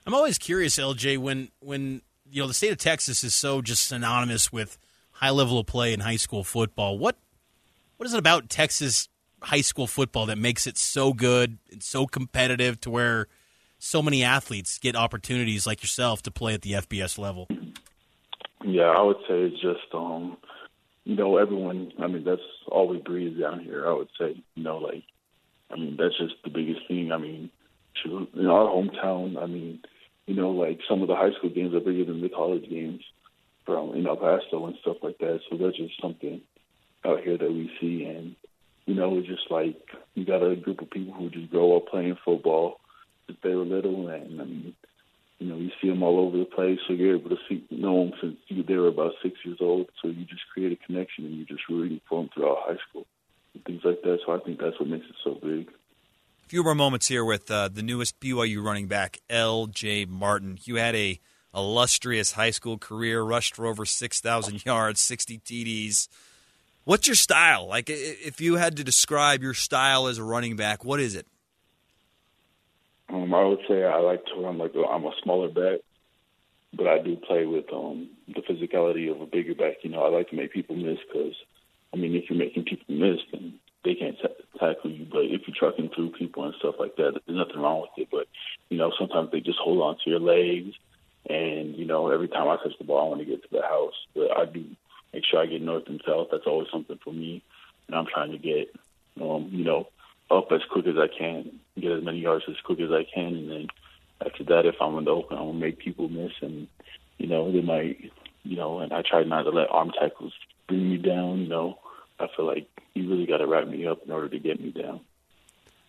I'm 0.05 0.13
always 0.13 0.37
curious, 0.37 0.77
LJ, 0.77 1.17
when 1.17 1.49
when 1.59 2.01
you 2.31 2.41
know 2.41 2.47
the 2.47 2.53
state 2.53 2.71
of 2.71 2.77
Texas 2.77 3.23
is 3.23 3.33
so 3.33 3.61
just 3.61 3.87
synonymous 3.87 4.51
with 4.51 4.77
high 5.11 5.29
level 5.29 5.59
of 5.59 5.65
play 5.65 5.93
in 5.93 5.99
high 6.01 6.15
school 6.15 6.43
football. 6.43 6.97
What 6.97 7.17
what 7.97 8.05
is 8.05 8.13
it 8.13 8.19
about 8.19 8.49
Texas 8.49 9.09
high 9.41 9.61
school 9.61 9.87
football 9.87 10.25
that 10.27 10.37
makes 10.37 10.67
it 10.67 10.77
so 10.77 11.13
good 11.13 11.57
and 11.71 11.81
so 11.81 12.05
competitive 12.05 12.79
to 12.81 12.89
where 12.89 13.27
so 13.79 14.01
many 14.01 14.23
athletes 14.23 14.79
get 14.79 14.95
opportunities 14.95 15.67
like 15.67 15.83
yourself 15.83 16.21
to 16.23 16.31
play 16.31 16.53
at 16.53 16.61
the 16.61 16.73
FBS 16.73 17.17
level? 17.17 17.47
Yeah, 18.65 18.89
I 18.89 19.01
would 19.01 19.17
say 19.27 19.41
it's 19.41 19.61
just 19.61 19.93
um 19.93 20.37
you 21.03 21.15
know, 21.15 21.37
everyone 21.37 21.91
I 21.99 22.07
mean 22.07 22.23
that's 22.23 22.41
all 22.67 22.87
we 22.87 22.97
breathe 22.97 23.39
down 23.39 23.59
here, 23.59 23.87
I 23.87 23.93
would 23.93 24.09
say. 24.19 24.41
You 24.55 24.63
know, 24.63 24.77
like 24.77 25.03
I 25.71 25.75
mean, 25.75 25.97
that's 25.99 26.17
just 26.17 26.35
the 26.43 26.49
biggest 26.49 26.87
thing. 26.87 27.11
I 27.11 27.17
mean, 27.17 27.49
in 28.05 28.47
our 28.47 28.65
hometown, 28.67 29.41
I 29.41 29.47
mean, 29.47 29.81
you 30.27 30.35
know, 30.35 30.51
like 30.51 30.79
some 30.87 31.01
of 31.01 31.07
the 31.07 31.15
high 31.15 31.31
school 31.37 31.49
games 31.49 31.73
are 31.73 31.79
bigger 31.79 32.05
than 32.05 32.21
the 32.21 32.29
college 32.29 32.69
games 32.69 33.01
from 33.65 33.95
in 33.95 34.05
El 34.05 34.17
Paso 34.17 34.67
and 34.67 34.75
stuff 34.81 34.97
like 35.01 35.17
that. 35.19 35.39
So 35.49 35.57
that's 35.57 35.77
just 35.77 35.99
something 36.01 36.41
out 37.05 37.21
here 37.23 37.37
that 37.37 37.51
we 37.51 37.71
see, 37.79 38.03
and 38.03 38.35
you 38.85 38.93
know, 38.93 39.17
it's 39.17 39.27
just 39.27 39.49
like 39.49 39.79
you 40.13 40.25
got 40.25 40.43
a 40.43 40.55
group 40.55 40.81
of 40.81 40.89
people 40.89 41.13
who 41.13 41.29
just 41.29 41.49
grow 41.49 41.77
up 41.77 41.87
playing 41.87 42.17
football 42.23 42.79
since 43.25 43.39
they 43.41 43.55
were 43.55 43.65
little, 43.65 44.09
and 44.09 44.41
I 44.41 44.45
mean, 44.45 44.75
you 45.39 45.47
know, 45.47 45.55
you 45.55 45.71
see 45.81 45.89
them 45.89 46.03
all 46.03 46.19
over 46.19 46.37
the 46.37 46.45
place. 46.45 46.79
So 46.87 46.93
you're 46.93 47.15
able 47.15 47.29
to 47.29 47.37
see 47.47 47.65
know 47.71 48.05
them 48.05 48.13
since 48.21 48.37
you, 48.47 48.63
they 48.63 48.75
were 48.75 48.89
about 48.89 49.13
six 49.23 49.35
years 49.45 49.59
old. 49.61 49.87
So 50.01 50.09
you 50.09 50.25
just 50.25 50.43
create 50.53 50.73
a 50.73 50.85
connection, 50.85 51.25
and 51.25 51.35
you 51.35 51.45
just 51.45 51.69
rooting 51.69 52.01
for 52.09 52.21
them 52.21 52.29
throughout 52.33 52.57
high 52.67 52.79
school 52.89 53.05
and 53.53 53.63
things 53.63 53.81
like 53.85 54.01
that. 54.01 54.19
So 54.25 54.35
I 54.35 54.39
think 54.39 54.59
that's 54.59 54.77
what 54.77 54.89
makes 54.89 55.05
it 55.05 55.15
so 55.23 55.35
big 55.41 55.69
few 56.47 56.63
more 56.63 56.75
moments 56.75 57.09
here 57.09 57.25
with 57.25 57.51
uh, 57.51 57.67
the 57.67 57.83
newest 57.83 58.21
BYU 58.21 58.63
running 58.63 58.87
back, 58.87 59.19
L.J. 59.29 60.05
Martin. 60.05 60.57
You 60.63 60.75
had 60.75 60.95
a 60.95 61.19
illustrious 61.53 62.31
high 62.31 62.51
school 62.51 62.77
career, 62.77 63.21
rushed 63.21 63.55
for 63.55 63.65
over 63.65 63.85
6,000 63.85 64.65
yards, 64.65 65.01
60 65.01 65.39
TDs. 65.39 66.07
What's 66.85 67.05
your 67.05 67.17
style? 67.17 67.67
Like, 67.67 67.89
if 67.89 68.39
you 68.39 68.55
had 68.55 68.77
to 68.77 68.83
describe 68.85 69.43
your 69.43 69.53
style 69.53 70.07
as 70.07 70.19
a 70.19 70.23
running 70.23 70.55
back, 70.55 70.85
what 70.85 71.01
is 71.01 71.15
it? 71.15 71.27
Um, 73.09 73.33
I 73.33 73.43
would 73.43 73.59
say 73.67 73.83
I 73.83 73.97
like 73.97 74.23
to 74.27 74.41
run 74.41 74.57
like 74.57 74.71
I'm 74.73 75.03
a 75.03 75.11
smaller 75.23 75.49
back, 75.49 75.79
but 76.73 76.87
I 76.87 76.99
do 76.99 77.17
play 77.17 77.45
with 77.45 77.65
um, 77.73 78.09
the 78.27 78.41
physicality 78.41 79.11
of 79.11 79.19
a 79.19 79.25
bigger 79.25 79.53
back. 79.53 79.77
You 79.83 79.89
know, 79.89 80.01
I 80.03 80.09
like 80.09 80.29
to 80.29 80.35
make 80.37 80.53
people 80.53 80.77
miss 80.77 80.99
because, 81.11 81.35
I 81.93 81.97
mean, 81.97 82.15
if 82.15 82.29
you're 82.29 82.39
making 82.39 82.63
people 82.63 82.95
miss, 82.95 83.19
then 83.33 83.59
they 83.87 83.95
can't 83.95 84.17
t- 84.19 84.59
tackle 84.59 84.91
you. 84.91 85.07
But 85.09 85.25
if 85.25 85.41
you're 85.47 85.55
trucking 85.57 85.91
through 85.95 86.11
people 86.11 86.43
and 86.43 86.53
stuff 86.59 86.75
like 86.79 86.95
that, 86.97 87.13
there's 87.25 87.37
nothing 87.37 87.61
wrong 87.61 87.81
with 87.81 87.91
it. 87.97 88.09
But 88.11 88.27
you 88.69 88.77
know, 88.77 88.91
sometimes 88.99 89.31
they 89.31 89.39
just 89.39 89.59
hold 89.59 89.81
on 89.81 89.95
to 90.03 90.09
your 90.09 90.19
legs, 90.19 90.75
and 91.29 91.75
you 91.75 91.85
know, 91.85 92.09
every 92.11 92.27
time 92.27 92.47
I 92.47 92.57
touch 92.57 92.77
the 92.77 92.85
ball, 92.85 93.05
I 93.05 93.09
want 93.09 93.21
to 93.21 93.25
get 93.25 93.41
to 93.43 93.49
the 93.51 93.61
house. 93.61 93.95
But 94.13 94.37
I 94.37 94.45
do 94.45 94.65
make 95.13 95.23
sure 95.25 95.39
I 95.39 95.45
get 95.45 95.61
north 95.61 95.87
and 95.87 96.01
south. 96.05 96.27
That's 96.31 96.47
always 96.47 96.67
something 96.71 96.99
for 97.03 97.13
me, 97.13 97.41
and 97.87 97.95
I'm 97.95 98.07
trying 98.13 98.31
to 98.31 98.37
get, 98.37 98.67
um, 99.21 99.49
you 99.51 99.63
know, 99.63 99.87
up 100.29 100.51
as 100.51 100.61
quick 100.69 100.85
as 100.87 100.95
I 100.97 101.07
can, 101.07 101.59
get 101.79 101.91
as 101.91 102.03
many 102.03 102.19
yards 102.19 102.43
as 102.49 102.55
quick 102.65 102.81
as 102.81 102.91
I 102.91 103.05
can, 103.13 103.35
and 103.35 103.49
then 103.49 103.67
after 104.25 104.43
that, 104.45 104.65
if 104.65 104.75
I'm 104.81 104.97
in 104.97 105.05
the 105.05 105.11
open, 105.11 105.37
I'm 105.37 105.47
gonna 105.47 105.59
make 105.59 105.79
people 105.79 106.09
miss, 106.09 106.31
and 106.41 106.67
you 107.17 107.27
know, 107.27 107.51
they 107.51 107.61
might, 107.61 108.11
you 108.43 108.57
know, 108.57 108.79
and 108.79 108.91
I 108.91 109.01
try 109.01 109.23
not 109.23 109.43
to 109.43 109.49
let 109.49 109.71
arm 109.71 109.91
tackles 109.99 110.33
bring 110.67 110.89
me 110.89 110.97
down, 110.97 111.39
you 111.39 111.47
know. 111.47 111.79
I 112.19 112.27
feel 112.35 112.45
like 112.45 112.67
you 112.93 113.09
really 113.09 113.25
got 113.25 113.37
to 113.37 113.47
wrap 113.47 113.67
me 113.67 113.85
up 113.87 114.03
in 114.05 114.11
order 114.11 114.29
to 114.29 114.39
get 114.39 114.59
me 114.59 114.71
down. 114.71 115.01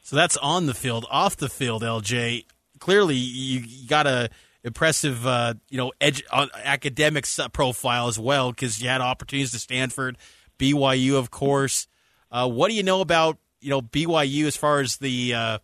So 0.02 0.16
that's 0.16 0.36
on 0.38 0.66
the 0.66 0.74
field. 0.74 1.06
Off 1.10 1.36
the 1.36 1.48
field, 1.48 1.82
LJ. 1.82 2.44
Clearly, 2.78 3.16
you 3.16 3.86
got 3.86 4.06
a 4.06 4.30
impressive, 4.64 5.26
uh, 5.26 5.54
you 5.68 5.78
know, 5.78 5.92
uh, 6.00 6.46
academic 6.64 7.26
profile 7.52 8.08
as 8.08 8.18
well 8.18 8.50
because 8.50 8.80
you 8.80 8.88
had 8.88 9.00
opportunities 9.00 9.52
to 9.52 9.58
Stanford, 9.58 10.16
BYU, 10.58 11.14
of 11.16 11.30
course. 11.30 11.86
Uh, 12.30 12.48
what 12.48 12.68
do 12.68 12.74
you 12.74 12.82
know 12.82 13.00
about 13.00 13.38
you 13.60 13.70
know 13.70 13.82
BYU 13.82 14.46
as 14.46 14.56
far 14.56 14.80
as 14.80 14.98
the 14.98 15.34
uh, 15.34 15.58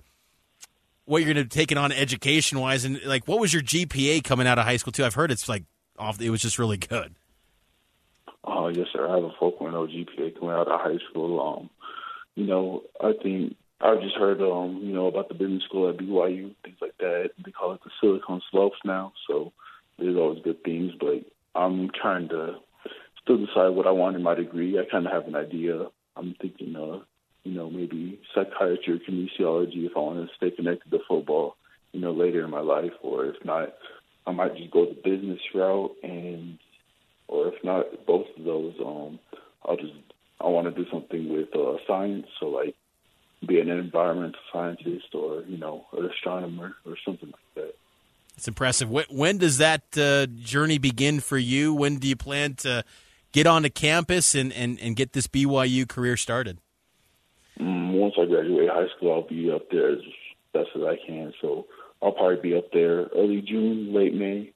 what 1.05 1.22
you're 1.22 1.33
going 1.33 1.48
to 1.48 1.55
take 1.55 1.70
it 1.70 1.79
on 1.79 1.92
education 1.92 2.59
wise, 2.59 2.85
and 2.85 3.00
like 3.05 3.29
what 3.29 3.38
was 3.40 3.53
your 3.53 3.62
GPA 3.62 4.24
coming 4.24 4.46
out 4.46 4.59
of 4.59 4.64
high 4.64 4.79
school 4.79 4.92
too? 4.92 5.05
I've 5.05 5.14
heard 5.14 5.31
it's 5.31 5.48
like 5.48 5.64
off. 5.98 6.20
It 6.20 6.31
was 6.31 6.42
just 6.42 6.59
really 6.59 6.79
good. 6.79 7.14
Oh, 8.64 8.68
yes, 8.68 8.87
sir. 8.94 9.07
I 9.07 9.16
have 9.16 9.24
a 9.24 9.31
4.0 9.33 9.61
GPA 9.61 10.40
coming 10.40 10.55
out 10.55 10.68
of 10.68 10.81
high 10.81 10.96
school. 11.11 11.38
Um, 11.38 11.70
you 12.35 12.46
know, 12.46 12.83
I 12.98 13.12
think 13.22 13.57
I've 13.79 14.00
just 14.00 14.16
heard, 14.16 14.40
um, 14.40 14.81
you 14.83 14.94
know, 14.94 15.07
about 15.07 15.29
the 15.29 15.35
business 15.35 15.64
school 15.64 15.90
at 15.90 15.98
BYU, 15.98 16.55
things 16.64 16.79
like 16.81 16.96
that. 16.96 17.33
They 17.44 17.50
call 17.50 17.74
it 17.74 17.81
the 17.85 17.90
Silicon 18.00 18.40
Slopes 18.50 18.79
now, 18.83 19.12
so 19.29 19.53
there's 19.98 20.16
always 20.16 20.42
good 20.42 20.64
things. 20.64 20.92
But 20.98 21.27
I'm 21.55 21.90
trying 21.90 22.31
to 22.31 22.55
still 23.22 23.37
decide 23.37 23.68
what 23.77 23.87
I 23.87 23.90
want 23.90 24.16
in 24.16 24.22
my 24.22 24.35
degree. 24.35 24.79
I 24.79 24.90
kind 24.90 25.07
of 25.07 25.12
have 25.12 25.29
an 25.29 25.37
idea. 25.37 25.88
I'm 26.16 26.35
thinking, 26.40 26.74
uh, 26.74 27.00
you 27.42 27.53
know, 27.53 27.68
maybe 27.68 28.18
psychiatry 28.35 28.94
or 28.94 28.98
kinesiology 28.98 29.85
if 29.85 29.92
I 29.94 30.00
want 30.00 30.27
to 30.27 30.35
stay 30.37 30.57
connected 30.57 30.90
to 30.90 31.00
football, 31.07 31.57
you 31.92 32.00
know, 32.00 32.12
later 32.12 32.42
in 32.42 32.50
my 32.50 32.61
life, 32.61 32.94
or 33.03 33.27
if 33.27 33.44
not, 33.44 33.74
I 34.27 34.33
might 34.33 34.57
just 34.57 34.70
go 34.70 34.87
the 34.87 34.94
business 34.94 35.40
route, 35.55 35.94
and 36.03 36.59
or 37.29 37.49
if 37.49 37.65
not 37.65 38.07
both 38.07 38.27
of 38.37 38.45
those, 38.45 38.75
um, 38.85 39.19
I'll 39.65 39.77
just 39.77 39.93
I 40.41 40.49
want 40.49 40.75
to 40.75 40.85
do 40.85 40.89
something 40.91 41.33
with 41.33 41.55
uh, 41.55 41.77
science, 41.87 42.27
so 42.39 42.47
like 42.47 42.75
be 43.47 43.61
an 43.61 43.69
environmental 43.69 44.41
scientist 44.53 45.15
or 45.15 45.43
you 45.47 45.59
know 45.59 45.87
an 45.97 46.07
astronomer 46.07 46.75
or 46.87 46.97
something 47.05 47.31
like 47.31 47.55
that. 47.55 47.75
It's 48.37 48.49
impressive. 48.49 48.91
When, 48.91 49.05
when 49.11 49.39
does 49.39 49.59
that 49.59 49.83
uh, 49.97 50.27
journey 50.27 50.79
begin 50.79 51.21
for 51.21 51.39
you? 51.39 51.73
When 51.73 51.99
do 51.99 52.09
you 52.09 52.17
plan 52.17 52.55
to 52.57 52.85
get 53.33 53.47
onto 53.47 53.71
campus 53.71 54.35
and, 54.35 54.53
and, 54.53 54.79
and 54.81 54.97
get 54.97 55.13
this 55.13 55.27
BYU 55.27 55.89
career 55.89 56.17
started? 56.17 56.59
Mm, 57.61 57.93
once 57.93 58.15
I 58.21 58.25
graduate 58.25 58.71
high 58.71 58.89
school, 58.97 59.13
I'll 59.13 59.29
be 59.29 59.51
up 59.53 59.71
there 59.71 59.93
as 59.93 59.99
best 60.53 60.71
as 60.75 60.83
I 60.83 60.97
can. 61.07 61.33
So 61.41 61.67
I'll 62.03 62.13
probably 62.13 62.41
be 62.41 62.57
up 62.57 62.73
there 62.73 63.07
early 63.15 63.41
June, 63.41 63.93
late 63.95 64.15
May, 64.15 64.53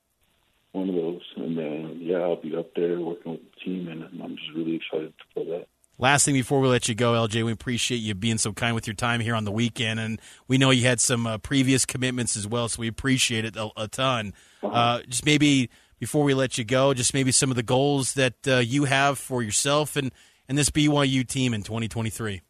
one 0.73 0.89
of 0.89 0.95
those. 0.95 1.23
And 1.37 1.57
then, 1.57 1.99
yeah, 2.01 2.19
I'll 2.19 2.41
be 2.41 2.57
up 2.57 2.75
there 2.75 3.01
working 3.01 3.33
with 3.33 3.41
the 3.43 3.61
team, 3.65 3.89
and 3.89 4.05
I'm 4.23 4.37
just 4.37 4.51
really 4.55 4.77
excited 4.77 5.15
for 5.35 5.45
that. 5.45 5.67
Last 6.01 6.25
thing 6.25 6.35
before 6.35 6.61
we 6.61 6.69
let 6.69 6.89
you 6.89 6.95
go, 6.95 7.13
LJ, 7.15 7.45
we 7.45 7.51
appreciate 7.51 7.97
you 7.97 8.15
being 8.15 8.39
so 8.39 8.53
kind 8.53 8.77
with 8.77 8.87
your 8.87 8.95
time 8.95 9.21
here 9.21 9.35
on 9.35 9.45
the 9.45 9.51
weekend, 9.51 9.99
and 9.99 10.21
we 10.47 10.57
know 10.57 10.71
you 10.71 10.87
had 10.87 11.01
some 11.01 11.27
uh, 11.27 11.39
previous 11.39 11.85
commitments 11.85 12.37
as 12.37 12.47
well, 12.47 12.69
so 12.69 12.81
we 12.81 12.87
appreciate 12.87 13.45
it 13.45 13.57
a, 13.57 13.69
a 13.77 13.89
ton. 13.89 14.33
Uh-huh. 14.63 14.73
Uh, 14.73 15.03
just 15.09 15.27
maybe 15.27 15.71
before 15.99 16.23
we 16.23 16.35
let 16.35 16.57
you 16.57 16.65
go, 16.65 16.95
just 16.95 17.15
maybe 17.15 17.33
some 17.33 17.51
of 17.51 17.57
the 17.57 17.65
goals 17.65 18.15
that 18.15 18.35
uh, 18.47 18.59
you 18.59 18.85
have 18.85 19.19
for 19.19 19.43
yourself 19.43 19.97
and, 19.97 20.13
and 20.49 20.57
this 20.57 20.71
BYU 20.71 21.27
team 21.27 21.53
in 21.53 21.63
2023. 21.65 22.43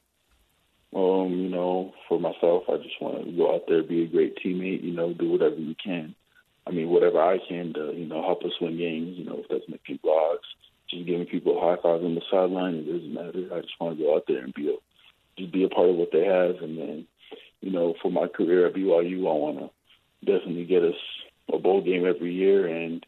Um, 0.95 1.31
you 1.31 1.49
know, 1.49 1.93
for 2.07 2.21
myself, 2.21 2.65
I 2.69 2.77
just 2.77 3.01
want 3.01 3.25
to 3.25 3.33
go 3.33 3.55
out 3.55 3.63
there, 3.67 3.83
be 3.83 4.05
a 4.05 4.07
great 4.07 4.37
teammate. 4.45 4.83
You 4.83 4.93
know, 4.93 5.15
do 5.15 5.31
whatever 5.31 5.57
you 5.57 5.75
can. 5.83 6.15
I 6.69 6.71
mean, 6.71 6.91
whatever 6.91 7.21
I 7.21 7.39
can 7.49 7.73
to, 7.75 7.93
you 7.97 8.07
know, 8.07 8.23
help 8.23 8.45
us 8.45 8.53
win 8.61 8.77
games. 8.77 9.17
You 9.19 9.25
know, 9.25 9.39
if 9.39 9.49
that's 9.49 9.69
making 9.69 10.01
blogs 10.05 10.47
just 10.91 11.07
giving 11.07 11.27
people 11.27 11.61
high 11.61 11.81
fives 11.83 12.05
on 12.05 12.15
the 12.15 12.23
sideline. 12.31 12.75
It 12.75 12.87
doesn't 12.87 13.15
matter. 13.15 13.55
I 13.55 13.61
just 13.61 13.79
want 13.81 13.99
to 13.99 14.05
go 14.05 14.17
out 14.17 14.25
there 14.27 14.43
and 14.43 14.55
be 14.55 14.71
a 14.71 14.77
just 15.39 15.53
be 15.53 15.65
a 15.65 15.69
part 15.69 15.89
of 15.89 15.97
what 15.97 16.11
they 16.13 16.25
have. 16.25 16.63
And 16.63 16.79
then, 16.79 17.07
you 17.61 17.71
know, 17.71 17.95
for 18.03 18.11
my 18.11 18.27
career 18.27 18.67
at 18.67 18.75
BYU, 18.75 19.21
I 19.21 19.35
want 19.35 19.59
to 19.59 19.71
definitely 20.25 20.65
get 20.65 20.83
us 20.83 20.97
a 21.53 21.59
bowl 21.59 21.83
game 21.83 22.07
every 22.07 22.33
year. 22.33 22.67
And 22.67 23.05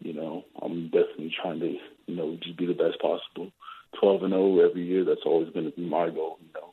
you 0.00 0.12
know, 0.12 0.44
I'm 0.60 0.86
definitely 0.86 1.34
trying 1.40 1.60
to 1.60 1.76
you 2.06 2.16
know 2.16 2.36
just 2.42 2.56
be 2.56 2.66
the 2.66 2.74
best 2.74 3.00
possible. 3.00 3.52
12 4.00 4.22
and 4.22 4.32
0 4.32 4.60
every 4.60 4.84
year. 4.84 5.04
That's 5.04 5.26
always 5.26 5.52
going 5.52 5.66
to 5.66 5.76
be 5.76 5.84
my 5.84 6.08
goal. 6.08 6.38
You 6.40 6.48
know, 6.54 6.72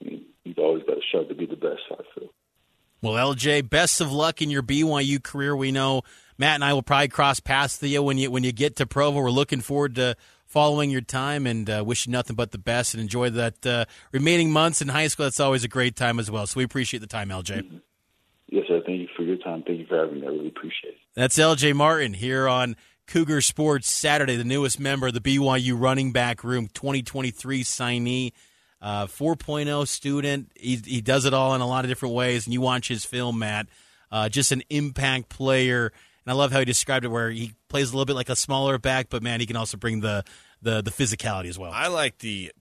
I 0.00 0.04
mean, 0.04 0.24
you've 0.44 0.58
always 0.58 0.82
got 0.84 0.94
to 0.94 1.00
strive 1.08 1.28
to 1.28 1.34
be 1.34 1.46
the 1.46 1.56
best. 1.56 1.82
I 1.90 2.02
feel. 2.14 2.28
Well, 3.04 3.34
LJ, 3.34 3.68
best 3.68 4.00
of 4.00 4.10
luck 4.10 4.40
in 4.40 4.48
your 4.48 4.62
BYU 4.62 5.22
career. 5.22 5.54
We 5.54 5.72
know 5.72 6.04
Matt 6.38 6.54
and 6.54 6.64
I 6.64 6.72
will 6.72 6.82
probably 6.82 7.08
cross 7.08 7.38
paths 7.38 7.78
with 7.78 7.90
you 7.90 8.02
when 8.02 8.16
you 8.16 8.30
when 8.30 8.44
you 8.44 8.50
get 8.50 8.76
to 8.76 8.86
Provo. 8.86 9.20
We're 9.20 9.30
looking 9.30 9.60
forward 9.60 9.96
to 9.96 10.16
following 10.46 10.88
your 10.88 11.02
time 11.02 11.46
and 11.46 11.68
uh, 11.68 11.84
wish 11.84 12.06
you 12.06 12.12
nothing 12.12 12.34
but 12.34 12.52
the 12.52 12.56
best 12.56 12.94
and 12.94 13.02
enjoy 13.02 13.28
that 13.28 13.66
uh, 13.66 13.84
remaining 14.10 14.50
months 14.50 14.80
in 14.80 14.88
high 14.88 15.08
school. 15.08 15.26
That's 15.26 15.38
always 15.38 15.64
a 15.64 15.68
great 15.68 15.96
time 15.96 16.18
as 16.18 16.30
well. 16.30 16.46
So 16.46 16.56
we 16.56 16.64
appreciate 16.64 17.00
the 17.00 17.06
time, 17.06 17.28
LJ. 17.28 17.82
Yes, 18.46 18.64
sir. 18.68 18.80
Thank 18.86 19.00
you 19.00 19.08
for 19.14 19.22
your 19.22 19.36
time. 19.36 19.62
Thank 19.66 19.80
you 19.80 19.86
for 19.86 19.98
having 19.98 20.22
me. 20.22 20.26
I 20.26 20.30
really 20.30 20.48
appreciate 20.48 20.94
it. 20.94 20.98
That's 21.14 21.36
LJ 21.36 21.74
Martin 21.74 22.14
here 22.14 22.48
on 22.48 22.74
Cougar 23.06 23.42
Sports 23.42 23.92
Saturday, 23.92 24.36
the 24.36 24.44
newest 24.44 24.80
member 24.80 25.08
of 25.08 25.12
the 25.12 25.20
BYU 25.20 25.78
running 25.78 26.10
back 26.10 26.42
room, 26.42 26.68
2023 26.72 27.64
signee. 27.64 28.32
Uh, 28.84 29.06
4.0 29.06 29.88
student. 29.88 30.52
He, 30.54 30.76
he 30.76 31.00
does 31.00 31.24
it 31.24 31.32
all 31.32 31.54
in 31.54 31.62
a 31.62 31.66
lot 31.66 31.84
of 31.84 31.88
different 31.88 32.14
ways. 32.14 32.46
And 32.46 32.52
you 32.52 32.60
watch 32.60 32.86
his 32.86 33.04
film, 33.04 33.38
Matt. 33.38 33.66
Uh, 34.12 34.28
just 34.28 34.52
an 34.52 34.62
impact 34.68 35.30
player 35.30 35.90
and 36.24 36.32
I 36.32 36.36
love 36.36 36.52
how 36.52 36.60
he 36.60 36.64
described 36.64 37.04
it, 37.04 37.08
where 37.08 37.30
he 37.30 37.54
plays 37.68 37.90
a 37.90 37.92
little 37.92 38.06
bit 38.06 38.16
like 38.16 38.30
a 38.30 38.36
smaller 38.36 38.78
back, 38.78 39.08
but 39.10 39.22
man, 39.22 39.40
he 39.40 39.46
can 39.46 39.56
also 39.56 39.76
bring 39.76 40.00
the 40.00 40.24
the 40.62 40.82
the 40.82 40.90
physicality 40.90 41.48
as 41.48 41.58
well. 41.58 41.70
I 41.72 41.88
like 41.88 42.18
the 42.18 42.52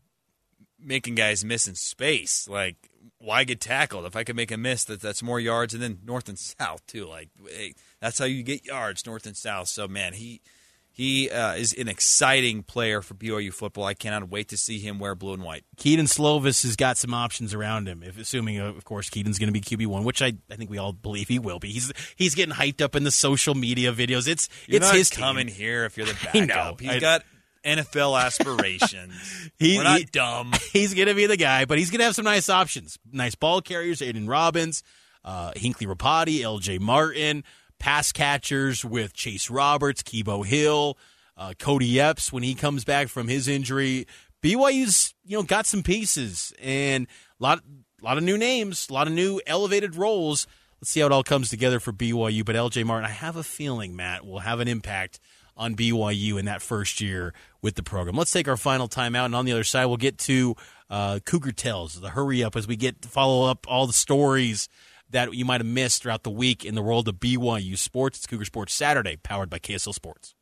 making 0.78 1.16
guys 1.16 1.46
miss 1.46 1.68
in 1.68 1.76
space. 1.76 2.48
Like, 2.48 2.76
why 3.20 3.46
get 3.46 3.62
tackled 3.62 4.06
if 4.06 4.16
I 4.18 4.26
could 4.26 4.36
make 4.36 4.52
a 4.52 4.58
miss 4.58 4.84
that 4.86 5.02
that's 5.02 5.24
more 5.24 5.40
yards, 5.40 5.74
and 5.74 5.82
then 5.82 6.00
north 6.04 6.28
and 6.28 6.38
south 6.38 6.86
too. 6.88 7.06
Like, 7.06 7.30
hey, 7.48 7.74
that's 8.02 8.20
how 8.20 8.26
you 8.26 8.44
get 8.44 8.66
yards, 8.66 9.06
north 9.06 9.26
and 9.26 9.38
south. 9.38 9.70
So 9.70 9.88
man, 9.88 10.14
he 10.14 10.42
he 10.96 11.32
uh, 11.32 11.56
is 11.56 11.74
an 11.74 11.88
exciting 11.88 12.62
player 12.62 13.02
for 13.02 13.16
BYU 13.16 13.52
football. 13.52 13.84
I 13.84 13.96
cannot 13.96 14.30
wait 14.30 14.50
to 14.50 14.58
see 14.58 14.78
him 14.78 15.00
wear 15.00 15.16
blue 15.16 15.34
and 15.34 15.42
white. 15.42 15.64
Kedon 15.76 16.06
Slovis 16.06 16.62
has 16.62 16.76
got 16.76 16.98
some 16.98 17.16
options 17.16 17.52
around 17.52 17.88
him. 17.88 18.04
If 18.04 18.20
assuming, 18.20 18.60
of 18.60 18.86
course, 18.86 19.10
Kedon's 19.10 19.40
going 19.40 19.52
to 19.52 19.54
be 19.54 19.60
QB 19.60 19.88
one, 19.88 20.04
which 20.04 20.22
I, 20.22 20.34
I 20.52 20.56
think 20.56 20.70
we 20.70 20.78
all 20.78 20.94
believe 20.94 21.28
he 21.28 21.40
will 21.40 21.58
be. 21.58 21.72
He's 21.72 21.92
he's 22.16 22.36
getting 22.36 22.54
hyped 22.54 22.80
up 22.80 22.96
in 22.96 23.04
the 23.04 23.12
social 23.12 23.56
media 23.56 23.92
videos. 23.92 24.28
It's 24.28 24.50
you're 24.68 24.78
it's 24.78 24.92
his 24.92 25.10
coming 25.10 25.48
team. 25.48 25.56
here 25.56 25.86
if 25.86 25.98
you're 25.98 26.06
the 26.06 26.14
backup. 26.26 26.36
I 26.36 26.46
know. 26.46 26.76
He's 26.80 26.90
I, 26.90 27.00
got 27.00 27.24
NFL 27.66 28.22
aspirations. 28.22 29.50
he, 29.58 29.78
We're 29.78 29.84
not 29.84 30.00
he, 30.00 30.06
dumb. 30.06 30.52
He's 30.72 30.94
going 30.94 31.08
to 31.08 31.16
be 31.16 31.26
the 31.26 31.38
guy, 31.38 31.66
but 31.66 31.78
he's 31.78 31.90
going 31.90 32.00
to 32.00 32.06
have 32.06 32.16
some 32.16 32.26
nice 32.26 32.50
options. 32.50 33.00
Nice 33.12 33.36
ball 33.36 33.62
carriers, 33.62 34.02
Aidan 34.02 34.28
Robbins, 34.28 34.84
uh, 35.24 35.54
Hinckley 35.56 35.88
Ropati, 35.88 36.42
L.J. 36.42 36.80
Martin, 36.80 37.44
pass 37.84 38.14
catchers 38.14 38.86
with 38.86 39.12
Chase 39.12 39.50
Roberts, 39.50 40.02
Kibo 40.04 40.46
Hill 40.46 40.98
uh, 41.36 41.54
Cody 41.60 42.00
Epps 42.00 42.32
when 42.32 42.42
he 42.42 42.56
comes 42.56 42.86
back 42.86 43.10
from 43.10 43.28
his 43.28 43.50
injury. 43.50 44.08
BYU's 44.42 45.14
you 45.26 45.36
know 45.36 45.44
got 45.44 45.66
some 45.66 45.84
pieces 45.84 46.54
and 46.62 47.08
a 47.42 47.44
lot 47.44 47.60
a 48.02 48.06
lot 48.06 48.18
of 48.18 48.24
new 48.24 48.38
names, 48.38 48.88
a 48.90 48.94
lot 48.94 49.08
of 49.08 49.14
new 49.14 49.42
elevated 49.46 49.98
roles. 49.98 50.48
Let's 50.80 50.92
see 50.92 51.02
how 51.02 51.08
it 51.08 51.12
all 51.12 51.24
comes 51.24 51.50
together 51.50 51.82
for 51.82 51.92
BYU. 51.92 52.46
But 52.46 52.56
LJ 52.56 52.86
Martin, 52.86 53.06
I 53.06 53.12
have 53.12 53.36
a 53.36 53.44
feeling 53.44 53.98
Matt 53.98 54.26
will 54.26 54.40
have 54.40 54.62
an 54.62 54.70
impact 54.70 55.20
on 55.58 55.76
BYU 55.76 56.40
in 56.40 56.46
that 56.46 56.62
first 56.62 57.02
year 57.02 57.34
with 57.62 57.76
the 57.76 57.84
program. 57.84 58.16
Let's 58.16 58.32
take 58.32 58.48
our 58.48 58.58
final 58.58 58.88
timeout, 58.88 59.26
and 59.26 59.36
on 59.36 59.44
the 59.44 59.52
other 59.52 59.66
side, 59.66 59.88
we'll 59.88 59.98
get 59.98 60.18
to 60.20 60.56
uh, 60.90 61.20
Cougar 61.26 61.52
Tales, 61.52 62.00
the 62.00 62.12
hurry 62.12 62.46
up 62.46 62.56
as 62.56 62.66
we 62.66 62.78
get 62.78 63.02
to 63.02 63.10
follow 63.10 63.50
up 63.50 63.66
all 63.68 63.88
the 63.88 63.94
stories 63.94 64.70
that 65.10 65.34
you 65.34 65.46
might 65.46 65.62
have 65.62 65.68
missed 65.68 66.04
throughout 66.04 66.24
the 66.24 66.32
week 66.32 66.66
in 66.66 66.76
the 66.76 66.82
world 66.82 67.08
of 67.08 67.16
BYU 67.16 67.78
sports. 67.78 68.20
It's 68.20 68.28
Cougar 68.28 68.46
Sports 68.46 68.74
Saturday, 68.74 69.18
powered 69.18 69.50
by 69.50 69.60
KSL 69.60 69.94
Sports. 69.94 70.36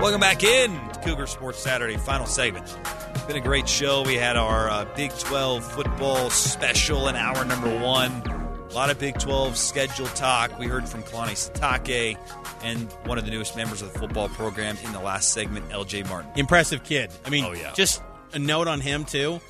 Welcome 0.00 0.20
back 0.20 0.44
in 0.44 0.70
to 0.90 1.00
Cougar 1.00 1.26
Sports 1.26 1.58
Saturday, 1.58 1.96
final 1.96 2.24
segment. 2.24 2.72
It's 3.14 3.24
been 3.24 3.34
a 3.36 3.40
great 3.40 3.68
show. 3.68 4.02
We 4.02 4.14
had 4.14 4.36
our 4.36 4.70
uh, 4.70 4.84
Big 4.94 5.10
12 5.18 5.64
football 5.72 6.30
special 6.30 7.08
in 7.08 7.16
hour 7.16 7.44
number 7.44 7.78
one. 7.80 8.37
A 8.78 8.86
lot 8.86 8.90
of 8.90 9.00
Big 9.00 9.18
12 9.18 9.56
schedule 9.56 10.06
talk. 10.06 10.56
We 10.56 10.68
heard 10.68 10.88
from 10.88 11.02
Kalani 11.02 11.32
Sitake 11.32 12.16
and 12.62 12.92
one 13.06 13.18
of 13.18 13.24
the 13.24 13.30
newest 13.32 13.56
members 13.56 13.82
of 13.82 13.92
the 13.92 13.98
football 13.98 14.28
program 14.28 14.76
in 14.84 14.92
the 14.92 15.00
last 15.00 15.32
segment, 15.32 15.68
LJ 15.70 16.08
Martin. 16.08 16.30
Impressive 16.36 16.84
kid. 16.84 17.10
I 17.26 17.30
mean, 17.30 17.44
oh, 17.44 17.54
yeah. 17.54 17.72
just 17.72 18.00
a 18.34 18.38
note 18.38 18.68
on 18.68 18.80
him 18.80 19.04
too. 19.04 19.40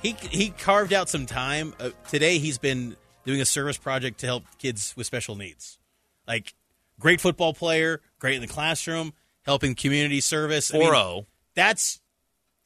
He 0.00 0.12
he 0.12 0.50
carved 0.50 0.92
out 0.92 1.08
some 1.08 1.26
time. 1.26 1.74
Uh, 1.80 1.90
today 2.08 2.38
he's 2.38 2.58
been 2.58 2.94
doing 3.26 3.40
a 3.40 3.44
service 3.44 3.76
project 3.76 4.20
to 4.20 4.26
help 4.26 4.44
kids 4.58 4.94
with 4.96 5.08
special 5.08 5.34
needs. 5.34 5.80
Like 6.28 6.54
great 7.00 7.20
football 7.20 7.54
player, 7.54 8.00
great 8.20 8.36
in 8.36 8.42
the 8.42 8.46
classroom, 8.46 9.12
helping 9.42 9.74
community 9.74 10.20
service. 10.20 10.70
4 10.70 10.80
0. 10.80 11.26
That's 11.56 12.00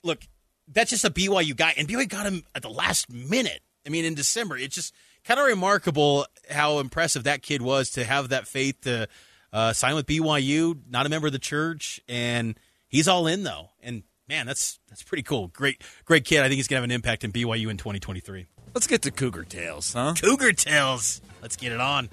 look, 0.02 0.20
that's 0.68 0.90
just 0.90 1.06
a 1.06 1.10
BYU 1.10 1.56
guy 1.56 1.72
and 1.78 1.88
BYU 1.88 2.06
got 2.06 2.26
him 2.26 2.44
at 2.54 2.60
the 2.60 2.68
last 2.68 3.10
minute. 3.10 3.62
I 3.86 3.88
mean 3.88 4.04
in 4.04 4.14
December. 4.14 4.58
It's 4.58 4.74
just 4.74 4.92
kind 5.24 5.40
of 5.40 5.46
remarkable 5.46 6.26
how 6.50 6.78
impressive 6.78 7.24
that 7.24 7.42
kid 7.42 7.62
was 7.62 7.90
to 7.90 8.04
have 8.04 8.30
that 8.30 8.46
faith 8.46 8.80
to 8.82 9.08
uh, 9.52 9.72
sign 9.72 9.94
with 9.94 10.06
BYU, 10.06 10.78
not 10.88 11.06
a 11.06 11.08
member 11.08 11.26
of 11.26 11.32
the 11.32 11.38
church 11.38 12.00
and 12.08 12.58
he's 12.88 13.08
all 13.08 13.26
in 13.26 13.42
though. 13.42 13.70
And 13.82 14.02
man, 14.28 14.46
that's 14.46 14.78
that's 14.88 15.02
pretty 15.02 15.22
cool. 15.22 15.48
Great, 15.48 15.82
great 16.04 16.24
kid. 16.24 16.40
I 16.40 16.48
think 16.48 16.56
he's 16.56 16.68
gonna 16.68 16.78
have 16.78 16.84
an 16.84 16.90
impact 16.90 17.24
in 17.24 17.32
BYU 17.32 17.70
in 17.70 17.76
2023. 17.76 18.46
Let's 18.74 18.86
get 18.86 19.02
to 19.02 19.10
Cougar 19.10 19.44
Tales, 19.44 19.92
huh? 19.92 20.14
Cougar 20.20 20.52
Tales. 20.52 21.20
Let's 21.42 21.56
get 21.56 21.72
it 21.72 21.80
on. 21.80 22.08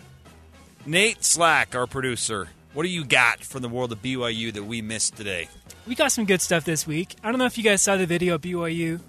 Nate 0.86 1.24
Slack, 1.24 1.76
our 1.76 1.88
producer. 1.88 2.50
What 2.74 2.84
do 2.84 2.90
you 2.90 3.04
got 3.04 3.44
from 3.44 3.62
the 3.62 3.70
world 3.70 3.92
of 3.92 4.02
BYU 4.02 4.54
that 4.54 4.64
we 4.64 4.82
missed 4.82 5.16
today? 5.16 5.50
We 5.88 5.96
got 5.96 6.12
some 6.12 6.26
good 6.26 6.42
stuff 6.42 6.66
this 6.66 6.86
week. 6.86 7.16
I 7.24 7.30
don't 7.30 7.40
know 7.40 7.46
if 7.46 7.58
you 7.58 7.64
guys 7.64 7.82
saw 7.82 7.98
the 7.98 8.06
video 8.06 8.38
BYU 8.38 9.00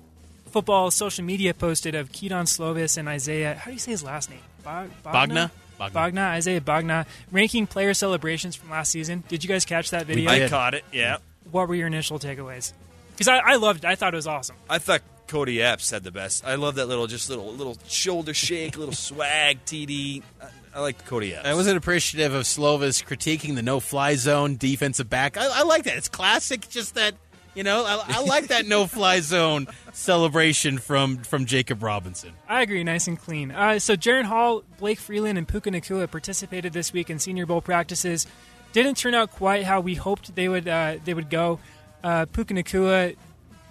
football 0.51 0.91
social 0.91 1.25
media 1.25 1.55
posted 1.55 1.95
of 1.95 2.13
Kedon 2.13 2.47
Slovis 2.47 2.99
and 2.99 3.09
Isaiah. 3.09 3.55
How 3.55 3.67
do 3.67 3.73
you 3.73 3.79
say 3.79 3.93
his 3.93 4.03
last 4.03 4.31
name? 4.31 4.41
Bagnah? 4.65 4.91
Bagnah? 5.05 5.51
Bagnah. 5.79 5.93
Bagnah, 5.93 6.29
Isaiah 6.33 6.61
Bagnah, 6.61 7.07
ranking 7.33 7.67
player 7.67 7.95
celebrations 7.95 8.55
from 8.55 8.71
last 8.71 8.91
season. 8.91 9.25
Did 9.29 9.43
you 9.43 9.49
guys 9.49 9.65
catch 9.65 9.91
that 9.91 10.07
video? 10.07 10.31
I 10.31 10.49
caught 10.49 10.75
it. 10.75 10.85
Yeah. 10.93 11.19
What 11.51 11.69
were 11.69 11.75
your 11.75 11.87
initial 11.87 12.19
takeaways? 12.19 12.73
Because 13.13 13.29
I, 13.29 13.39
I 13.39 13.57
loved 13.57 13.85
it. 13.85 13.89
I 13.89 13.95
thought 13.95 14.13
it 14.13 14.17
was 14.17 14.27
awesome. 14.27 14.57
I 14.69 14.79
thought 14.79 15.01
Cody 15.27 15.63
Epps 15.63 15.91
had 15.91 16.05
the 16.05 16.11
best. 16.11 16.45
I 16.45 16.57
love 16.57 16.75
that 16.75 16.87
little, 16.87 17.07
just 17.07 17.31
little, 17.31 17.53
little 17.53 17.79
shoulder 17.87 18.35
shake, 18.35 18.77
little 18.77 18.95
swag, 19.09 19.65
TD. 19.65 20.23
I, 20.43 20.47
I 20.75 20.81
like 20.81 21.05
Cody 21.07 21.35
Epps. 21.35 21.47
I 21.47 21.55
wasn't 21.55 21.79
appreciative 21.79 22.35
of 22.35 22.45
Slovis 22.45 23.05
critiquing 23.05 23.55
the 23.55 23.63
no-fly 23.63 24.17
zone 24.17 24.57
defensive 24.57 25.09
back. 25.09 25.37
I, 25.37 25.61
I 25.61 25.63
like 25.63 25.85
that. 25.85 25.97
It's 25.97 26.09
classic. 26.09 26.69
Just 26.69 26.95
that 26.95 27.15
you 27.55 27.63
know, 27.63 27.85
I, 27.85 28.03
I 28.07 28.23
like 28.23 28.49
that 28.49 28.67
no-fly 28.67 29.21
zone 29.21 29.69
celebration 29.93 30.79
from 30.79 31.19
from 31.19 31.47
Jakob 31.47 31.83
Robinson. 31.83 32.33
I 32.49 32.63
agree, 32.63 32.85
nice 32.85 33.07
and 33.07 33.19
clean. 33.19 33.51
Uh, 33.51 33.79
so 33.79 33.97
Jaren 33.97 34.25
Hall, 34.25 34.63
Blake 34.79 34.99
Freeland, 34.99 35.39
and 35.39 35.47
Puka 35.47 35.71
Nacua 35.71 36.11
participated 36.11 36.73
this 36.73 36.93
week 36.93 37.11
in 37.11 37.19
Senior 37.19 37.47
Bowl 37.47 37.61
practices. 37.61 38.27
Didn't 38.73 38.97
turn 38.97 39.15
out 39.15 39.33
quite 39.33 39.65
how 39.65 39.81
we 39.81 39.95
hoped 39.97 40.35
they 40.35 40.49
would. 40.49 40.69
Uh, 40.69 40.97
they 41.05 41.15
would 41.15 41.31
go. 41.31 41.59
Uh, 42.05 42.27
Puka 42.27 42.55
Nacua 42.55 43.17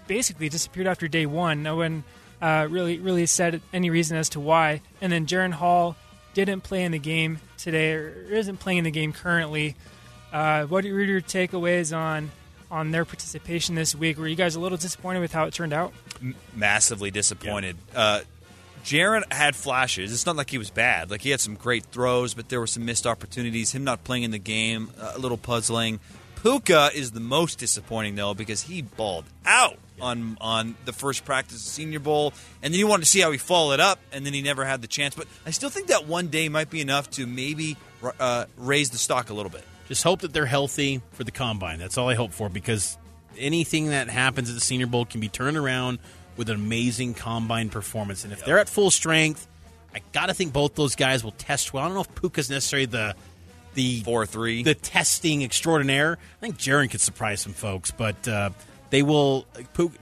basically 0.08 0.50
disappeared 0.50 0.88
after 0.88 1.08
day 1.08 1.26
one. 1.26 1.64
No 1.64 1.78
one 1.78 2.04
uh, 2.42 2.68
really 2.70 3.00
really 3.00 3.26
said 3.26 3.62
any 3.72 3.90
reason 3.90 4.18
as 4.18 4.30
to 4.30 4.40
why. 4.40 4.82
And 5.02 5.12
then 5.12 5.26
Jaren 5.26 5.54
Hall 5.54 5.96
didn't 6.34 6.62
play 6.62 6.84
in 6.84 6.92
the 6.92 7.00
game 7.00 7.40
today, 7.58 7.94
or 7.94 8.10
isn't 8.30 8.58
playing 8.58 8.80
in 8.80 8.84
the 8.84 8.92
game 8.92 9.14
currently. 9.14 9.76
Uh, 10.32 10.66
what 10.66 10.86
are 10.86 10.88
your 10.88 11.22
takeaways 11.22 11.96
on 11.96 12.30
on 12.72 12.92
their 12.92 13.06
participation 13.06 13.76
this 13.76 13.96
week? 13.96 14.18
Were 14.18 14.28
you 14.28 14.36
guys 14.36 14.56
a 14.56 14.60
little 14.60 14.78
disappointed 14.78 15.20
with 15.20 15.32
how 15.32 15.46
it 15.46 15.54
turned 15.54 15.74
out? 15.74 15.94
M- 16.22 16.36
massively 16.56 17.12
disappointed. 17.12 17.78
Yeah. 17.94 18.00
Uh, 18.00 18.22
Jaren 18.84 19.32
had 19.32 19.56
flashes. 19.56 20.14
It's 20.14 20.26
not 20.26 20.36
like 20.36 20.50
he 20.50 20.58
was 20.58 20.70
bad. 20.70 21.12
Like 21.12 21.22
he 21.22 21.30
had 21.32 21.42
some 21.42 21.56
great 21.56 21.86
throws, 21.86 22.34
but 22.34 22.50
there 22.50 22.60
were 22.60 22.68
some 22.68 22.86
missed 22.86 23.06
opportunities. 23.06 23.72
Him 23.72 23.84
not 23.84 24.04
playing 24.04 24.24
in 24.24 24.32
the 24.32 24.40
game, 24.40 24.90
uh, 25.00 25.14
a 25.16 25.20
little 25.20 25.38
puzzling. 25.38 26.00
Puka 26.42 26.92
is 26.96 27.12
the 27.12 27.20
most 27.20 27.60
disappointing 27.60 28.16
though 28.16 28.34
because 28.34 28.62
he 28.64 28.82
balled 28.82 29.26
out 29.46 29.78
on 30.00 30.38
on 30.40 30.76
the 30.86 30.94
first 30.94 31.26
practice 31.26 31.62
Senior 31.62 32.00
Bowl, 32.00 32.34
and 32.64 32.74
then 32.74 32.80
you 32.80 32.88
wanted 32.88 33.04
to 33.04 33.10
see 33.10 33.20
how 33.20 33.32
he 33.32 33.38
followed 33.38 33.82
up, 33.82 34.00
and 34.14 34.26
then 34.26 34.34
he 34.34 34.42
never 34.42 34.64
had 34.64 34.82
the 34.82 34.88
chance. 34.88 35.16
But 35.16 35.28
I 35.46 35.52
still 35.52 35.70
think 35.70 35.88
that 35.88 36.08
one 36.08 36.28
day 36.28 36.48
might 36.48 36.70
be 36.70 36.80
enough 36.80 37.10
to 37.12 37.28
maybe 37.28 37.76
uh, 38.20 38.46
raise 38.56 38.90
the 38.92 38.98
stock 38.98 39.30
a 39.30 39.34
little 39.34 39.52
bit. 39.52 39.66
Just 39.90 40.04
hope 40.04 40.22
that 40.22 40.32
they're 40.32 40.46
healthy 40.46 41.02
for 41.14 41.24
the 41.24 41.32
combine. 41.32 41.80
That's 41.80 41.98
all 41.98 42.08
I 42.08 42.14
hope 42.14 42.32
for 42.32 42.48
because 42.48 42.98
anything 43.38 43.90
that 43.90 44.08
happens 44.08 44.48
at 44.48 44.54
the 44.54 44.62
Senior 44.62 44.86
Bowl 44.86 45.04
can 45.04 45.20
be 45.20 45.30
turned 45.30 45.58
around 45.58 45.98
with 46.38 46.48
an 46.50 46.56
amazing 46.56 47.16
combine 47.16 47.70
performance. 47.70 48.24
And 48.24 48.32
if 48.32 48.40
yep. 48.40 48.46
they're 48.46 48.60
at 48.60 48.70
full 48.70 48.92
strength, 48.92 49.48
I 49.94 50.02
got 50.12 50.28
to 50.28 50.36
think 50.36 50.54
both 50.54 50.76
those 50.76 50.96
guys 50.96 51.24
will 51.24 51.32
test 51.32 51.74
well. 51.74 51.84
I 51.84 51.88
don't 51.88 51.96
know 51.96 52.02
if 52.02 52.16
Puka's 52.16 52.50
necessarily 52.50 52.86
the 52.86 53.16
the 53.74 54.02
four 54.02 54.26
three 54.26 54.62
the 54.62 54.76
testing 54.76 55.44
extraordinaire. 55.44 56.20
I 56.20 56.40
think 56.40 56.58
Jaren 56.58 56.90
could 56.90 57.02
surprise 57.02 57.42
some 57.42 57.54
folks, 57.54 57.90
but 57.90 58.28
uh, 58.28 58.52
they 58.92 59.02
will. 59.02 59.48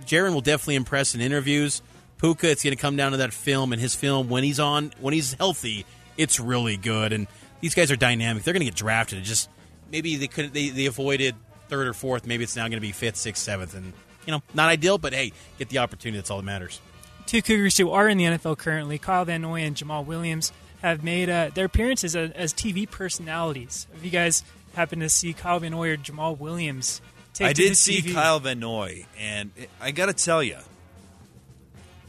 Jaren 0.06 0.34
will 0.34 0.42
definitely 0.42 0.76
impress 0.76 1.16
in 1.16 1.22
interviews. 1.22 1.82
Puka, 2.20 2.50
it's 2.50 2.64
going 2.64 2.76
to 2.76 2.82
come 2.82 2.98
down 2.98 3.12
to 3.12 3.20
that 3.20 3.32
film 3.32 3.72
and 3.72 3.82
his 3.82 3.96
film 3.96 4.28
when 4.28 4.44
he's 4.44 4.60
on 4.60 4.92
when 5.00 5.14
he's 5.14 5.34
healthy. 5.34 5.86
It's 6.18 6.42
really 6.42 6.76
good, 6.76 7.14
and 7.14 7.28
these 7.62 7.74
guys 7.74 7.90
are 7.90 7.96
dynamic. 7.96 8.44
They're 8.44 8.54
going 8.54 8.66
to 8.66 8.66
get 8.66 8.76
drafted. 8.76 9.20
It 9.20 9.24
just 9.24 9.50
maybe 9.92 10.16
they 10.16 10.28
could 10.28 10.54
they, 10.54 10.70
they 10.70 10.86
avoided 10.86 11.36
third 11.70 11.88
or 11.88 11.94
fourth. 11.94 12.26
Maybe 12.26 12.44
it's 12.44 12.56
now 12.56 12.64
going 12.64 12.74
to 12.74 12.82
be 12.82 12.92
fifth, 12.92 13.18
sixth, 13.18 13.44
seventh, 13.44 13.76
and 13.76 13.94
you 14.26 14.32
know 14.32 14.42
not 14.54 14.70
ideal, 14.70 14.98
but 14.98 15.14
hey, 15.14 15.34
get 15.58 15.70
the 15.70 15.80
opportunity. 15.80 16.18
That's 16.18 16.32
all 16.32 16.38
that 16.38 16.46
matters. 16.46 16.80
Two 17.26 17.42
Cougars 17.42 17.78
who 17.78 17.92
are 17.92 18.08
in 18.08 18.18
the 18.18 18.24
NFL 18.24 18.58
currently, 18.58 18.98
Kyle 18.98 19.26
Van 19.26 19.42
Noy 19.42 19.62
and 19.62 19.76
Jamaal 19.76 20.06
Williams, 20.06 20.54
have 20.82 21.04
made 21.04 21.30
uh, 21.30 21.50
their 21.54 21.66
appearances 21.66 22.16
as, 22.16 22.32
as, 22.32 22.54
TV 22.54 22.90
personalities. 22.90 23.86
Have 23.94 24.06
you 24.06 24.12
guys 24.12 24.44
happened 24.76 25.02
to 25.02 25.10
see 25.10 25.34
Kyle 25.34 25.60
Van 25.60 25.72
Noy 25.72 25.90
or 25.90 25.98
Jamaal 25.98 26.38
Williams? 26.38 27.02
I 27.42 27.52
did 27.52 27.76
see 27.76 28.02
TV? 28.02 28.14
Kyle 28.14 28.40
Van 28.40 28.60
Noy, 28.60 29.06
and 29.20 29.52
I 29.82 29.92
got 29.92 30.06
to 30.06 30.14
tell 30.14 30.42
you, 30.42 30.58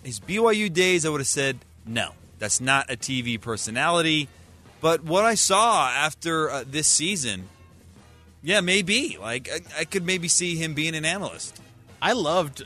his 0.04 0.20
BYU 0.20 0.72
days, 0.72 1.04
I 1.04 1.10
would 1.10 1.20
have 1.20 1.26
said 1.26 1.58
no. 1.84 2.12
That's 2.38 2.60
not 2.60 2.90
a 2.90 2.96
TV 2.96 3.40
personality. 3.40 4.28
But 4.80 5.02
what 5.02 5.24
I 5.24 5.34
saw 5.34 5.88
after 5.88 6.50
uh, 6.50 6.64
this 6.66 6.86
season 6.86 7.48
yeah, 8.42 8.60
maybe. 8.60 9.18
Like 9.20 9.48
I, 9.52 9.80
I 9.80 9.84
could 9.84 10.04
maybe 10.04 10.28
see 10.28 10.56
him 10.56 10.74
being 10.74 10.94
an 10.94 11.04
analyst. 11.04 11.60
I 12.00 12.12
loved 12.12 12.64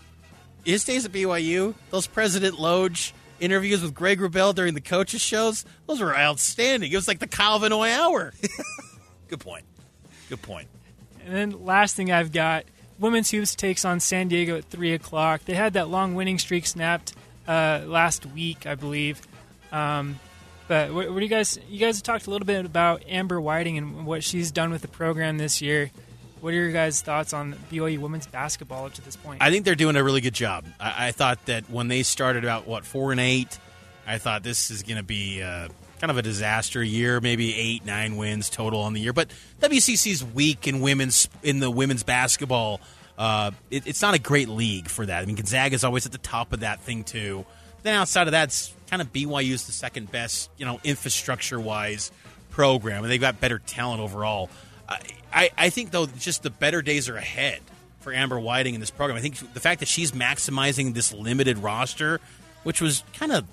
his 0.65 0.85
days 0.85 1.05
at 1.05 1.13
BYU. 1.13 1.75
Those 1.91 2.07
President 2.07 2.59
Loge 2.59 3.15
interviews 3.41 3.83
with 3.83 3.95
Greg 3.95 4.21
Wrubell 4.21 4.55
during 4.55 4.75
the 4.75 4.81
coaches 4.81 5.21
shows. 5.21 5.65
Those 5.87 6.01
were 6.01 6.17
outstanding. 6.17 6.93
It 6.93 6.97
was 6.97 7.09
like 7.09 7.19
the 7.19 7.27
Kyle 7.27 7.59
Van 7.59 7.71
Noy 7.71 7.91
hour. 7.91 8.33
Good 9.29 9.41
point. 9.41 9.65
Good 10.29 10.43
point. 10.43 10.69
And 11.25 11.35
then 11.35 11.65
last 11.65 11.97
thing 11.97 12.13
I've 12.13 12.33
got, 12.33 12.65
women's 12.99 13.31
hoops 13.31 13.55
takes 13.55 13.85
on 13.85 14.01
San 14.01 14.29
Diego 14.29 14.57
at 14.57 14.65
three 14.65 14.93
o'clock. 14.93 15.45
They 15.45 15.55
had 15.55 15.75
that 15.75 15.89
long 15.89 16.15
winning 16.15 16.39
streak 16.39 16.67
snapped 16.67 17.15
uh, 17.49 17.83
last 17.87 18.27
week, 18.27 18.67
I 18.67 18.75
believe. 18.75 19.21
Um, 19.71 20.21
but 20.69 20.93
what, 20.93 21.11
what, 21.11 21.19
do 21.19 21.25
you 21.25 21.29
guys? 21.29 21.59
You 21.69 21.79
guys 21.79 22.01
talked 22.03 22.27
a 22.27 22.31
little 22.31 22.47
bit 22.47 22.65
about 22.65 23.03
Amber 23.09 23.41
Whiting 23.41 23.79
and 23.79 24.07
what 24.07 24.25
she's 24.25 24.51
done 24.51 24.71
with 24.71 24.83
the 24.83 24.89
program 24.89 25.39
this 25.39 25.61
year. 25.61 25.91
What 26.41 26.53
are 26.55 26.57
your 26.57 26.73
guys' 26.73 27.01
thoughts 27.01 27.33
on 27.33 27.55
BYU 27.71 27.99
women's 27.99 28.27
basketball 28.27 28.87
up 28.87 28.95
to 28.95 29.03
this 29.03 29.15
point? 29.15 29.41
I 29.41 29.51
think 29.51 29.65
they're 29.65 29.77
doing 29.77 29.95
a 29.95 30.03
really 30.03 30.21
good 30.21 30.35
job. 30.35 30.65
I, 30.81 31.09
I 31.09 31.13
thought 31.13 31.45
that 31.47 31.71
when 31.71 31.89
they 31.89 32.03
started 32.03 32.43
about 32.43 32.67
what 32.67 32.85
four 32.85 33.13
and 33.13 33.21
eight, 33.21 33.59
I 34.07 34.19
thought 34.19 34.43
this 34.43 34.71
is 34.71 34.83
going 34.83 34.97
to 34.97 35.05
be 35.05 35.41
uh, 35.41 35.69
kind 36.01 36.11
of 36.11 36.17
a 36.17 36.23
disaster 36.23 36.83
year, 36.83 37.21
maybe 37.21 37.55
eight 37.55 37.85
nine 37.85 38.17
wins 38.17 38.51
total 38.51 38.81
on 38.81 38.93
the 38.93 39.01
year. 39.01 39.13
But 39.13 39.31
WCC's 39.61 40.25
weak 40.25 40.67
in 40.67 40.81
women's 40.81 41.29
in 41.45 41.61
the 41.61 41.71
women's 41.71 42.03
basketball. 42.03 42.81
Uh, 43.17 43.53
it, 43.71 43.87
it's 43.87 44.03
not 44.03 44.15
a 44.15 44.19
great 44.19 44.49
league 44.49 44.89
for 44.89 45.07
that. 45.07 45.23
I 45.23 45.27
mean, 45.27 45.37
Gonzaga 45.37 45.77
is 45.77 45.85
always 45.85 46.07
at 46.07 46.13
the 46.13 46.19
top 46.19 46.53
of 46.53 46.61
that 46.61 46.81
thing 46.81 47.05
too. 47.05 47.47
Then 47.83 47.95
outside 47.95 48.29
of 48.29 48.33
that, 48.33 48.45
it's 48.45 48.75
kind 48.89 49.03
of 49.03 49.13
BYU's 49.13 49.67
the 49.67 49.73
second 49.73 50.11
best, 50.11 50.51
you 50.57 50.67
know, 50.67 50.81
infrastructure 50.85 51.59
wise 51.59 52.13
program, 52.51 53.03
and 53.03 53.11
they've 53.11 53.21
got 53.21 53.41
better 53.41 53.59
talent 53.59 54.01
overall. 54.01 54.51
I, 55.33 55.51
I 55.57 55.71
think 55.71 55.91
though, 55.91 56.07
just 56.07 56.43
the 56.43 56.51
better 56.51 56.83
days 56.83 57.09
are 57.09 57.17
ahead 57.17 57.61
for 58.01 58.13
Amber 58.13 58.39
Whiting 58.39 58.75
in 58.75 58.81
this 58.81 58.91
program. 58.91 59.17
I 59.17 59.21
think 59.21 59.55
the 59.55 59.61
fact 59.61 59.81
that 59.81 59.89
she's 59.89 60.13
maximizing 60.13 60.95
this 60.95 61.13
limited 61.13 61.59
roster, 61.59 62.21
which 62.63 62.81
was 62.81 63.03
kind 63.15 63.33
of 63.33 63.47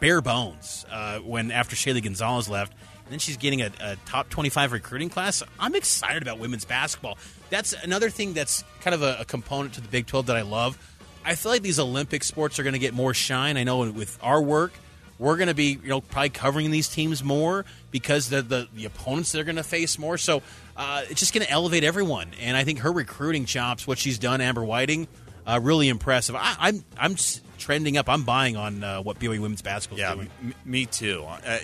bare 0.00 0.20
bones 0.20 0.86
uh, 0.90 1.18
when 1.18 1.50
after 1.50 1.74
Shaylee 1.74 2.02
Gonzalez 2.02 2.48
left, 2.48 2.72
and 3.04 3.12
then 3.12 3.18
she's 3.18 3.38
getting 3.38 3.62
a, 3.62 3.70
a, 3.80 3.96
top 4.06 4.28
25 4.28 4.72
recruiting 4.72 5.08
class. 5.08 5.42
I'm 5.58 5.74
excited 5.74 6.22
about 6.22 6.38
women's 6.38 6.64
basketball. 6.64 7.18
That's 7.50 7.72
another 7.72 8.10
thing 8.10 8.34
that's 8.34 8.62
kind 8.82 8.94
of 8.94 9.02
a, 9.02 9.18
a 9.20 9.24
component 9.24 9.74
to 9.74 9.80
the 9.80 9.88
Big 9.88 10.06
12 10.06 10.26
that 10.26 10.36
I 10.36 10.42
love. 10.42 10.78
I 11.24 11.34
feel 11.34 11.52
like 11.52 11.62
these 11.62 11.78
Olympic 11.78 12.24
sports 12.24 12.58
are 12.58 12.62
going 12.62 12.74
to 12.74 12.78
get 12.78 12.94
more 12.94 13.14
shine. 13.14 13.56
I 13.56 13.64
know 13.64 13.90
with 13.90 14.18
our 14.22 14.40
work, 14.40 14.72
we're 15.18 15.36
going 15.36 15.48
to 15.48 15.54
be 15.54 15.78
you 15.82 15.88
know 15.88 16.00
probably 16.00 16.30
covering 16.30 16.70
these 16.70 16.88
teams 16.88 17.22
more 17.22 17.64
because 17.90 18.28
the 18.28 18.42
the, 18.42 18.68
the 18.74 18.84
opponents 18.84 19.32
they're 19.32 19.44
going 19.44 19.56
to 19.56 19.62
face 19.62 19.98
more. 19.98 20.18
So 20.18 20.42
uh, 20.76 21.02
it's 21.10 21.20
just 21.20 21.34
going 21.34 21.44
to 21.44 21.50
elevate 21.50 21.84
everyone. 21.84 22.30
And 22.40 22.56
I 22.56 22.64
think 22.64 22.80
her 22.80 22.92
recruiting 22.92 23.44
chops, 23.44 23.86
what 23.86 23.98
she's 23.98 24.18
done, 24.18 24.40
Amber 24.40 24.64
Whiting, 24.64 25.08
uh, 25.46 25.60
really 25.62 25.88
impressive. 25.88 26.36
I, 26.36 26.52
am 26.52 26.56
I'm, 26.60 26.84
I'm 26.98 27.16
trending 27.58 27.96
up. 27.96 28.08
I'm 28.08 28.22
buying 28.22 28.56
on 28.56 28.84
uh, 28.84 29.02
what 29.02 29.18
BYU 29.18 29.40
women's 29.40 29.62
basketball 29.62 29.98
yeah, 29.98 30.14
doing. 30.14 30.30
M- 30.42 30.54
me 30.64 30.86
too. 30.86 31.24
Uh, 31.26 31.58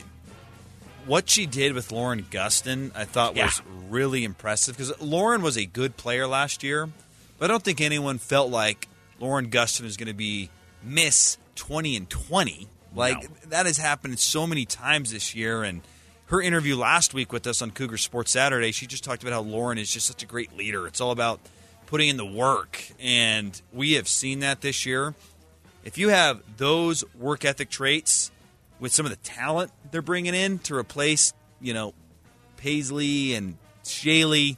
what 1.07 1.28
she 1.28 1.46
did 1.46 1.74
with 1.74 1.92
Lauren 1.92 2.22
Gustin, 2.24 2.90
I 2.94 3.05
thought 3.05 3.36
yeah. 3.36 3.44
was 3.44 3.62
really 3.88 4.24
impressive 4.24 4.76
because 4.76 5.00
Lauren 5.00 5.42
was 5.42 5.57
a 5.57 5.66
good 5.66 5.96
player 5.96 6.26
last 6.26 6.62
year, 6.62 6.88
but 7.38 7.50
I 7.50 7.52
don't 7.52 7.62
think 7.62 7.80
anyone 7.80 8.18
felt 8.18 8.50
like 8.50 8.88
Lauren 9.20 9.50
Gustin 9.50 9.84
is 9.84 9.96
going 9.96 10.08
to 10.08 10.14
be 10.14 10.50
Miss 10.82 11.38
20 11.56 11.96
and 11.96 12.10
20. 12.10 12.68
Like, 12.94 13.22
no. 13.22 13.28
that 13.48 13.66
has 13.66 13.78
happened 13.78 14.18
so 14.18 14.46
many 14.46 14.64
times 14.64 15.12
this 15.12 15.34
year. 15.34 15.62
And 15.62 15.82
her 16.26 16.40
interview 16.40 16.76
last 16.76 17.14
week 17.14 17.32
with 17.32 17.46
us 17.46 17.62
on 17.62 17.70
Cougar 17.70 17.96
Sports 17.96 18.30
Saturday, 18.30 18.72
she 18.72 18.86
just 18.86 19.04
talked 19.04 19.22
about 19.22 19.32
how 19.32 19.40
Lauren 19.40 19.78
is 19.78 19.90
just 19.90 20.06
such 20.06 20.22
a 20.22 20.26
great 20.26 20.56
leader. 20.56 20.86
It's 20.86 21.00
all 21.00 21.10
about 21.10 21.40
putting 21.86 22.08
in 22.08 22.16
the 22.16 22.26
work. 22.26 22.82
And 23.00 23.60
we 23.72 23.92
have 23.94 24.08
seen 24.08 24.40
that 24.40 24.60
this 24.60 24.86
year. 24.86 25.14
If 25.84 25.98
you 25.98 26.08
have 26.08 26.42
those 26.56 27.04
work 27.14 27.44
ethic 27.44 27.68
traits 27.68 28.30
with 28.80 28.92
some 28.92 29.06
of 29.06 29.10
the 29.10 29.16
talent 29.16 29.70
they're 29.90 30.02
bringing 30.02 30.34
in 30.34 30.58
to 30.60 30.74
replace, 30.74 31.32
you 31.60 31.74
know, 31.74 31.94
Paisley 32.56 33.34
and 33.34 33.58
Shaylee, 33.84 34.56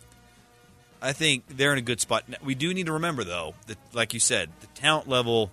I 1.01 1.13
think 1.13 1.45
they're 1.49 1.73
in 1.73 1.79
a 1.79 1.83
good 1.83 2.01
spot. 2.01 2.25
We 2.43 2.55
do 2.55 2.73
need 2.73 2.87
to 2.87 2.93
remember, 2.93 3.25
though, 3.25 3.55
that, 3.67 3.79
like 3.93 4.15
you 4.15 4.21
said, 4.21 4.51
the 4.61 4.67
talent 4.69 5.09
level, 5.09 5.51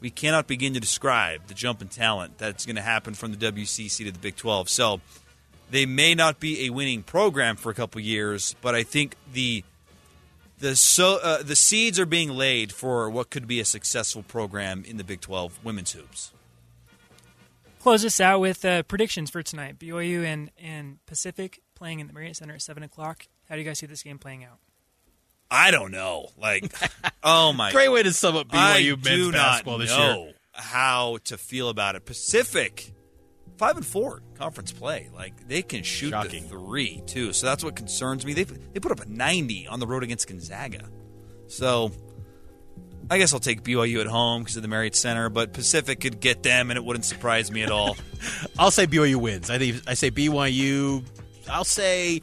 we 0.00 0.10
cannot 0.10 0.46
begin 0.46 0.74
to 0.74 0.80
describe 0.80 1.46
the 1.46 1.54
jump 1.54 1.80
in 1.80 1.88
talent 1.88 2.38
that's 2.38 2.66
going 2.66 2.76
to 2.76 2.82
happen 2.82 3.14
from 3.14 3.32
the 3.32 3.52
WCC 3.52 4.04
to 4.04 4.12
the 4.12 4.18
Big 4.18 4.36
12. 4.36 4.68
So 4.68 5.00
they 5.70 5.86
may 5.86 6.14
not 6.14 6.38
be 6.38 6.66
a 6.66 6.70
winning 6.70 7.02
program 7.02 7.56
for 7.56 7.70
a 7.70 7.74
couple 7.74 8.00
years, 8.00 8.54
but 8.60 8.74
I 8.74 8.82
think 8.82 9.16
the 9.32 9.64
the 10.58 10.76
so 10.76 11.18
uh, 11.20 11.42
the 11.42 11.56
seeds 11.56 11.98
are 11.98 12.06
being 12.06 12.30
laid 12.30 12.72
for 12.72 13.10
what 13.10 13.30
could 13.30 13.48
be 13.48 13.58
a 13.58 13.64
successful 13.64 14.22
program 14.22 14.84
in 14.86 14.96
the 14.96 15.02
Big 15.02 15.20
12 15.20 15.64
women's 15.64 15.92
hoops. 15.92 16.32
Close 17.80 18.04
us 18.04 18.20
out 18.20 18.38
with 18.38 18.64
uh, 18.64 18.84
predictions 18.84 19.28
for 19.28 19.42
tonight. 19.42 19.78
BYU 19.78 20.24
and 20.24 20.50
and 20.56 21.04
Pacific 21.06 21.62
playing 21.74 21.98
in 21.98 22.06
the 22.06 22.12
Marriott 22.12 22.36
Center 22.36 22.54
at 22.54 22.62
seven 22.62 22.84
o'clock. 22.84 23.26
How 23.48 23.56
do 23.56 23.60
you 23.60 23.66
guys 23.66 23.80
see 23.80 23.86
this 23.86 24.02
game 24.04 24.18
playing 24.18 24.44
out? 24.44 24.58
I 25.52 25.70
don't 25.70 25.90
know. 25.90 26.28
Like, 26.38 26.72
oh 27.22 27.52
my, 27.52 27.72
great 27.72 27.90
way 27.90 28.02
to 28.02 28.12
sum 28.12 28.36
up 28.36 28.48
BYU 28.48 28.56
I 28.56 28.82
men's 28.90 29.02
do 29.04 29.32
basketball 29.32 29.78
not 29.78 29.80
this 29.84 29.90
know 29.96 30.24
year. 30.24 30.34
how 30.54 31.18
to 31.24 31.36
feel 31.36 31.68
about 31.68 31.94
it. 31.94 32.06
Pacific, 32.06 32.92
five 33.58 33.76
and 33.76 33.84
four 33.84 34.22
conference 34.38 34.72
play. 34.72 35.10
Like 35.14 35.46
they 35.48 35.62
can 35.62 35.82
shoot 35.82 36.10
Shocking. 36.10 36.44
the 36.44 36.48
three 36.48 37.02
too. 37.06 37.32
So 37.32 37.46
that's 37.46 37.62
what 37.62 37.76
concerns 37.76 38.24
me. 38.24 38.32
They 38.32 38.44
they 38.44 38.80
put 38.80 38.92
up 38.92 39.00
a 39.00 39.08
ninety 39.08 39.66
on 39.66 39.78
the 39.78 39.86
road 39.86 40.02
against 40.02 40.26
Gonzaga. 40.26 40.88
So 41.48 41.92
I 43.10 43.18
guess 43.18 43.34
I'll 43.34 43.40
take 43.40 43.62
BYU 43.62 44.00
at 44.00 44.06
home 44.06 44.42
because 44.42 44.56
of 44.56 44.62
the 44.62 44.68
Marriott 44.68 44.96
Center. 44.96 45.28
But 45.28 45.52
Pacific 45.52 46.00
could 46.00 46.18
get 46.18 46.42
them, 46.42 46.70
and 46.70 46.78
it 46.78 46.84
wouldn't 46.84 47.04
surprise 47.04 47.50
me 47.50 47.62
at 47.62 47.70
all. 47.70 47.96
I'll 48.58 48.70
say 48.70 48.86
BYU 48.86 49.16
wins. 49.16 49.50
I 49.50 49.58
think 49.58 49.82
I 49.86 49.94
say 49.94 50.10
BYU. 50.10 51.04
I'll 51.50 51.64
say 51.64 52.22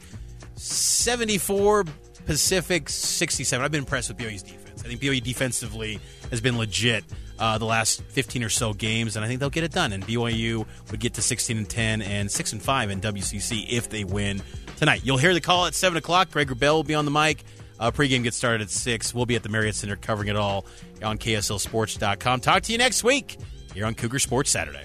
seventy-four. 0.56 1.84
Pacific 2.30 2.88
sixty-seven. 2.88 3.64
I've 3.64 3.72
been 3.72 3.80
impressed 3.80 4.08
with 4.08 4.16
BYU's 4.18 4.44
defense. 4.44 4.84
I 4.84 4.86
think 4.86 5.00
BYU 5.00 5.20
defensively 5.20 5.98
has 6.30 6.40
been 6.40 6.58
legit 6.58 7.02
uh, 7.40 7.58
the 7.58 7.64
last 7.64 8.04
fifteen 8.04 8.44
or 8.44 8.48
so 8.48 8.72
games, 8.72 9.16
and 9.16 9.24
I 9.24 9.28
think 9.28 9.40
they'll 9.40 9.50
get 9.50 9.64
it 9.64 9.72
done. 9.72 9.92
And 9.92 10.06
BYU 10.06 10.64
would 10.92 11.00
get 11.00 11.14
to 11.14 11.22
sixteen 11.22 11.56
and 11.56 11.68
ten 11.68 12.02
and 12.02 12.30
six 12.30 12.52
and 12.52 12.62
five 12.62 12.90
in 12.90 13.00
WCC 13.00 13.66
if 13.68 13.90
they 13.90 14.04
win 14.04 14.42
tonight. 14.76 15.00
You'll 15.02 15.16
hear 15.16 15.34
the 15.34 15.40
call 15.40 15.66
at 15.66 15.74
seven 15.74 15.98
o'clock. 15.98 16.30
Greg 16.30 16.46
Wrubell 16.46 16.74
will 16.74 16.84
be 16.84 16.94
on 16.94 17.04
the 17.04 17.10
mic. 17.10 17.42
Uh, 17.80 17.90
pregame 17.90 18.22
gets 18.22 18.36
started 18.36 18.60
at 18.60 18.70
six. 18.70 19.12
We'll 19.12 19.26
be 19.26 19.34
at 19.34 19.42
the 19.42 19.48
Marriott 19.48 19.74
Center 19.74 19.96
covering 19.96 20.28
it 20.28 20.36
all 20.36 20.66
on 21.02 21.18
KSLSports.com. 21.18 22.42
Talk 22.42 22.62
to 22.62 22.70
you 22.70 22.78
next 22.78 23.02
week 23.02 23.38
here 23.74 23.86
on 23.86 23.96
Cougar 23.96 24.20
Sports 24.20 24.50
Saturday. 24.50 24.84